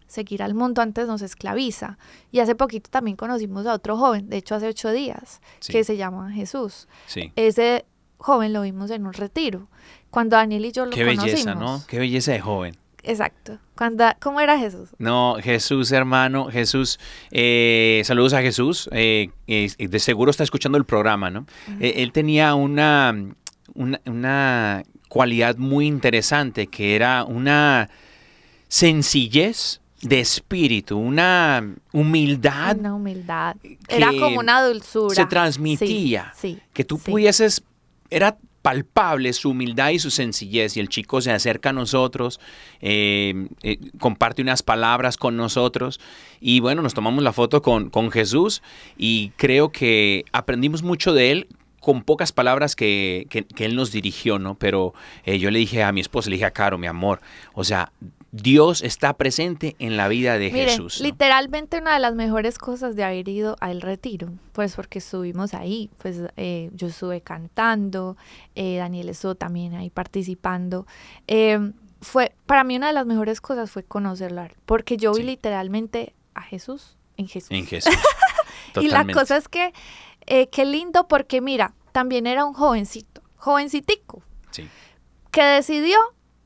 seguir 0.06 0.40
al 0.44 0.54
mundo 0.54 0.82
antes 0.82 1.08
nos 1.08 1.20
esclaviza. 1.20 1.98
Y 2.30 2.38
hace 2.38 2.54
poquito 2.54 2.88
también 2.90 3.16
conocimos 3.16 3.66
a 3.66 3.74
otro 3.74 3.96
joven, 3.96 4.28
de 4.28 4.36
hecho 4.36 4.54
hace 4.54 4.68
ocho 4.68 4.92
días, 4.92 5.40
Sí. 5.58 5.72
que 5.72 5.82
se 5.82 5.96
llama 5.96 6.30
Jesús. 6.30 6.86
Sí. 7.06 7.32
Ese 7.34 7.86
joven 8.18 8.52
lo 8.52 8.62
vimos 8.62 8.88
en 8.92 9.04
un 9.04 9.14
retiro. 9.14 9.66
Cuando 10.10 10.36
Daniel 10.36 10.64
y 10.66 10.70
yo 10.70 10.84
lo 10.84 10.92
Qué 10.92 11.00
conocimos. 11.04 11.24
belleza, 11.26 11.54
¿no? 11.56 11.82
Qué 11.88 11.98
belleza 11.98 12.30
de 12.30 12.40
joven. 12.40 12.76
Exacto. 13.04 13.58
Cuando, 13.76 14.04
¿Cómo 14.20 14.40
era 14.40 14.58
Jesús? 14.58 14.90
No, 14.98 15.36
Jesús, 15.42 15.90
hermano, 15.92 16.50
Jesús, 16.50 17.00
eh, 17.30 18.02
saludos 18.04 18.32
a 18.32 18.42
Jesús, 18.42 18.88
eh, 18.92 19.30
eh, 19.46 19.70
de 19.78 19.98
seguro 19.98 20.30
está 20.30 20.44
escuchando 20.44 20.78
el 20.78 20.84
programa, 20.84 21.30
¿no? 21.30 21.46
Eh, 21.80 21.94
él 21.96 22.12
tenía 22.12 22.54
una, 22.54 23.14
una, 23.74 24.00
una 24.06 24.82
cualidad 25.08 25.56
muy 25.56 25.86
interesante 25.86 26.68
que 26.68 26.94
era 26.94 27.24
una 27.24 27.90
sencillez 28.68 29.80
de 30.00 30.20
espíritu, 30.20 30.98
una 30.98 31.62
humildad 31.92 32.76
Una 32.78 32.94
humildad. 32.94 33.56
Era 33.88 34.08
como 34.08 34.40
una 34.40 34.62
dulzura. 34.62 35.14
se 35.14 35.26
transmitía, 35.26 36.32
Sí, 36.36 36.54
sí, 36.54 36.62
que 36.72 36.84
tú 36.84 36.98
sí. 36.98 37.10
pudieses, 37.10 37.62
era 38.10 38.36
palpable 38.62 39.32
su 39.32 39.50
humildad 39.50 39.90
y 39.90 39.98
su 39.98 40.10
sencillez 40.10 40.76
y 40.76 40.80
el 40.80 40.88
chico 40.88 41.20
se 41.20 41.32
acerca 41.32 41.70
a 41.70 41.72
nosotros, 41.72 42.40
eh, 42.80 43.48
eh, 43.62 43.78
comparte 43.98 44.40
unas 44.42 44.62
palabras 44.62 45.16
con 45.16 45.36
nosotros 45.36 46.00
y 46.40 46.60
bueno, 46.60 46.80
nos 46.82 46.94
tomamos 46.94 47.22
la 47.24 47.32
foto 47.32 47.60
con, 47.60 47.90
con 47.90 48.10
Jesús 48.10 48.62
y 48.96 49.30
creo 49.36 49.70
que 49.72 50.24
aprendimos 50.32 50.82
mucho 50.82 51.12
de 51.12 51.32
él 51.32 51.48
con 51.80 52.02
pocas 52.04 52.30
palabras 52.30 52.76
que, 52.76 53.26
que- 53.28 53.44
él 53.64 53.74
nos 53.74 53.90
dirigió, 53.90 54.38
¿no? 54.38 54.54
Pero 54.54 54.94
eh, 55.24 55.40
yo 55.40 55.50
le 55.50 55.58
dije 55.58 55.82
a 55.82 55.90
mi 55.90 56.00
esposa, 56.00 56.30
le 56.30 56.36
dije 56.36 56.46
a 56.46 56.52
Caro, 56.52 56.78
mi 56.78 56.86
amor, 56.86 57.20
o 57.54 57.64
sea, 57.64 57.90
Dios 58.32 58.82
está 58.82 59.12
presente 59.12 59.76
en 59.78 59.96
la 59.96 60.08
vida 60.08 60.38
de 60.38 60.50
Miren, 60.50 60.68
Jesús. 60.70 61.00
¿no? 61.00 61.06
literalmente 61.06 61.78
una 61.78 61.94
de 61.94 62.00
las 62.00 62.14
mejores 62.14 62.58
cosas 62.58 62.96
de 62.96 63.04
haber 63.04 63.28
ido 63.28 63.56
al 63.60 63.82
retiro, 63.82 64.30
pues 64.52 64.74
porque 64.74 64.98
estuvimos 64.98 65.52
ahí, 65.54 65.90
pues 65.98 66.18
eh, 66.36 66.70
yo 66.72 66.88
estuve 66.88 67.20
cantando, 67.20 68.16
eh, 68.54 68.78
Daniel 68.78 69.10
estuvo 69.10 69.34
también 69.34 69.74
ahí 69.74 69.90
participando. 69.90 70.86
eh, 71.28 71.72
fue, 72.00 72.34
para 72.46 72.64
mí 72.64 72.76
una 72.76 72.88
de 72.88 72.92
las 72.94 73.06
mejores 73.06 73.40
cosas 73.40 73.70
fue 73.70 73.84
conocerlo, 73.84 74.44
porque 74.66 74.96
yo 74.96 75.12
vi 75.14 75.22
literalmente 75.22 76.14
a 76.34 76.42
Jesús 76.42 76.96
en 77.16 77.28
Jesús. 77.28 77.50
En 77.50 77.66
Jesús. 77.68 77.94
Y 78.80 78.88
la 78.88 79.06
cosa 79.06 79.36
es 79.36 79.48
que, 79.48 79.72
eh, 80.26 80.48
qué 80.48 80.64
lindo 80.64 81.06
porque 81.06 81.40
mira, 81.40 81.74
también 81.92 82.26
era 82.26 82.44
un 82.44 82.54
jovencito, 82.54 83.22
jovencitico, 83.36 84.22
Sí, 84.50 84.68
que 85.30 85.42
decidió 85.42 85.98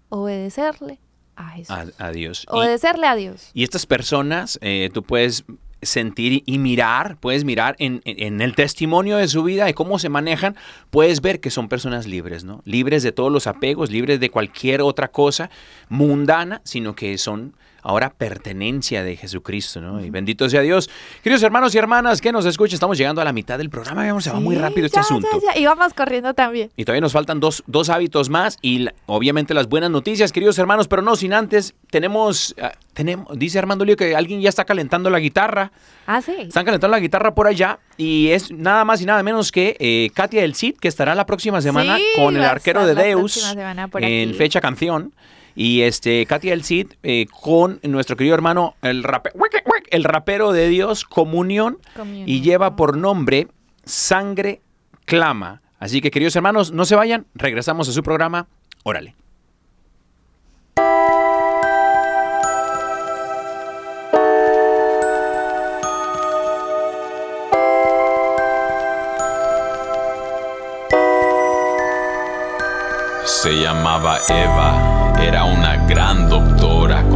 obedecerle 0.08 1.00
a 1.36 1.50
Jesús. 1.50 1.70
a, 1.70 1.86
a 2.06 2.10
Dios. 2.12 2.42
Y- 2.44 2.56
obedecerle 2.56 3.06
a 3.06 3.14
Dios. 3.14 3.50
Y 3.54 3.62
estas 3.62 3.86
personas, 3.86 4.58
eh, 4.62 4.90
tú 4.92 5.02
puedes 5.02 5.44
sentir 5.82 6.42
y 6.46 6.58
mirar, 6.58 7.18
puedes 7.20 7.44
mirar 7.44 7.76
en, 7.78 8.00
en- 8.06 8.40
el 8.40 8.54
testimonio 8.54 9.18
de 9.18 9.28
su 9.28 9.42
vida 9.44 9.68
y 9.68 9.74
cómo 9.74 9.98
se 9.98 10.08
manejan, 10.08 10.56
puedes 10.90 11.20
ver 11.20 11.38
que 11.38 11.50
son 11.50 11.68
personas 11.68 12.06
libres, 12.06 12.44
¿no? 12.44 12.62
Libres 12.64 13.02
de 13.02 13.12
todos 13.12 13.30
los 13.30 13.46
apegos, 13.46 13.90
libres 13.90 14.18
de 14.18 14.30
cualquier 14.30 14.80
otra 14.80 15.08
cosa 15.08 15.50
mundana, 15.88 16.60
sino 16.64 16.94
que 16.96 17.16
son 17.18 17.54
ahora 17.88 18.10
pertenencia 18.10 19.04
de 19.04 19.16
Jesucristo, 19.16 19.80
¿no? 19.80 20.04
Y 20.04 20.10
bendito 20.10 20.48
sea 20.50 20.60
Dios. 20.62 20.90
Queridos 21.22 21.42
hermanos 21.44 21.72
y 21.74 21.78
hermanas 21.78 22.20
que 22.20 22.32
nos 22.32 22.44
escuchan, 22.44 22.74
estamos 22.74 22.98
llegando 22.98 23.20
a 23.20 23.24
la 23.24 23.32
mitad 23.32 23.58
del 23.58 23.70
programa, 23.70 24.02
veamos, 24.02 24.24
se 24.24 24.30
va 24.30 24.40
muy 24.40 24.56
rápido 24.56 24.86
este 24.86 24.96
ya, 24.96 25.02
asunto. 25.02 25.28
ya, 25.32 25.54
ya. 25.54 25.60
Y 25.60 25.66
vamos 25.66 25.94
corriendo 25.94 26.34
también. 26.34 26.70
Y 26.76 26.84
todavía 26.84 27.00
nos 27.00 27.12
faltan 27.12 27.38
dos, 27.38 27.62
dos 27.68 27.88
hábitos 27.88 28.28
más 28.28 28.58
y 28.60 28.78
la- 28.80 28.94
obviamente 29.06 29.54
las 29.54 29.68
buenas 29.68 29.90
noticias, 29.90 30.32
queridos 30.32 30.58
hermanos, 30.58 30.88
pero 30.88 31.00
no 31.02 31.14
sin 31.14 31.32
antes, 31.32 31.74
tenemos, 31.90 32.54
ah, 32.60 32.72
tenemos 32.92 33.38
dice 33.38 33.58
Armando 33.60 33.84
Lío 33.84 33.96
que 33.96 34.16
alguien 34.16 34.40
ya 34.40 34.48
está 34.48 34.64
calentando 34.64 35.08
la 35.08 35.20
guitarra, 35.20 35.70
Ah, 36.06 36.20
sí. 36.20 36.34
están 36.40 36.64
calentando 36.64 36.94
la 36.96 37.00
guitarra 37.00 37.34
por 37.34 37.46
allá 37.46 37.78
y 37.96 38.28
es 38.30 38.50
nada 38.50 38.84
más 38.84 39.00
y 39.00 39.06
nada 39.06 39.22
menos 39.22 39.52
que 39.52 39.76
eh, 39.78 40.10
Katia 40.12 40.40
del 40.42 40.54
Cid, 40.56 40.74
que 40.80 40.88
estará 40.88 41.14
la 41.14 41.24
próxima 41.26 41.60
semana 41.60 41.96
Sí, 41.98 42.04
con 42.16 42.36
el 42.36 42.42
arquero 42.44 42.84
de 42.84 42.94
la 42.94 43.02
Deus 43.02 43.32
próxima 43.34 43.54
semana 43.54 43.88
por 43.88 44.02
en 44.02 44.34
fecha 44.34 44.60
canción. 44.60 45.12
Y 45.56 45.80
este, 45.82 46.24
Katia 46.26 46.50
del 46.52 46.62
Cid 46.64 46.92
eh, 47.02 47.26
con 47.42 47.80
nuestro 47.82 48.16
querido 48.16 48.34
hermano, 48.34 48.74
el, 48.82 49.02
rape- 49.02 49.32
el 49.90 50.04
rapero 50.04 50.52
de 50.52 50.68
Dios, 50.68 51.04
Comunión, 51.04 51.78
Comunión. 51.96 52.28
y 52.28 52.42
lleva 52.42 52.76
por 52.76 52.96
nombre 52.96 53.48
Sangre 53.84 54.60
Clama. 55.06 55.62
Así 55.78 56.00
que, 56.00 56.10
queridos 56.10 56.36
hermanos, 56.36 56.72
no 56.72 56.84
se 56.84 56.94
vayan, 56.94 57.26
regresamos 57.34 57.88
a 57.88 57.92
su 57.92 58.02
programa. 58.02 58.46
Órale. 58.82 59.14
Se 73.24 73.50
llamaba 73.60 74.18
Eva, 74.28 74.85
era 75.26 75.44
una 75.44 75.74
gran 75.88 76.28
doctora 76.28 76.55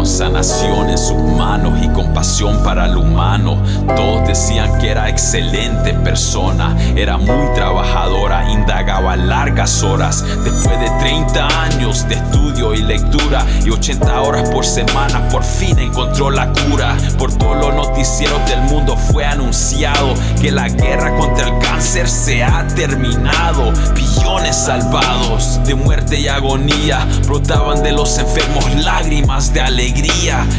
con 0.01 0.07
sanación 0.07 0.89
en 0.89 0.97
sus 0.97 1.19
manos 1.37 1.79
y 1.83 1.89
compasión 1.89 2.63
para 2.65 2.87
el 2.87 2.97
humano. 2.97 3.63
Todos 3.95 4.27
decían 4.27 4.79
que 4.79 4.89
era 4.89 5.11
excelente 5.11 5.93
persona, 5.93 6.75
era 6.97 7.19
muy 7.19 7.55
trabajadora, 7.55 8.51
indagaba 8.51 9.15
largas 9.17 9.83
horas. 9.83 10.25
Después 10.43 10.81
de 10.81 10.89
30 11.01 11.65
años 11.65 12.09
de 12.09 12.15
estudio 12.15 12.73
y 12.73 12.81
lectura 12.81 13.45
y 13.63 13.69
80 13.69 14.23
horas 14.23 14.49
por 14.49 14.65
semana, 14.65 15.29
por 15.29 15.45
fin 15.45 15.79
encontró 15.79 16.31
la 16.31 16.51
cura. 16.51 16.97
Por 17.19 17.37
todos 17.37 17.59
los 17.59 17.75
noticieros 17.75 18.41
del 18.49 18.63
mundo 18.63 18.97
fue 18.97 19.27
anunciado 19.27 20.15
que 20.41 20.51
la 20.51 20.69
guerra 20.69 21.15
contra 21.19 21.49
el 21.49 21.59
cáncer 21.59 22.09
se 22.09 22.43
ha 22.43 22.67
terminado. 22.69 23.71
Billones 23.95 24.57
salvados 24.57 25.61
de 25.67 25.75
muerte 25.75 26.19
y 26.19 26.29
agonía 26.29 27.07
brotaban 27.27 27.83
de 27.83 27.93
los 27.93 28.17
enfermos 28.17 28.65
lágrimas 28.77 29.53
de 29.53 29.61
alegría. 29.61 29.90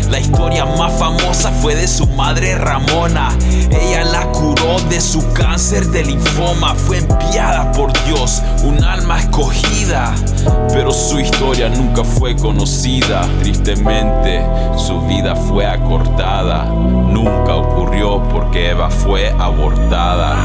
La 0.09 0.19
historia 0.19 0.65
más 0.65 0.91
famosa 0.99 1.51
fue 1.51 1.75
de 1.75 1.87
su 1.87 2.05
madre 2.07 2.57
Ramona. 2.57 3.29
Ella 3.69 4.03
la 4.03 4.25
curó 4.31 4.77
de 4.89 4.99
su 4.99 5.31
cáncer 5.31 5.87
de 5.87 6.03
linfoma. 6.03 6.75
Fue 6.75 6.97
enviada 6.97 7.71
por 7.71 7.93
Dios, 8.03 8.41
un 8.63 8.83
alma 8.83 9.19
escogida. 9.19 10.13
Pero 10.73 10.91
su 10.91 11.19
historia 11.19 11.69
nunca 11.69 12.03
fue 12.03 12.35
conocida. 12.35 13.21
Tristemente, 13.39 14.45
su 14.75 14.99
vida 15.03 15.35
fue 15.35 15.65
acortada. 15.65 16.65
Nunca 16.65 17.55
ocurrió 17.55 18.21
porque 18.29 18.71
Eva 18.71 18.89
fue 18.89 19.29
abortada. 19.39 20.35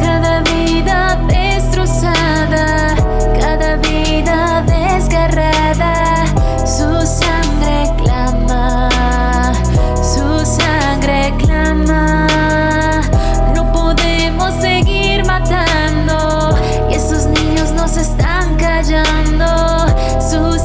Cada 0.00 0.42
vida 0.42 1.18
destrozada, 1.26 2.94
cada 3.40 3.76
vida 3.76 4.62
desgarrada, 4.62 6.26
su 6.64 6.84
sangre 11.10 11.34
clama. 11.38 12.26
No 13.54 13.72
podemos 13.72 14.54
seguir 14.60 15.24
matando 15.24 16.56
y 16.90 16.94
esos 16.94 17.26
niños 17.26 17.72
nos 17.72 17.96
están 17.96 18.56
callando. 18.56 19.46
Su 20.20 20.59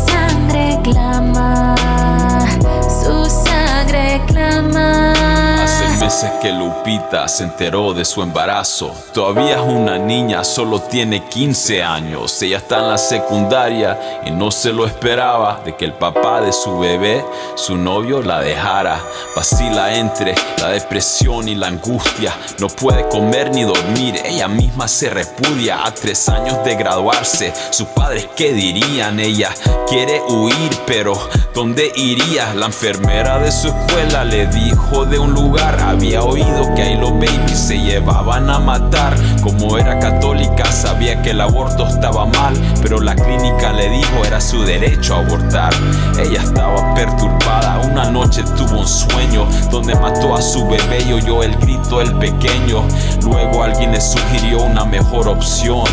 meses 6.05 6.29
que 6.39 6.51
Lupita 6.51 7.27
se 7.27 7.45
enteró 7.45 7.91
de 7.95 8.05
su 8.05 8.21
embarazo. 8.21 8.93
Todavía 9.11 9.55
es 9.55 9.61
una 9.61 9.97
niña, 9.97 10.43
solo 10.43 10.79
tiene 10.79 11.23
15 11.27 11.81
años. 11.81 12.39
Ella 12.43 12.57
está 12.57 12.77
en 12.77 12.89
la 12.89 12.97
secundaria 12.99 14.21
y 14.23 14.29
no 14.29 14.51
se 14.51 14.71
lo 14.71 14.85
esperaba 14.85 15.61
de 15.65 15.75
que 15.75 15.83
el 15.83 15.93
papá 15.93 16.41
de 16.41 16.53
su 16.53 16.77
bebé, 16.77 17.25
su 17.55 17.75
novio, 17.75 18.21
la 18.21 18.39
dejara. 18.39 18.99
Vacila 19.35 19.95
entre 19.95 20.35
la 20.61 20.69
depresión 20.69 21.47
y 21.47 21.55
la 21.55 21.69
angustia. 21.69 22.37
No 22.59 22.67
puede 22.67 23.07
comer 23.09 23.49
ni 23.49 23.63
dormir. 23.63 24.21
Ella 24.23 24.47
misma 24.47 24.87
se 24.87 25.09
repudia 25.09 25.87
a 25.87 25.91
tres 25.91 26.29
años 26.29 26.63
de 26.63 26.75
graduarse. 26.75 27.51
Sus 27.71 27.87
padres, 27.87 28.27
¿qué 28.35 28.53
dirían? 28.53 29.19
Ella 29.19 29.49
quiere 29.87 30.21
huir, 30.21 30.69
pero 30.85 31.17
¿dónde 31.55 31.91
iría? 31.95 32.53
La 32.53 32.67
enfermera 32.67 33.39
de 33.39 33.51
su 33.51 33.69
escuela 33.69 34.23
le 34.23 34.45
dijo 34.45 35.05
de 35.05 35.17
un 35.17 35.33
lugar. 35.33 35.94
Había 35.95 36.23
oído 36.23 36.75
que 36.75 36.81
ahí 36.81 36.97
los 36.97 37.11
babies 37.11 37.57
se 37.57 37.77
llevaban 37.79 38.49
a 38.49 38.59
matar. 38.59 39.15
Como 39.41 39.77
era 39.77 39.97
católica, 39.97 40.69
sabía 40.69 41.21
que 41.21 41.29
el 41.29 41.39
aborto 41.39 41.87
estaba 41.87 42.25
mal, 42.25 42.53
pero 42.81 42.99
la 42.99 43.15
clínica 43.15 43.71
le 43.71 43.89
dijo 43.89 44.25
era 44.25 44.41
su 44.41 44.61
derecho 44.63 45.15
a 45.15 45.19
abortar. 45.19 45.73
Ella 46.19 46.41
estaba 46.41 46.93
perturbada. 46.93 47.79
Una 47.89 48.11
noche 48.11 48.43
tuvo 48.57 48.81
un 48.81 48.87
sueño 48.87 49.47
donde 49.71 49.95
mató 49.95 50.35
a 50.35 50.41
su 50.41 50.67
bebé 50.67 51.01
y 51.07 51.13
oyó 51.13 51.41
el 51.43 51.55
grito 51.55 51.99
del 51.99 52.13
pequeño. 52.15 52.83
Luego 53.23 53.63
alguien 53.63 53.93
le 53.93 54.01
sugirió 54.01 54.63
una 54.63 54.83
mejor 54.83 55.29
opción. 55.29 55.85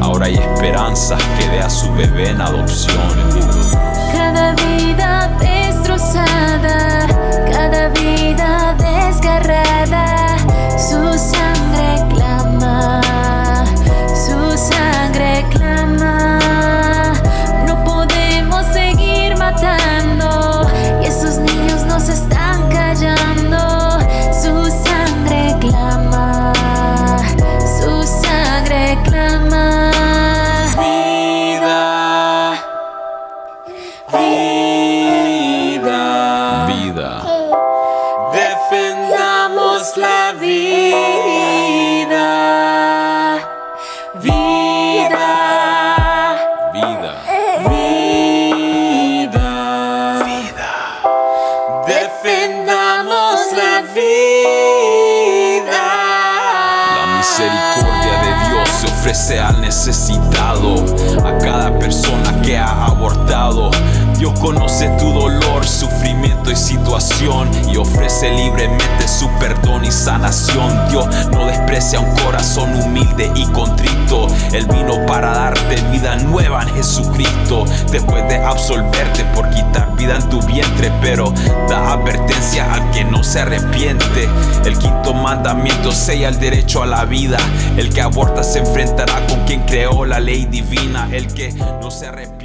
Ahora 0.00 0.24
hay 0.24 0.36
esperanza 0.36 1.18
que 1.38 1.46
dé 1.50 1.60
a 1.60 1.68
su 1.68 1.92
bebé 1.92 2.30
en 2.30 2.40
adopción. 2.40 2.96
Cada 4.10 4.54
vida 4.54 5.30
destrozada, 5.38 6.99
desgarrada, 9.40 10.36
su 10.78 11.18
necesitado, 59.90 60.76
a 61.24 61.36
cada 61.38 61.76
persona 61.76 62.40
que 62.42 62.56
ha 62.56 62.86
abortado. 62.86 63.72
Dios 64.16 64.38
conoce 64.38 64.88
tu 65.00 65.12
dolor, 65.12 65.66
sufrimiento 65.66 65.99
y 66.50 66.56
situación 66.56 67.50
y 67.72 67.76
ofrece 67.76 68.30
libremente 68.30 69.06
su 69.06 69.28
perdón 69.38 69.84
y 69.84 69.92
sanación. 69.92 70.88
Dios 70.88 71.06
no 71.30 71.46
desprecia 71.46 72.00
un 72.00 72.14
corazón 72.16 72.74
humilde 72.74 73.30
y 73.34 73.44
contrito. 73.46 74.26
Él 74.52 74.66
vino 74.66 75.06
para 75.06 75.32
darte 75.32 75.76
vida 75.92 76.16
nueva 76.16 76.62
en 76.62 76.74
Jesucristo. 76.74 77.64
Después 77.92 78.26
de 78.28 78.36
absolverte 78.36 79.24
por 79.34 79.48
quitar 79.50 79.94
vida 79.96 80.16
en 80.16 80.28
tu 80.28 80.42
vientre, 80.42 80.92
pero 81.00 81.32
da 81.68 81.92
advertencia 81.92 82.72
al 82.72 82.90
que 82.90 83.04
no 83.04 83.22
se 83.22 83.40
arrepiente. 83.40 84.28
El 84.64 84.78
quinto 84.78 85.14
mandamiento 85.14 85.92
sella 85.92 86.28
el 86.28 86.40
derecho 86.40 86.82
a 86.82 86.86
la 86.86 87.04
vida. 87.04 87.38
El 87.76 87.90
que 87.90 88.02
aborta 88.02 88.42
se 88.42 88.60
enfrentará 88.60 89.26
con 89.26 89.44
quien 89.44 89.62
creó 89.62 90.04
la 90.04 90.18
ley 90.18 90.46
divina. 90.46 91.08
El 91.12 91.32
que 91.32 91.52
no 91.52 91.90
se 91.90 92.06
arrepiente. 92.06 92.39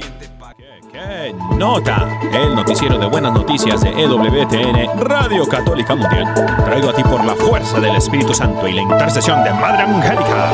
Pa- 1.32 1.48
¡Qué 1.50 1.56
nota! 1.56 2.20
El 2.32 2.54
noticiero 2.54 2.98
de 2.98 3.06
buenas 3.06 3.32
noticias 3.32 3.80
de 3.80 3.90
EWTN, 3.90 4.98
Radio 5.00 5.46
Católica 5.46 5.94
Mundial. 5.94 6.32
Traigo 6.64 6.90
a 6.90 6.92
ti 6.94 7.02
por 7.02 7.24
la 7.24 7.34
fuerza 7.34 7.80
del 7.80 7.96
Espíritu 7.96 8.34
Santo 8.34 8.66
y 8.68 8.72
la 8.74 8.82
intercesión 8.82 9.42
de 9.44 9.52
Madre 9.52 9.82
Angélica. 9.82 10.50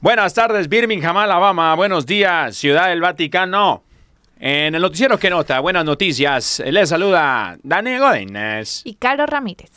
Buenas 0.00 0.34
tardes, 0.34 0.68
Birmingham, 0.68 1.16
Alabama. 1.16 1.74
Buenos 1.74 2.06
días, 2.06 2.56
Ciudad 2.56 2.88
del 2.88 3.00
Vaticano. 3.00 3.82
En 4.38 4.74
el 4.74 4.82
noticiero 4.82 5.18
que 5.18 5.30
nota, 5.30 5.60
buenas 5.60 5.84
noticias. 5.84 6.62
Les 6.66 6.88
saluda 6.90 7.56
Dani 7.62 7.98
Godínez. 7.98 8.82
Y 8.84 8.94
Caro 8.94 9.24
Ramírez. 9.26 9.70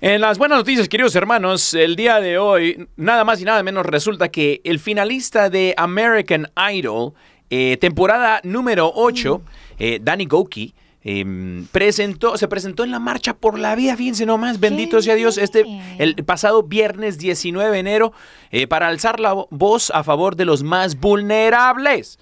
En 0.00 0.20
las 0.20 0.36
buenas 0.38 0.58
noticias, 0.58 0.88
queridos 0.88 1.14
hermanos, 1.16 1.72
el 1.72 1.96
día 1.96 2.20
de 2.20 2.38
hoy, 2.38 2.86
nada 2.96 3.24
más 3.24 3.40
y 3.40 3.44
nada 3.44 3.62
menos, 3.62 3.86
resulta 3.86 4.28
que 4.28 4.60
el 4.64 4.78
finalista 4.78 5.48
de 5.48 5.74
American 5.76 6.50
Idol, 6.72 7.12
eh, 7.48 7.78
temporada 7.80 8.40
número 8.44 8.92
8, 8.94 9.40
eh, 9.78 9.98
Danny 10.02 10.26
Goki, 10.26 10.74
eh, 11.02 11.24
presentó, 11.72 12.36
se 12.36 12.46
presentó 12.48 12.84
en 12.84 12.90
la 12.90 12.98
marcha 12.98 13.34
por 13.34 13.58
la 13.58 13.74
vida, 13.74 13.96
fíjense 13.96 14.26
nomás, 14.26 14.60
bendito 14.60 15.00
sea 15.00 15.14
Dios, 15.14 15.38
este, 15.38 15.64
el 15.98 16.14
pasado 16.24 16.62
viernes 16.64 17.16
19 17.18 17.72
de 17.72 17.78
enero, 17.78 18.12
eh, 18.50 18.66
para 18.66 18.88
alzar 18.88 19.18
la 19.18 19.32
vo- 19.34 19.46
voz 19.50 19.90
a 19.94 20.02
favor 20.04 20.36
de 20.36 20.44
los 20.44 20.62
más 20.62 21.00
vulnerables. 21.00 22.18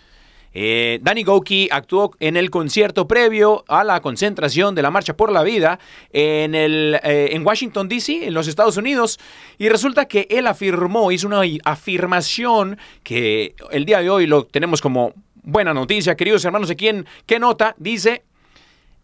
Eh, 0.54 1.00
Danny 1.02 1.24
Goki 1.24 1.68
actuó 1.70 2.12
en 2.20 2.36
el 2.36 2.48
concierto 2.50 3.08
previo 3.08 3.64
a 3.66 3.82
la 3.82 4.00
concentración 4.00 4.74
de 4.76 4.82
la 4.82 4.92
Marcha 4.92 5.16
por 5.16 5.32
la 5.32 5.42
Vida 5.42 5.80
en, 6.12 6.54
el, 6.54 7.00
eh, 7.02 7.30
en 7.32 7.44
Washington, 7.44 7.88
D.C., 7.88 8.26
en 8.26 8.34
los 8.34 8.46
Estados 8.46 8.76
Unidos, 8.76 9.18
y 9.58 9.68
resulta 9.68 10.06
que 10.06 10.28
él 10.30 10.46
afirmó, 10.46 11.10
hizo 11.10 11.26
una 11.26 11.42
afirmación 11.64 12.78
que 13.02 13.56
el 13.72 13.84
día 13.84 14.00
de 14.00 14.10
hoy 14.10 14.26
lo 14.26 14.46
tenemos 14.46 14.80
como 14.80 15.12
buena 15.42 15.74
noticia, 15.74 16.14
queridos 16.14 16.44
hermanos, 16.44 16.70
aquí 16.70 16.88
en 16.88 17.06
¿Qué 17.26 17.40
nota? 17.40 17.74
Dice, 17.76 18.24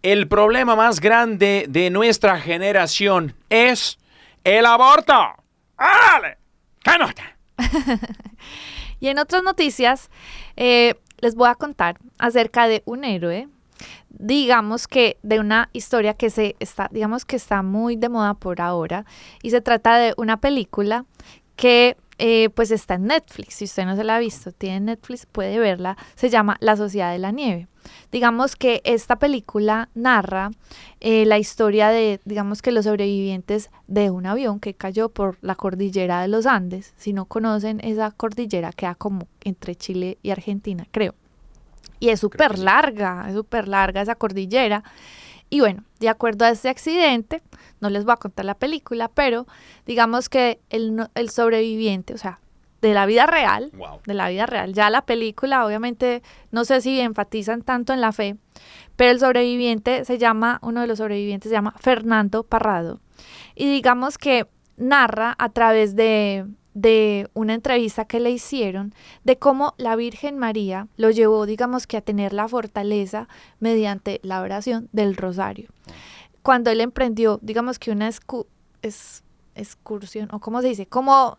el 0.03 0.29
problema 0.29 0.77
más 0.77 1.01
grande 1.01 1.67
de 1.69 1.91
nuestra 1.91 2.39
generación 2.41 3.35
es 3.51 3.99
el 4.45 4.65
aborto. 4.65 5.15
¡Árale! 5.77 6.39
¿Qué 6.83 6.99
nota? 6.99 7.37
Y 9.01 9.09
en 9.09 9.19
otras 9.19 9.43
noticias, 9.43 10.11
eh, 10.57 10.95
les 11.21 11.35
voy 11.35 11.49
a 11.49 11.55
contar 11.55 11.99
acerca 12.18 12.68
de 12.68 12.83
un 12.87 13.05
héroe, 13.05 13.49
digamos 14.11 14.87
que 14.87 15.18
de 15.23 15.41
una 15.41 15.71
historia 15.73 16.14
que 16.14 16.31
se 16.31 16.57
está, 16.61 16.89
digamos 16.93 17.25
que 17.25 17.37
está 17.37 17.62
muy 17.62 17.97
de 17.97 18.09
moda 18.09 18.35
por 18.35 18.61
ahora, 18.61 19.05
y 19.43 19.51
se 19.51 19.61
trata 19.61 19.97
de 19.97 20.14
una 20.16 20.41
película 20.41 21.07
que 21.57 21.97
eh, 22.18 22.51
pues 22.51 22.71
está 22.71 22.95
en 22.95 23.07
Netflix. 23.07 23.55
Si 23.55 23.64
usted 23.64 23.87
no 23.87 23.97
se 23.97 24.05
la 24.05 24.16
ha 24.16 24.18
visto, 24.18 24.53
tiene 24.53 24.81
Netflix, 24.81 25.25
puede 25.25 25.59
verla. 25.59 25.97
Se 26.16 26.29
llama 26.29 26.59
La 26.61 26.77
Sociedad 26.77 27.12
de 27.12 27.18
la 27.18 27.33
Nieve. 27.33 27.70
Digamos 28.12 28.57
que 28.57 28.81
esta 28.85 29.16
película 29.16 29.89
narra 29.95 30.51
eh, 31.01 31.24
la 31.26 31.39
historia 31.39 31.89
de, 31.89 32.20
digamos 32.24 32.62
que 32.62 32.72
los 32.72 32.85
sobrevivientes 32.85 33.70
de 33.87 34.11
un 34.11 34.26
avión 34.26 34.61
que 34.61 34.74
cayó 34.74 35.09
por 35.09 35.39
la 35.41 35.55
cordillera 35.55 36.20
de 36.22 36.28
los 36.28 36.47
Andes. 36.47 36.93
Si 36.97 37.12
no 37.12 37.24
conocen, 37.24 37.81
esa 37.83 38.11
cordillera 38.11 38.72
queda 38.72 38.95
como 38.95 39.26
entre 39.43 39.74
Chile 39.76 40.18
y 40.22 40.31
Argentina, 40.31 40.87
creo. 40.91 41.14
Y 42.01 42.09
es 42.09 42.20
súper 42.20 42.59
larga, 42.59 43.26
es 43.28 43.35
súper 43.35 43.68
larga 43.68 44.03
esa 44.03 44.14
cordillera. 44.14 44.83
Y 45.51 45.61
bueno, 45.61 45.85
de 45.99 46.09
acuerdo 46.09 46.45
a 46.45 46.51
este 46.51 46.68
accidente, 46.68 47.43
no 47.81 47.91
les 47.91 48.05
voy 48.05 48.12
a 48.12 48.16
contar 48.16 48.45
la 48.45 48.55
película, 48.55 49.09
pero 49.09 49.47
digamos 49.85 50.28
que 50.28 50.61
el, 50.70 51.09
el 51.14 51.31
sobreviviente, 51.31 52.14
o 52.14 52.18
sea, 52.18 52.41
de 52.83 52.95
la 52.95 53.07
vida 53.07 53.26
real, 53.26 53.70
Wow. 53.74 54.01
de 54.07 54.14
la 54.14 54.28
vida 54.28 54.47
real, 54.47 54.72
ya 54.72 54.89
la 54.91 55.03
película 55.03 55.64
obviamente 55.66 56.22
no 56.51 56.64
sé 56.64 56.81
si 56.81 56.99
enfatizan 57.01 57.62
tanto 57.62 57.93
en 57.93 58.01
la 58.01 58.12
fe, 58.12 58.37
pero 58.97 59.11
el 59.11 59.20
sobreviviente 59.20 60.05
se 60.05 60.18
llama, 60.18 60.59
uno 60.62 60.81
de 60.81 60.87
los 60.87 60.99
sobrevivientes 60.99 61.51
se 61.51 61.55
llama 61.57 61.74
Fernando 61.78 62.43
Parrado. 62.45 63.01
Y 63.55 63.70
digamos 63.70 64.18
que 64.18 64.47
narra 64.76 65.35
a 65.39 65.49
través 65.51 65.95
de, 65.95 66.47
de 66.74 67.28
una 67.35 67.55
entrevista 67.55 68.05
que 68.07 68.20
le 68.20 68.31
hicieron 68.31 68.95
de 69.24 69.37
cómo 69.39 69.74
la 69.76 69.97
Virgen 69.97 70.39
María 70.39 70.89
lo 70.97 71.11
llevó, 71.11 71.45
digamos 71.47 71.87
que 71.87 71.97
a 71.99 72.01
tener 72.01 72.33
la 72.33 72.49
fortaleza 72.49 73.28
mediante 73.59 74.20
la 74.22 74.41
oración 74.41 74.89
del 74.93 75.16
rosario. 75.16 75.68
Cuando 76.43 76.70
él 76.70 76.81
emprendió, 76.81 77.39
digamos 77.43 77.78
que 77.78 77.91
una 77.91 78.09
excursión, 79.55 80.28
o 80.33 80.41
cómo 80.41 80.62
se 80.62 80.68
dice, 80.68 80.87
como 80.87 81.39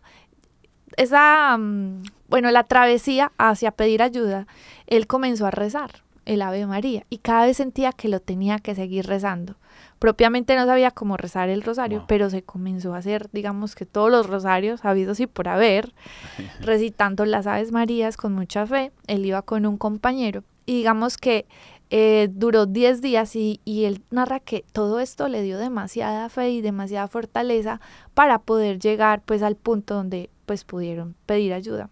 esa, 0.96 1.56
mm, 1.58 2.02
bueno, 2.28 2.50
la 2.50 2.64
travesía 2.64 3.32
hacia 3.38 3.70
pedir 3.72 4.02
ayuda, 4.02 4.46
él 4.86 5.06
comenzó 5.06 5.46
a 5.46 5.50
rezar. 5.50 5.90
el 6.24 6.40
Ave 6.40 6.66
María 6.68 7.04
y 7.10 7.18
cada 7.18 7.46
vez 7.46 7.56
sentía 7.56 7.90
que 7.90 8.06
lo 8.06 8.20
tenía 8.20 8.60
que 8.60 8.76
seguir 8.76 9.06
rezando. 9.08 9.56
Propiamente 9.98 10.54
no 10.54 10.66
sabía 10.66 10.92
cómo 10.92 11.16
rezar 11.16 11.48
el 11.48 11.62
rosario, 11.62 11.98
Wow. 11.98 12.06
pero 12.06 12.30
se 12.30 12.44
comenzó 12.44 12.94
a 12.94 12.98
hacer, 12.98 13.28
digamos 13.32 13.74
que 13.74 13.86
todos 13.86 14.08
los 14.08 14.28
rosarios 14.28 14.84
habidos 14.84 15.18
y 15.18 15.26
por 15.26 15.48
haber, 15.48 15.92
recitando 16.60 17.24
las 17.24 17.48
Aves 17.48 17.72
Marías 17.72 18.16
con 18.16 18.34
mucha 18.34 18.66
fe. 18.66 18.92
Él 19.08 19.26
iba 19.26 19.42
con 19.42 19.66
un 19.66 19.76
compañero 19.76 20.44
y 20.64 20.76
digamos 20.76 21.16
que 21.18 21.46
eh, 21.90 22.28
duró 22.30 22.66
10 22.66 23.02
días 23.02 23.34
y, 23.34 23.60
y 23.64 23.84
él 23.84 24.02
narra 24.10 24.38
que 24.38 24.64
todo 24.72 25.00
esto 25.00 25.26
le 25.26 25.42
dio 25.42 25.58
demasiada 25.58 26.28
fe 26.28 26.50
y 26.50 26.60
demasiada 26.60 27.08
fortaleza 27.08 27.80
para 28.14 28.38
poder 28.38 28.78
llegar 28.78 29.22
pues 29.24 29.42
al 29.42 29.56
punto 29.56 29.94
donde 29.94 30.30
pues 30.46 30.64
pudieron 30.64 31.14
pedir 31.26 31.52
ayuda. 31.52 31.90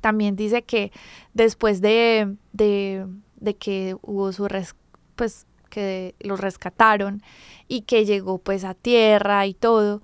También 0.00 0.34
dice 0.36 0.62
que 0.62 0.90
después 1.32 1.80
de, 1.80 2.36
de, 2.52 3.06
de 3.36 3.54
que 3.54 3.96
hubo 4.02 4.32
su 4.32 4.48
res- 4.48 4.74
pues 5.16 5.46
que 5.70 6.14
los 6.20 6.40
rescataron 6.40 7.22
y 7.68 7.82
que 7.82 8.04
llegó 8.04 8.38
pues 8.38 8.64
a 8.64 8.74
tierra 8.74 9.46
y 9.46 9.54
todo, 9.54 10.02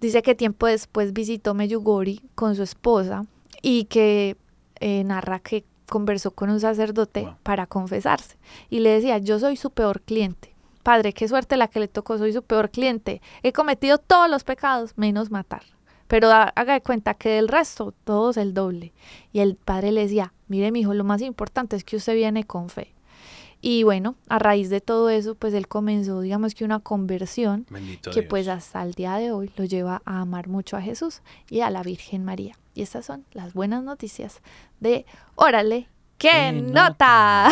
dice 0.00 0.22
que 0.22 0.34
tiempo 0.34 0.66
después 0.66 1.12
visitó 1.12 1.54
Meyugori 1.54 2.22
con 2.34 2.56
su 2.56 2.62
esposa 2.62 3.24
y 3.62 3.84
que 3.84 4.36
eh, 4.80 5.04
narra 5.04 5.38
que 5.40 5.64
conversó 5.88 6.30
con 6.30 6.50
un 6.50 6.60
sacerdote 6.60 7.22
Wow. 7.22 7.36
para 7.42 7.66
confesarse 7.66 8.36
y 8.70 8.80
le 8.80 8.90
decía, 8.90 9.18
yo 9.18 9.38
soy 9.38 9.56
su 9.56 9.70
peor 9.70 10.00
cliente. 10.00 10.54
Padre, 10.82 11.12
qué 11.12 11.28
suerte 11.28 11.56
la 11.58 11.68
que 11.68 11.78
le 11.80 11.88
tocó, 11.88 12.16
soy 12.16 12.32
su 12.32 12.42
peor 12.42 12.70
cliente. 12.70 13.20
He 13.42 13.52
cometido 13.52 13.98
todos 13.98 14.30
los 14.30 14.44
pecados 14.44 14.96
menos 14.96 15.30
matar. 15.30 15.62
Pero 16.10 16.30
ha- 16.30 16.52
haga 16.56 16.74
de 16.74 16.80
cuenta 16.82 17.14
que 17.14 17.28
del 17.30 17.46
resto, 17.48 17.94
todos 18.04 18.36
el 18.36 18.52
doble. 18.52 18.92
Y 19.32 19.38
el 19.40 19.54
padre 19.54 19.92
le 19.92 20.02
decía, 20.02 20.34
mire 20.48 20.72
mi 20.72 20.80
hijo, 20.80 20.92
lo 20.92 21.04
más 21.04 21.22
importante 21.22 21.76
es 21.76 21.84
que 21.84 21.96
usted 21.96 22.14
viene 22.14 22.42
con 22.44 22.68
fe. 22.68 22.92
Y 23.62 23.82
bueno, 23.84 24.16
a 24.28 24.38
raíz 24.38 24.70
de 24.70 24.80
todo 24.80 25.08
eso, 25.10 25.34
pues 25.34 25.52
él 25.54 25.68
comenzó, 25.68 26.20
digamos 26.20 26.54
que 26.54 26.64
una 26.64 26.80
conversión 26.80 27.66
Bendito 27.70 28.10
que 28.10 28.20
Dios. 28.22 28.30
pues 28.30 28.48
hasta 28.48 28.82
el 28.82 28.94
día 28.94 29.16
de 29.16 29.30
hoy 29.32 29.50
lo 29.56 29.64
lleva 29.66 30.00
a 30.04 30.20
amar 30.22 30.48
mucho 30.48 30.76
a 30.76 30.80
Jesús 30.82 31.20
y 31.48 31.60
a 31.60 31.70
la 31.70 31.82
Virgen 31.82 32.24
María. 32.24 32.56
Y 32.74 32.82
estas 32.82 33.04
son 33.06 33.24
las 33.32 33.52
buenas 33.54 33.84
noticias 33.84 34.40
de 34.80 35.04
Órale, 35.36 35.88
¡qué 36.20 36.28
¡Qué 36.28 36.52
nota! 36.52 37.48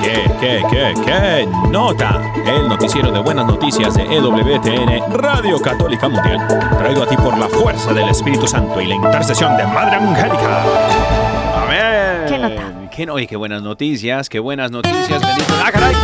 ¿Qué, 0.00 0.30
qué, 0.38 0.62
qué, 0.70 0.94
qué 1.04 1.48
nota? 1.68 2.32
El 2.46 2.68
noticiero 2.68 3.10
de 3.10 3.18
buenas 3.18 3.46
noticias 3.46 3.94
de 3.94 4.04
EWTN, 4.04 5.12
Radio 5.12 5.60
Católica 5.60 6.08
Mundial. 6.08 6.46
Traigo 6.78 7.02
a 7.02 7.06
ti 7.08 7.16
por 7.16 7.36
la 7.36 7.48
fuerza 7.48 7.92
del 7.92 8.08
Espíritu 8.10 8.46
Santo 8.46 8.80
y 8.80 8.86
la 8.86 8.94
intercesión 8.94 9.56
de 9.56 9.66
Madre 9.66 9.96
Angélica. 9.96 10.62
Amén. 11.64 12.26
¿Qué 12.28 12.38
nota? 12.38 12.62
¿Qué, 13.00 13.06
no- 13.06 13.14
oye, 13.14 13.26
qué 13.26 13.36
buenas 13.36 13.62
noticias, 13.62 14.28
qué 14.28 14.40
buenas 14.40 14.70
noticias, 14.70 15.22
bendito. 15.26 15.54
¡Ah, 15.64 15.72
caray! 15.72 15.94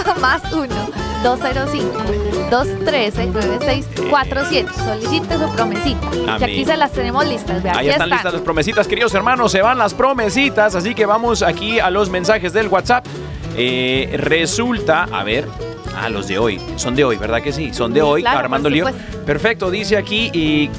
¿Cuál 0.05 0.21
Más 0.21 0.43
uno, 0.53 0.75
205-213-9647. 2.51 4.67
Solicite 4.75 5.39
su 5.39 5.49
promesita. 5.57 6.07
Y 6.39 6.43
aquí 6.45 6.65
se 6.67 6.77
las 6.77 6.93
tenemos 6.93 7.27
listas. 7.27 7.63
Vea, 7.63 7.79
Ahí 7.79 7.89
están 7.89 8.11
listas 8.11 8.35
las 8.35 8.43
promesitas, 8.43 8.87
queridos 8.87 9.15
hermanos. 9.15 9.51
Se 9.53 9.63
van 9.63 9.79
las 9.79 9.95
promesitas, 9.95 10.75
así 10.75 10.95
que 10.95 11.07
vamos 11.07 11.43
aquí 11.43 11.81
a 11.81 11.89
los 11.91 12.11
mensajes 12.11 12.53
del 12.53 12.69
WhatsApp. 12.69 13.07
Eh, 13.57 14.15
resulta, 14.19 15.05
a 15.13 15.25
ver, 15.25 15.47
a 16.01 16.09
los 16.09 16.27
de 16.29 16.39
hoy. 16.39 16.61
Son 16.77 16.95
de 16.97 17.05
hoy, 17.05 17.17
¿verdad 17.17 17.41
que 17.43 17.53
sí? 17.53 17.73
Son 17.73 17.93
de 17.93 18.01
Sí, 18.01 18.07
hoy, 18.07 18.21
claro, 18.23 18.39
Armando 18.41 18.69
Lío. 18.69 18.87
Perfecto, 19.25 19.71
dice 19.71 19.97
aquí 19.97 20.31
y 20.33 20.71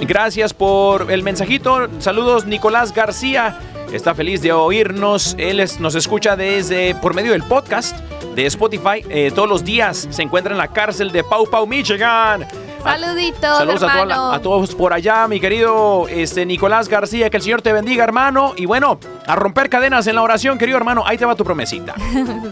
gracias 0.00 0.52
por 0.54 1.10
el 1.10 1.22
mensajito. 1.22 1.88
Saludos, 1.98 2.46
Nicolás 2.46 2.92
García. 2.94 3.58
Está 3.92 4.14
feliz 4.14 4.42
de 4.42 4.52
oírnos. 4.52 5.36
Él 5.38 5.60
es- 5.60 5.78
nos 5.78 5.94
escucha 5.94 6.36
desde 6.36 6.94
por 6.96 7.14
medio 7.14 7.32
del 7.32 7.44
podcast 7.44 7.96
de 8.34 8.46
Spotify. 8.46 9.04
Eh, 9.08 9.30
todos 9.34 9.48
los 9.48 9.62
días 9.64 10.08
se 10.10 10.22
encuentra 10.22 10.52
en 10.52 10.58
la 10.58 10.68
cárcel 10.68 11.12
de 11.12 11.22
Pau 11.22 11.48
Pau, 11.48 11.66
Michigan. 11.66 12.44
Saluditos, 12.84 13.58
Saludos 13.58 13.82
a, 13.82 13.86
toda 13.86 13.94
la- 13.94 14.00
hermano. 14.14 14.32
a 14.32 14.38
todos 14.42 14.74
por 14.74 14.92
allá, 14.92 15.26
mi 15.28 15.40
querido 15.40 16.06
este, 16.08 16.46
Nicolás 16.46 16.88
García. 16.88 17.30
Que 17.30 17.38
el 17.38 17.42
Señor 17.42 17.62
te 17.62 17.72
bendiga, 17.72 18.04
hermano. 18.04 18.52
Y 18.56 18.66
bueno, 18.66 18.98
a 19.26 19.34
romper 19.36 19.68
cadenas 19.70 20.06
en 20.06 20.14
la 20.16 20.22
oración, 20.22 20.58
querido 20.58 20.76
hermano. 20.78 21.02
Ahí 21.06 21.16
te 21.18 21.24
va 21.24 21.34
tu 21.34 21.44
promesita. 21.44 21.94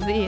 Sí. 0.06 0.26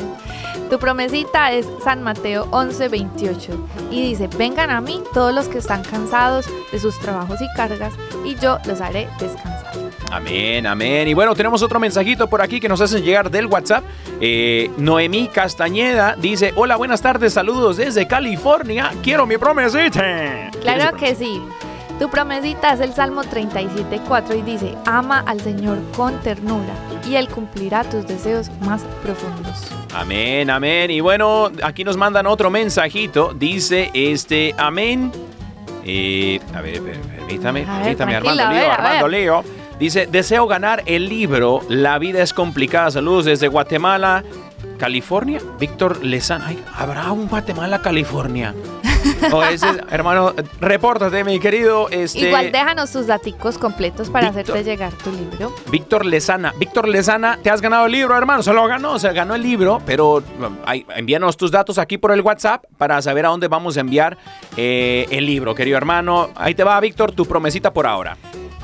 Tu 0.70 0.78
promesita 0.78 1.52
es 1.52 1.66
San 1.84 2.02
Mateo 2.02 2.46
11:28 2.50 3.56
y 3.90 4.08
dice, 4.08 4.28
vengan 4.38 4.70
a 4.70 4.80
mí 4.80 5.02
todos 5.12 5.32
los 5.34 5.46
que 5.48 5.58
están 5.58 5.82
cansados 5.82 6.46
de 6.72 6.78
sus 6.78 6.98
trabajos 7.00 7.40
y 7.42 7.46
cargas 7.54 7.92
y 8.24 8.34
yo 8.36 8.58
los 8.64 8.80
haré 8.80 9.08
descansar. 9.20 9.72
Amén, 10.10 10.66
amén. 10.66 11.08
Y 11.08 11.14
bueno, 11.14 11.34
tenemos 11.34 11.62
otro 11.62 11.80
mensajito 11.80 12.28
por 12.28 12.40
aquí 12.40 12.60
que 12.60 12.68
nos 12.68 12.80
hacen 12.80 13.02
llegar 13.02 13.30
del 13.30 13.46
WhatsApp. 13.46 13.84
Eh, 14.20 14.70
Noemí 14.76 15.28
Castañeda 15.28 16.14
dice, 16.18 16.52
hola, 16.54 16.76
buenas 16.76 17.02
tardes, 17.02 17.32
saludos 17.32 17.76
desde 17.78 18.06
California. 18.06 18.92
Quiero 19.02 19.26
mi 19.26 19.36
promesita. 19.38 20.00
¿Quieres 20.00 20.56
Claro 20.60 20.96
que 20.96 21.14
sí. 21.14 21.42
Tu 21.98 22.08
promesita 22.10 22.72
es 22.74 22.80
el 22.80 22.92
Salmo 22.92 23.22
37:4 23.22 24.36
y 24.38 24.42
dice, 24.42 24.74
ama 24.84 25.22
al 25.26 25.40
Señor 25.40 25.78
con 25.96 26.18
ternura 26.22 26.74
y 27.08 27.14
Él 27.16 27.28
cumplirá 27.28 27.84
tus 27.84 28.06
deseos 28.06 28.50
más 28.60 28.82
profundos. 29.02 29.68
Amén, 29.94 30.50
amén. 30.50 30.90
Y 30.90 31.00
bueno, 31.00 31.50
aquí 31.62 31.84
nos 31.84 31.96
mandan 31.96 32.26
otro 32.26 32.50
mensajito. 32.50 33.32
Dice, 33.34 33.90
este, 33.94 34.54
amén. 34.58 35.12
Eh, 35.84 36.40
a 36.54 36.60
ver, 36.62 36.80
per- 36.82 37.00
permítame, 37.00 37.60
A 37.64 37.78
ver, 37.78 37.96
permítame, 37.96 38.12
tranquilo, 38.20 38.72
Armando 38.72 39.08
ver. 39.08 39.10
Dice, 39.78 40.06
deseo 40.06 40.46
ganar 40.46 40.82
el 40.86 41.08
libro 41.08 41.60
La 41.68 41.98
vida 41.98 42.22
es 42.22 42.32
complicada. 42.32 42.90
Saludos 42.90 43.24
desde 43.24 43.48
Guatemala, 43.48 44.22
California. 44.78 45.40
Víctor 45.58 46.04
Lezana. 46.04 46.46
Ay, 46.48 46.62
¿habrá 46.74 47.10
un 47.12 47.26
Guatemala, 47.28 47.82
California? 47.82 48.54
O 49.32 49.42
ese, 49.42 49.66
hermano, 49.90 50.32
repórtate, 50.60 51.24
mi 51.24 51.38
querido. 51.40 51.88
Este, 51.90 52.20
Igual 52.28 52.52
déjanos 52.52 52.90
tus 52.92 53.06
daticos 53.06 53.58
completos 53.58 54.10
para 54.10 54.30
Víctor. 54.30 54.42
hacerte 54.56 54.64
llegar 54.64 54.92
tu 54.92 55.12
libro. 55.12 55.54
Víctor 55.70 56.06
Lezana. 56.06 56.54
Víctor 56.58 56.88
Lezana, 56.88 57.38
te 57.42 57.50
has 57.50 57.60
ganado 57.60 57.86
el 57.86 57.92
libro, 57.92 58.16
hermano. 58.16 58.42
Se 58.42 58.52
lo 58.52 58.66
ganó, 58.66 58.98
se 58.98 59.12
ganó 59.12 59.34
el 59.34 59.42
libro, 59.42 59.82
pero 59.84 60.22
ay, 60.64 60.86
envíanos 60.96 61.36
tus 61.36 61.50
datos 61.50 61.78
aquí 61.78 61.98
por 61.98 62.12
el 62.12 62.20
WhatsApp 62.20 62.64
para 62.78 63.02
saber 63.02 63.26
a 63.26 63.28
dónde 63.30 63.48
vamos 63.48 63.76
a 63.76 63.80
enviar 63.80 64.16
eh, 64.56 65.06
el 65.10 65.26
libro, 65.26 65.54
querido 65.54 65.76
hermano. 65.76 66.30
Ahí 66.36 66.54
te 66.54 66.64
va, 66.64 66.78
Víctor, 66.80 67.12
tu 67.12 67.26
promesita 67.26 67.72
por 67.72 67.86
ahora. 67.86 68.16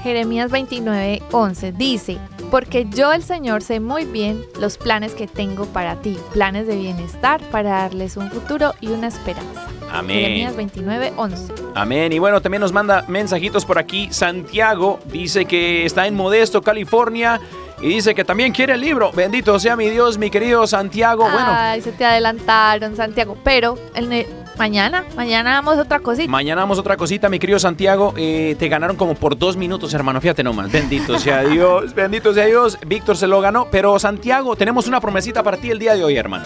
Jeremías 0.03 0.51
29:11 0.51 1.73
dice, 1.73 2.19
porque 2.51 2.87
yo 2.91 3.13
el 3.13 3.23
Señor 3.23 3.63
sé 3.63 3.81
muy 3.81 4.05
bien 4.05 4.43
los 4.59 4.79
planes 4.79 5.15
que 5.15 5.27
tengo 5.27 5.67
para 5.67 5.97
ti, 6.01 6.19
planes 6.33 6.67
de 6.67 6.77
bienestar 6.77 7.41
para 7.51 7.71
darles 7.71 8.17
un 8.17 8.31
futuro 8.31 8.75
y 8.81 8.89
una 8.89 9.09
esperanza. 9.09 9.67
Amén. 9.93 10.21
Jeremías 10.21 10.57
29:11. 10.57 11.53
Amén. 11.75 12.13
Y 12.13 12.19
bueno, 12.19 12.41
también 12.41 12.61
nos 12.61 12.73
manda 12.73 13.05
mensajitos 13.09 13.65
por 13.65 13.79
aquí. 13.79 14.09
Santiago 14.11 15.01
dice 15.07 15.45
que 15.45 15.85
está 15.85 16.07
en 16.07 16.15
Modesto, 16.15 16.63
California. 16.63 17.41
Y 17.83 17.89
dice 17.89 18.15
que 18.15 18.25
también 18.25 18.53
quiere 18.53 18.75
el 18.75 18.81
libro. 18.81 19.11
Bendito 19.13 19.59
sea 19.59 19.75
mi 19.75 19.89
Dios, 19.89 20.19
mi 20.19 20.31
querido 20.31 20.67
Santiago. 20.67 21.23
Bueno, 21.23 21.49
Ay, 21.49 21.81
se 21.81 21.93
te 21.93 22.05
adelantaron, 22.05 22.95
Santiago. 22.95 23.39
Pero 23.43 23.79
el 23.95 24.27
mañana, 24.59 25.05
mañana 25.17 25.53
damos 25.55 25.79
otra 25.79 26.01
cosita. 26.01 26.31
Mañana 26.31 26.61
vamos 26.61 26.77
a 26.77 26.83
otra 26.83 26.99
cosita, 26.99 27.31
mi 27.31 27.39
querido 27.39 27.59
Santiago. 27.59 28.13
Eh, 28.17 28.55
te 28.59 28.69
ganaron 28.69 28.97
como 28.97 29.15
por 29.15 29.39
dos 29.39 29.57
minutos, 29.57 29.95
hermano. 29.95 30.21
Fíjate 30.21 30.43
nomás. 30.43 30.71
Bendito 30.71 31.19
sea 31.19 31.41
Dios, 31.49 31.95
bendito 31.95 32.35
sea 32.35 32.45
Dios. 32.45 32.79
Víctor 32.87 33.17
se 33.17 33.27
lo 33.27 33.41
ganó. 33.41 33.69
Pero 33.71 33.99
Santiago, 33.99 34.57
tenemos 34.57 34.87
una 34.87 35.01
promesita 35.01 35.43
para 35.43 35.57
ti 35.57 35.71
el 35.71 35.79
día 35.79 35.95
de 35.95 36.05
hoy, 36.05 36.17
hermano. 36.17 36.45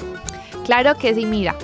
Claro 0.64 0.94
que 0.96 1.14
sí, 1.14 1.26
mira. 1.26 1.56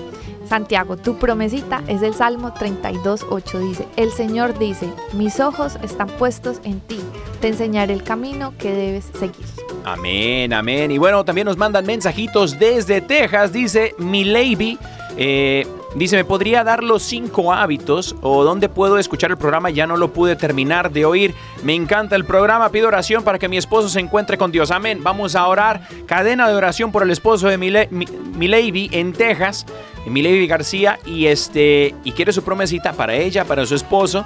Santiago, 0.50 0.96
tu 0.96 1.16
promesita 1.16 1.84
es 1.86 2.02
el 2.02 2.12
Salmo 2.12 2.52
32.8. 2.52 3.58
Dice, 3.60 3.86
el 3.94 4.10
Señor 4.10 4.58
dice, 4.58 4.88
mis 5.12 5.38
ojos 5.38 5.78
están 5.80 6.08
puestos 6.08 6.60
en 6.64 6.80
ti, 6.80 6.98
te 7.40 7.46
enseñaré 7.46 7.92
el 7.92 8.02
camino 8.02 8.52
que 8.58 8.72
debes 8.72 9.04
seguir. 9.16 9.46
Amén, 9.84 10.52
amén. 10.52 10.90
Y 10.90 10.98
bueno, 10.98 11.24
también 11.24 11.44
nos 11.44 11.56
mandan 11.56 11.86
mensajitos 11.86 12.58
desde 12.58 13.00
Texas. 13.00 13.52
Dice 13.52 13.94
Milady. 13.98 14.76
Eh, 15.16 15.66
dice, 15.94 16.16
¿me 16.16 16.24
podría 16.24 16.64
dar 16.64 16.82
los 16.84 17.02
cinco 17.02 17.52
hábitos 17.52 18.14
o 18.22 18.44
dónde 18.44 18.68
puedo 18.68 18.98
escuchar 18.98 19.30
el 19.30 19.36
programa? 19.36 19.70
Ya 19.70 19.86
no 19.86 19.96
lo 19.96 20.12
pude 20.12 20.36
terminar 20.36 20.90
de 20.92 21.04
oír. 21.04 21.34
Me 21.62 21.74
encanta 21.74 22.16
el 22.16 22.24
programa. 22.24 22.70
Pido 22.70 22.88
oración 22.88 23.22
para 23.24 23.38
que 23.38 23.48
mi 23.48 23.56
esposo 23.56 23.88
se 23.88 24.00
encuentre 24.00 24.38
con 24.38 24.52
Dios. 24.52 24.70
Amén. 24.70 25.00
Vamos 25.02 25.34
a 25.34 25.46
orar. 25.46 25.82
Cadena 26.06 26.48
de 26.48 26.54
oración 26.54 26.92
por 26.92 27.02
el 27.02 27.10
esposo 27.10 27.48
de 27.48 27.58
Mile- 27.58 27.88
Mi- 27.90 28.88
en 28.92 29.12
Texas. 29.12 29.66
Milady 30.06 30.46
García. 30.46 30.98
Y 31.04 31.26
este 31.26 31.94
y 32.04 32.12
quiere 32.12 32.32
su 32.32 32.42
promesita 32.42 32.92
para 32.92 33.14
ella, 33.14 33.44
para 33.44 33.66
su 33.66 33.74
esposo. 33.74 34.24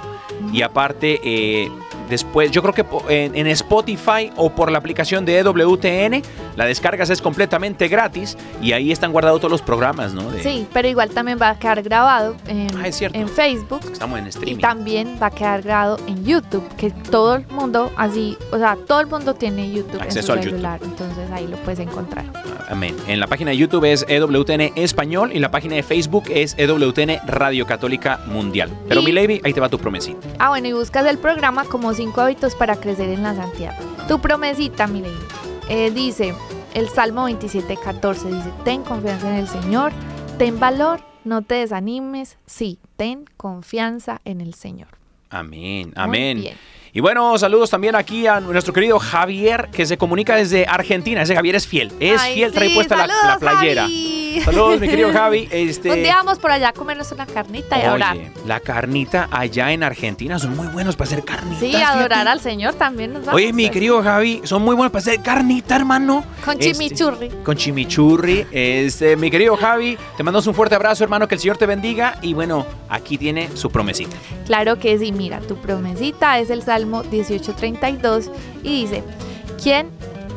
Y 0.53 0.61
aparte, 0.61 1.19
eh, 1.23 1.69
después, 2.09 2.51
yo 2.51 2.61
creo 2.61 2.73
que 2.73 2.85
en, 3.13 3.35
en 3.35 3.47
Spotify 3.47 4.31
o 4.35 4.49
por 4.49 4.71
la 4.71 4.77
aplicación 4.77 5.25
de 5.25 5.39
EWTN, 5.39 6.21
la 6.55 6.65
descargas 6.65 7.09
es 7.09 7.21
completamente 7.21 7.87
gratis 7.87 8.37
y 8.61 8.71
ahí 8.71 8.91
están 8.91 9.11
guardados 9.11 9.39
todos 9.41 9.51
los 9.51 9.61
programas, 9.61 10.13
¿no? 10.13 10.29
De- 10.31 10.41
Sí, 10.43 10.67
pero 10.73 10.87
igual 10.87 11.09
también 11.09 11.37
va 11.41 11.49
a 11.49 11.59
quedar 11.59 11.81
grabado 11.83 12.35
en, 12.47 12.67
Ah, 12.77 12.87
en 12.87 13.27
Facebook. 13.29 13.81
Estamos 13.91 14.19
en 14.19 14.25
Y 14.25 14.29
streaming. 14.29 14.61
también 14.61 15.17
va 15.21 15.27
a 15.27 15.31
quedar 15.31 15.61
grabado 15.61 15.97
en 16.07 16.23
YouTube, 16.25 16.63
que 16.77 16.91
todo 16.91 17.35
el 17.35 17.47
mundo 17.47 17.91
así, 17.97 18.37
o 18.51 18.57
sea, 18.57 18.77
todo 18.87 18.99
el 19.01 19.07
mundo 19.07 19.33
tiene 19.33 19.71
YouTube 19.71 20.01
Acceso 20.01 20.33
en 20.33 20.39
su 20.39 20.45
YouTube. 20.45 20.59
celular, 20.61 20.79
entonces 20.83 21.31
ahí 21.31 21.47
lo 21.47 21.57
puedes 21.57 21.79
encontrar. 21.79 22.25
Amén. 22.69 22.95
En 23.07 23.19
la 23.19 23.27
página 23.27 23.51
de 23.51 23.57
YouTube 23.57 23.85
es 23.85 24.05
EWTN 24.07 24.71
Español 24.75 25.31
y 25.33 25.39
la 25.39 25.51
página 25.51 25.75
de 25.75 25.83
Facebook 25.83 26.23
es 26.29 26.55
EWTN 26.57 27.19
Radio 27.27 27.65
Católica 27.67 28.19
Mundial. 28.27 28.71
Pero 28.87 29.01
Y- 29.01 29.05
mi 29.05 29.11
lady, 29.11 29.41
ahí 29.43 29.53
te 29.53 29.59
va 29.59 29.69
tu 29.69 29.77
promesita. 29.77 30.19
Ah, 30.39 30.49
bueno, 30.49 30.67
y 30.67 30.73
buscas 30.73 31.05
el 31.05 31.17
programa 31.19 31.65
como 31.65 31.93
cinco 31.95 32.21
hábitos 32.21 32.55
para 32.55 32.75
crecer 32.75 33.09
en 33.09 33.23
la 33.23 33.35
santidad. 33.35 33.75
Tu 34.07 34.19
promesita, 34.19 34.87
mi 34.87 35.01
lady, 35.01 35.13
eh, 35.69 35.91
dice 35.91 36.33
el 36.73 36.89
Salmo 36.89 37.25
27, 37.25 37.77
14, 37.77 38.27
dice, 38.31 38.51
ten 38.63 38.83
confianza 38.83 39.29
en 39.29 39.35
el 39.35 39.47
Señor, 39.47 39.91
ten 40.37 40.59
valor, 40.59 40.99
no 41.23 41.41
te 41.41 41.55
desanimes, 41.55 42.37
sí, 42.45 42.79
ten 42.97 43.25
confianza 43.37 44.21
en 44.25 44.41
el 44.41 44.53
Señor. 44.53 44.89
Amén, 45.29 45.87
Muy 45.87 46.03
amén. 46.03 46.41
bien. 46.41 46.57
Y 46.95 47.01
bueno, 47.01 47.37
saludos 47.37 47.69
también 47.69 47.93
aquí 47.93 48.25
a 48.25 48.39
nuestro 48.39 48.71
querido 48.71 48.99
Javier, 48.99 49.67
que 49.69 49.85
se 49.85 49.97
comunica 49.97 50.37
desde 50.37 50.65
Argentina. 50.65 51.23
Ese 51.23 51.35
Javier 51.35 51.55
es 51.55 51.67
fiel, 51.67 51.91
es 51.99 52.21
Ay, 52.21 52.35
fiel, 52.35 52.53
trae 52.53 52.69
sí, 52.69 52.73
puesta 52.73 52.95
la, 52.95 53.07
saludos, 53.07 53.27
la 53.27 53.37
playera. 53.37 53.81
Javi. 53.81 54.41
Saludos, 54.45 54.79
mi 54.79 54.87
querido 54.87 55.11
Javi. 55.11 55.47
Este, 55.51 55.91
Un 55.91 56.03
día 56.03 56.15
vamos 56.15 56.39
por 56.39 56.51
allá 56.51 56.69
a 56.69 56.73
comernos 56.73 57.11
una 57.11 57.25
carnita 57.25 57.77
y. 57.77 57.87
Oye, 57.87 58.31
la 58.45 58.61
carnita 58.61 59.27
allá 59.29 59.73
en 59.73 59.83
Argentina 59.83 60.39
son 60.39 60.55
muy 60.55 60.67
buenos 60.67 60.95
para 60.95 61.07
hacer 61.09 61.25
carnitas. 61.25 61.59
Sí, 61.59 61.67
fíjate. 61.67 61.85
adorar 61.85 62.27
al 62.29 62.39
Señor 62.39 62.75
también 62.75 63.11
nos 63.11 63.25
vamos. 63.25 63.35
Oye, 63.35 63.51
mi 63.51 63.63
pues. 63.63 63.73
querido 63.73 64.01
Javi, 64.01 64.41
son 64.45 64.61
muy 64.63 64.75
buenos 64.75 64.91
para 64.93 65.01
hacer 65.01 65.21
carnita, 65.21 65.75
hermano. 65.75 66.23
Con 66.45 66.53
Este, 66.61 66.71
chimichurri. 66.71 67.29
con 67.43 67.57
chimichurri. 67.57 68.45
Este, 68.51 69.17
mi 69.17 69.29
querido 69.29 69.57
Javi, 69.57 69.97
te 70.15 70.23
mandamos 70.23 70.47
un 70.47 70.53
fuerte 70.53 70.75
abrazo, 70.75 71.03
hermano, 71.03 71.27
que 71.27 71.35
el 71.35 71.41
Señor 71.41 71.57
te 71.57 71.65
bendiga. 71.65 72.19
Y 72.21 72.33
bueno, 72.33 72.65
aquí 72.87 73.17
tiene 73.17 73.49
su 73.53 73.69
promesita. 73.69 74.15
Claro 74.45 74.79
que 74.79 74.97
sí, 74.97 75.11
mira, 75.11 75.39
tu 75.41 75.57
promesita 75.57 76.39
es 76.39 76.49
el 76.49 76.61
Salmo 76.61 76.84
18:32 76.85 78.31
y 78.63 78.81
dice, 78.81 79.03
¿quién, 79.61 79.89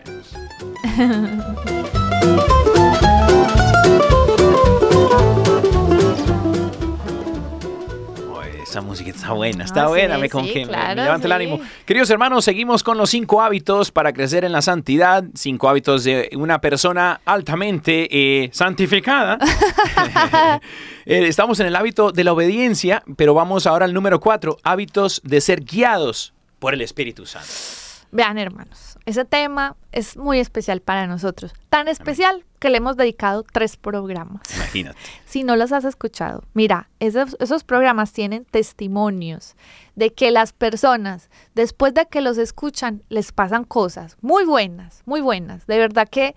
Esa 8.69 8.81
música 8.81 9.09
está 9.09 9.31
buena, 9.33 9.63
está 9.63 9.81
Ah, 9.81 9.85
sí, 9.85 9.89
buena, 9.89 10.17
me, 10.19 10.29
como 10.29 10.45
sí, 10.45 10.53
que 10.53 10.59
me- 10.59 10.65
me 10.67 10.71
claro, 10.73 11.01
levanta 11.01 11.25
el 11.27 11.31
sí. 11.31 11.35
ánimo. 11.35 11.59
Queridos 11.85 12.09
hermanos, 12.11 12.45
seguimos 12.45 12.83
con 12.83 12.97
los 12.99 13.09
cinco 13.09 13.41
hábitos 13.41 13.91
para 13.91 14.13
crecer 14.13 14.45
en 14.45 14.51
la 14.51 14.61
santidad, 14.61 15.23
cinco 15.33 15.69
hábitos 15.69 16.03
de 16.03 16.29
una 16.35 16.61
persona 16.61 17.19
altamente 17.25 18.07
eh, 18.43 18.49
santificada. 18.53 19.39
Eh, 21.05 21.27
Estamos 21.27 21.59
en 21.59 21.65
el 21.65 21.75
hábito 21.75 22.11
de 22.11 22.23
la 22.23 22.33
obediencia, 22.33 23.01
pero 23.15 23.33
vamos 23.33 23.65
ahora 23.65 23.85
al 23.85 23.93
número 23.95 24.19
cuatro, 24.19 24.57
hábitos 24.63 25.21
de 25.23 25.41
ser 25.41 25.61
guiados 25.63 26.33
por 26.59 26.75
el 26.75 26.81
Espíritu 26.81 27.25
Santo. 27.25 27.47
Vean, 28.11 28.37
hermanos, 28.37 28.97
ese 29.07 29.25
tema 29.25 29.75
es 29.91 30.17
muy 30.17 30.39
especial 30.39 30.81
para 30.81 31.07
nosotros. 31.07 31.53
Tan 31.69 31.87
especial 31.87 32.45
que 32.59 32.69
le 32.69 32.77
hemos 32.77 32.97
dedicado 32.97 33.43
tres 33.43 33.77
programas. 33.77 34.41
Imagínate. 34.55 34.99
Si 35.25 35.43
no 35.43 35.55
los 35.55 35.71
has 35.71 35.85
escuchado, 35.85 36.43
mira, 36.53 36.89
esos, 36.99 37.37
esos 37.39 37.63
programas 37.63 38.13
tienen 38.13 38.45
testimonios 38.45 39.55
de 39.95 40.11
que 40.11 40.31
las 40.31 40.53
personas, 40.53 41.29
después 41.53 41.93
de 41.93 42.07
que 42.07 42.21
los 42.21 42.39
escuchan, 42.39 43.03
les 43.09 43.31
pasan 43.31 43.63
cosas 43.63 44.17
muy 44.21 44.43
buenas, 44.45 45.03
muy 45.05 45.21
buenas. 45.21 45.67
De 45.67 45.77
verdad 45.77 46.09
que 46.09 46.35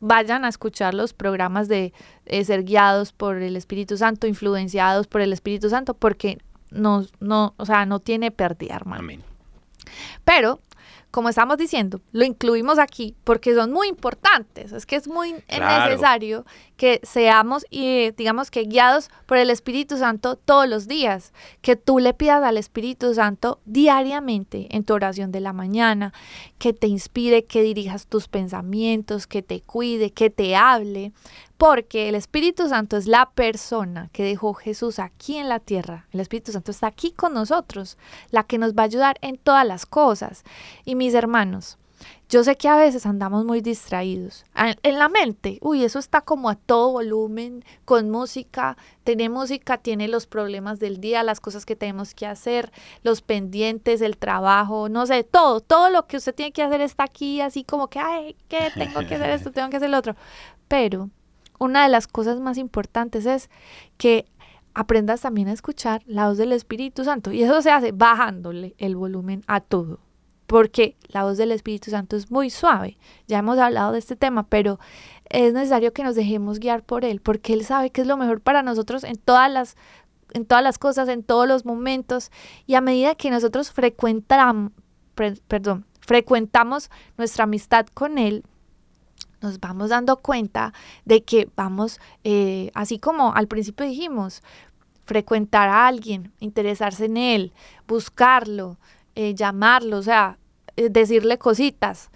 vayan 0.00 0.44
a 0.44 0.48
escuchar 0.48 0.94
los 0.94 1.12
programas 1.12 1.68
de 1.68 1.92
eh, 2.26 2.44
ser 2.44 2.64
guiados 2.64 3.12
por 3.12 3.36
el 3.36 3.56
Espíritu 3.56 3.96
Santo, 3.96 4.26
influenciados 4.26 5.06
por 5.06 5.20
el 5.20 5.32
Espíritu 5.32 5.68
Santo, 5.68 5.94
porque 5.94 6.38
no, 6.70 7.04
no, 7.20 7.54
o 7.56 7.66
sea, 7.66 7.84
no 7.86 8.00
tiene 8.00 8.30
pérdida, 8.30 8.76
hermano. 8.76 9.00
Amén. 9.00 9.22
Pero, 10.24 10.60
como 11.10 11.28
estamos 11.28 11.58
diciendo, 11.58 12.00
lo 12.12 12.24
incluimos 12.24 12.78
aquí 12.78 13.14
porque 13.24 13.54
son 13.54 13.72
muy 13.72 13.88
importantes. 13.88 14.72
Es 14.72 14.86
que 14.86 14.96
es 14.96 15.08
muy 15.08 15.34
Claro. 15.48 15.90
necesario 15.90 16.44
que 16.76 17.00
seamos, 17.02 17.66
y 17.68 18.12
digamos 18.12 18.50
que 18.50 18.62
guiados 18.62 19.10
por 19.26 19.36
el 19.36 19.50
Espíritu 19.50 19.98
Santo 19.98 20.36
todos 20.36 20.68
los 20.68 20.88
días. 20.88 21.32
Que 21.60 21.76
tú 21.76 21.98
le 21.98 22.14
pidas 22.14 22.42
al 22.42 22.56
Espíritu 22.56 23.12
Santo 23.14 23.60
diariamente 23.66 24.66
en 24.70 24.84
tu 24.84 24.94
oración 24.94 25.32
de 25.32 25.40
la 25.40 25.52
mañana, 25.52 26.12
que 26.58 26.72
te 26.72 26.86
inspire, 26.86 27.44
que 27.44 27.62
dirijas 27.62 28.06
tus 28.06 28.28
pensamientos, 28.28 29.26
que 29.26 29.42
te 29.42 29.60
cuide, 29.60 30.10
que 30.12 30.30
te 30.30 30.56
hable. 30.56 31.12
Porque 31.60 32.08
el 32.08 32.14
Espíritu 32.14 32.70
Santo 32.70 32.96
es 32.96 33.06
la 33.06 33.32
persona 33.32 34.08
que 34.14 34.24
dejó 34.24 34.54
Jesús 34.54 34.98
aquí 34.98 35.36
en 35.36 35.50
la 35.50 35.60
tierra. 35.60 36.06
El 36.10 36.20
Espíritu 36.20 36.52
Santo 36.52 36.70
está 36.70 36.86
aquí 36.86 37.12
con 37.12 37.34
nosotros, 37.34 37.98
la 38.30 38.44
que 38.44 38.56
nos 38.56 38.72
va 38.72 38.84
a 38.84 38.86
ayudar 38.86 39.18
en 39.20 39.36
todas 39.36 39.66
las 39.66 39.84
cosas. 39.84 40.42
Y 40.86 40.94
mis 40.94 41.12
hermanos, 41.12 41.76
yo 42.30 42.44
sé 42.44 42.56
que 42.56 42.66
a 42.66 42.76
veces 42.76 43.04
andamos 43.04 43.44
muy 43.44 43.60
distraídos. 43.60 44.46
En 44.54 44.98
la 44.98 45.10
mente, 45.10 45.58
uy, 45.60 45.84
eso 45.84 45.98
está 45.98 46.22
como 46.22 46.48
a 46.48 46.54
todo 46.54 46.92
volumen, 46.92 47.62
con 47.84 48.08
música. 48.08 48.78
Tiene 49.04 49.28
música, 49.28 49.76
tiene 49.76 50.08
los 50.08 50.26
problemas 50.26 50.80
del 50.80 50.98
día, 50.98 51.22
las 51.22 51.40
cosas 51.40 51.66
que 51.66 51.76
tenemos 51.76 52.14
que 52.14 52.24
hacer, 52.26 52.72
los 53.02 53.20
pendientes, 53.20 54.00
el 54.00 54.16
trabajo, 54.16 54.88
no 54.88 55.04
sé, 55.04 55.24
todo, 55.24 55.60
todo 55.60 55.90
lo 55.90 56.06
que 56.06 56.16
usted 56.16 56.34
tiene 56.34 56.52
que 56.52 56.62
hacer 56.62 56.80
está 56.80 57.04
aquí, 57.04 57.42
así 57.42 57.64
como 57.64 57.88
que, 57.88 57.98
ay, 57.98 58.34
¿qué? 58.48 58.70
Tengo 58.74 59.00
que 59.00 59.16
hacer 59.16 59.28
esto, 59.28 59.52
tengo 59.52 59.68
que 59.68 59.76
hacer 59.76 59.90
lo 59.90 59.98
otro. 59.98 60.16
Pero 60.66 61.10
una 61.60 61.84
de 61.84 61.88
las 61.88 62.08
cosas 62.08 62.40
más 62.40 62.58
importantes 62.58 63.26
es 63.26 63.48
que 63.96 64.26
aprendas 64.74 65.20
también 65.20 65.46
a 65.48 65.52
escuchar 65.52 66.02
la 66.06 66.28
voz 66.28 66.38
del 66.38 66.52
Espíritu 66.52 67.04
Santo. 67.04 67.30
Y 67.30 67.42
eso 67.42 67.62
se 67.62 67.70
hace 67.70 67.92
bajándole 67.92 68.74
el 68.78 68.96
volumen 68.96 69.42
a 69.46 69.60
todo. 69.60 70.00
Porque 70.46 70.96
la 71.06 71.22
voz 71.22 71.38
del 71.38 71.52
Espíritu 71.52 71.92
Santo 71.92 72.16
es 72.16 72.30
muy 72.30 72.50
suave. 72.50 72.98
Ya 73.28 73.38
hemos 73.38 73.58
hablado 73.58 73.92
de 73.92 74.00
este 74.00 74.16
tema, 74.16 74.48
pero 74.48 74.80
es 75.28 75.52
necesario 75.52 75.92
que 75.92 76.02
nos 76.02 76.16
dejemos 76.16 76.58
guiar 76.58 76.82
por 76.82 77.04
Él, 77.04 77.20
porque 77.20 77.52
Él 77.52 77.64
sabe 77.64 77.90
que 77.90 78.00
es 78.00 78.06
lo 78.08 78.16
mejor 78.16 78.40
para 78.40 78.62
nosotros 78.64 79.04
en 79.04 79.16
todas 79.16 79.48
las, 79.48 79.76
en 80.32 80.44
todas 80.46 80.64
las 80.64 80.78
cosas, 80.78 81.08
en 81.08 81.22
todos 81.22 81.46
los 81.46 81.64
momentos. 81.64 82.32
Y 82.66 82.74
a 82.74 82.80
medida 82.80 83.14
que 83.14 83.30
nosotros 83.30 83.72
frecuentam- 83.72 84.72
pre- 85.14 85.38
perdón, 85.46 85.84
frecuentamos 86.00 86.90
nuestra 87.16 87.44
amistad 87.44 87.86
con 87.94 88.18
Él, 88.18 88.42
nos 89.40 89.60
vamos 89.60 89.90
dando 89.90 90.18
cuenta 90.18 90.72
de 91.04 91.22
que 91.22 91.48
vamos, 91.56 92.00
eh, 92.24 92.70
así 92.74 92.98
como 92.98 93.34
al 93.34 93.48
principio 93.48 93.86
dijimos, 93.86 94.42
frecuentar 95.04 95.68
a 95.68 95.86
alguien, 95.86 96.32
interesarse 96.38 97.06
en 97.06 97.16
él, 97.16 97.52
buscarlo, 97.88 98.78
eh, 99.14 99.34
llamarlo, 99.34 99.98
o 99.98 100.02
sea, 100.02 100.38
eh, 100.76 100.88
decirle 100.88 101.38
cositas, 101.38 102.10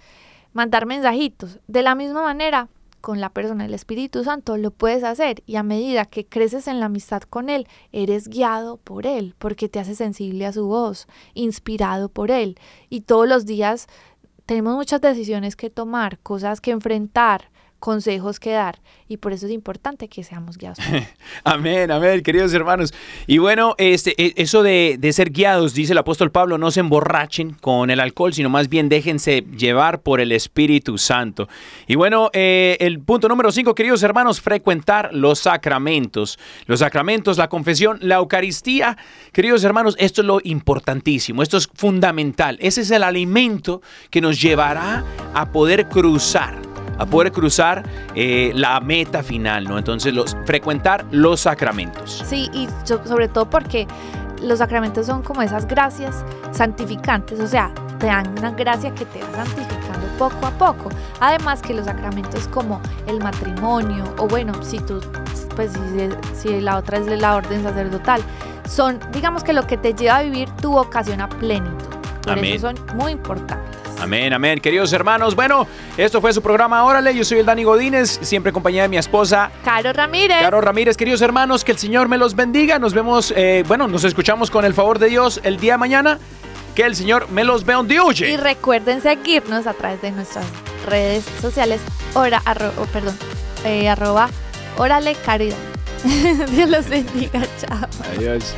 mandar 0.53 0.85
mensajitos. 0.85 1.59
De 1.67 1.81
la 1.81 1.95
misma 1.95 2.21
manera, 2.21 2.69
con 3.05 3.21
la 3.21 3.29
persona 3.29 3.65
del 3.65 3.75
Espíritu 3.75 4.23
Santo 4.23 4.57
lo 4.57 4.71
puedes 4.71 5.03
hacer 5.03 5.43
y 5.45 5.57
a 5.57 5.63
medida 5.63 6.05
que 6.05 6.25
creces 6.25 6.67
en 6.67 6.79
la 6.79 6.87
amistad 6.87 7.21
con 7.21 7.49
Él, 7.49 7.67
eres 7.91 8.29
guiado 8.29 8.77
por 8.77 9.05
Él, 9.05 9.35
porque 9.37 9.69
te 9.69 9.79
hace 9.79 9.93
sensible 9.93 10.47
a 10.47 10.53
su 10.53 10.65
voz, 10.65 11.05
inspirado 11.35 12.09
por 12.09 12.31
Él. 12.31 12.57
Y 12.89 13.01
todos 13.01 13.29
los 13.29 13.45
días 13.45 13.85
tenemos 14.45 14.75
muchas 14.75 15.01
decisiones 15.01 15.55
que 15.55 15.69
tomar, 15.69 16.19
cosas 16.19 16.61
que 16.61 16.71
enfrentar, 16.71 17.49
consejos 17.85 18.39
que 18.39 18.49
dar 18.49 18.79
y 19.07 19.17
por 19.17 19.31
eso 19.31 19.45
es 19.45 19.51
importante 19.51 20.07
que 20.07 20.23
seamos 20.23 20.57
guiados. 20.57 20.79
Amén, 21.43 21.91
amén, 21.91 22.23
queridos 22.23 22.51
hermanos. 22.51 22.95
Y 23.27 23.37
bueno, 23.37 23.75
este, 23.77 24.15
e- 24.17 24.33
eso 24.37 24.63
de, 24.63 24.95
de 24.97 25.13
ser 25.13 25.29
guiados, 25.29 25.75
dice 25.75 25.91
el 25.91 25.99
apóstol 25.99 26.31
Pablo, 26.31 26.57
no 26.57 26.71
se 26.71 26.79
emborrachen 26.79 27.51
con 27.51 27.91
el 27.91 27.99
alcohol, 27.99 28.33
sino 28.33 28.49
más 28.49 28.69
bien 28.69 28.89
déjense 28.89 29.41
llevar 29.55 30.01
por 30.01 30.19
el 30.19 30.31
Espíritu 30.31 30.97
Santo. 30.97 31.47
Y 31.85 31.93
bueno, 31.93 32.31
eh, 32.33 32.75
el 32.79 33.01
punto 33.01 33.27
número 33.27 33.51
cinco, 33.51 33.75
queridos 33.75 34.01
hermanos, 34.01 34.41
frecuentar 34.41 35.13
los 35.13 35.37
sacramentos. 35.37 36.39
Los 36.65 36.79
sacramentos, 36.79 37.37
la 37.37 37.49
confesión, 37.49 37.99
la 38.01 38.15
Eucaristía. 38.15 38.97
Queridos 39.31 39.63
hermanos, 39.63 39.95
esto 39.99 40.21
es 40.21 40.27
lo 40.27 40.39
importantísimo, 40.43 41.43
esto 41.43 41.57
es 41.57 41.69
fundamental. 41.71 42.57
Ese 42.61 42.81
es 42.81 42.89
el 42.89 43.03
alimento 43.03 43.83
que 44.09 44.21
nos 44.21 44.41
llevará 44.41 45.03
a 45.35 45.51
poder 45.51 45.87
cruzar 45.87 46.74
a 46.97 47.05
poder 47.05 47.31
cruzar 47.31 47.83
eh, 48.15 48.51
la 48.55 48.79
meta 48.79 49.23
final, 49.23 49.65
¿no? 49.65 49.77
Entonces, 49.77 50.13
los, 50.13 50.35
frecuentar 50.45 51.05
los 51.11 51.41
sacramentos. 51.41 52.23
Sí, 52.27 52.49
y 52.53 52.67
so- 52.83 53.01
sobre 53.05 53.27
todo 53.27 53.49
porque 53.49 53.87
los 54.41 54.59
sacramentos 54.59 55.05
son 55.05 55.21
como 55.23 55.41
esas 55.41 55.67
gracias 55.67 56.23
santificantes, 56.51 57.39
o 57.39 57.47
sea, 57.47 57.71
te 57.99 58.07
dan 58.07 58.27
una 58.37 58.51
gracia 58.51 58.93
que 58.93 59.05
te 59.05 59.19
va 59.21 59.45
santificando 59.45 60.05
poco 60.17 60.45
a 60.45 60.51
poco. 60.51 60.89
Además 61.19 61.61
que 61.61 61.73
los 61.73 61.85
sacramentos 61.85 62.47
como 62.49 62.81
el 63.07 63.19
matrimonio, 63.19 64.03
o 64.17 64.27
bueno, 64.27 64.53
si 64.63 64.79
tú, 64.79 64.99
pues 65.55 65.71
si, 65.71 66.09
si 66.49 66.61
la 66.61 66.77
otra 66.77 66.97
es 66.97 67.07
la 67.07 67.35
orden 67.35 67.63
sacerdotal, 67.63 68.21
son, 68.69 68.99
digamos 69.11 69.43
que 69.43 69.53
lo 69.53 69.65
que 69.67 69.77
te 69.77 69.93
lleva 69.93 70.17
a 70.17 70.23
vivir 70.23 70.49
tu 70.61 70.71
vocación 70.71 71.21
a 71.21 71.29
plenitud. 71.29 71.85
Por 72.23 72.33
Amén. 72.33 72.55
eso 72.55 72.67
son 72.67 72.97
muy 72.97 73.11
importantes. 73.11 73.79
Amén, 74.01 74.33
amén. 74.33 74.59
Queridos 74.59 74.91
hermanos, 74.93 75.35
bueno, 75.35 75.67
esto 75.97 76.21
fue 76.21 76.31
su 76.33 76.41
programa 76.41 76.83
Órale. 76.83 77.15
Yo 77.15 77.23
soy 77.23 77.39
el 77.39 77.45
Dani 77.45 77.63
Godínez, 77.63 78.19
siempre 78.21 78.49
acompañada 78.51 78.83
de 78.83 78.89
mi 78.89 78.97
esposa, 78.97 79.49
Caro 79.63 79.93
Ramírez. 79.93 80.37
Caro 80.41 80.61
Ramírez. 80.61 80.95
Queridos 80.97 81.21
hermanos, 81.21 81.63
que 81.63 81.71
el 81.71 81.77
Señor 81.77 82.07
me 82.07 82.17
los 82.17 82.35
bendiga. 82.35 82.77
Nos 82.77 82.93
vemos, 82.93 83.33
eh, 83.35 83.63
bueno, 83.67 83.87
nos 83.87 84.03
escuchamos 84.03 84.51
con 84.51 84.63
el 84.65 84.73
favor 84.73 84.99
de 84.99 85.07
Dios 85.07 85.39
el 85.43 85.57
día 85.57 85.73
de 85.73 85.77
mañana. 85.79 86.19
Que 86.75 86.83
el 86.83 86.95
Señor 86.95 87.29
me 87.31 87.45
los 87.45 87.61
Y 87.61 87.65
bendiga. 87.65 88.37
recuerden 88.37 89.01
seguirnos 89.01 89.65
a 89.65 89.73
través 89.73 90.01
de 90.01 90.11
nuestras 90.11 90.45
redes 90.85 91.23
sociales, 91.41 91.79
ora, 92.13 92.41
arro- 92.45 92.73
oh, 92.77 92.85
perdón, 92.87 93.17
eh, 93.63 93.87
arroba, 93.87 94.29
órale 94.77 95.15
caridad. 95.25 95.55
Dios 96.03 96.69
los 96.69 96.89
bendiga, 96.89 97.41
chao. 97.61 97.87
Adiós. 98.17 98.53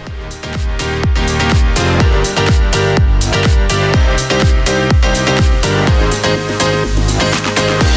Thank 7.58 7.97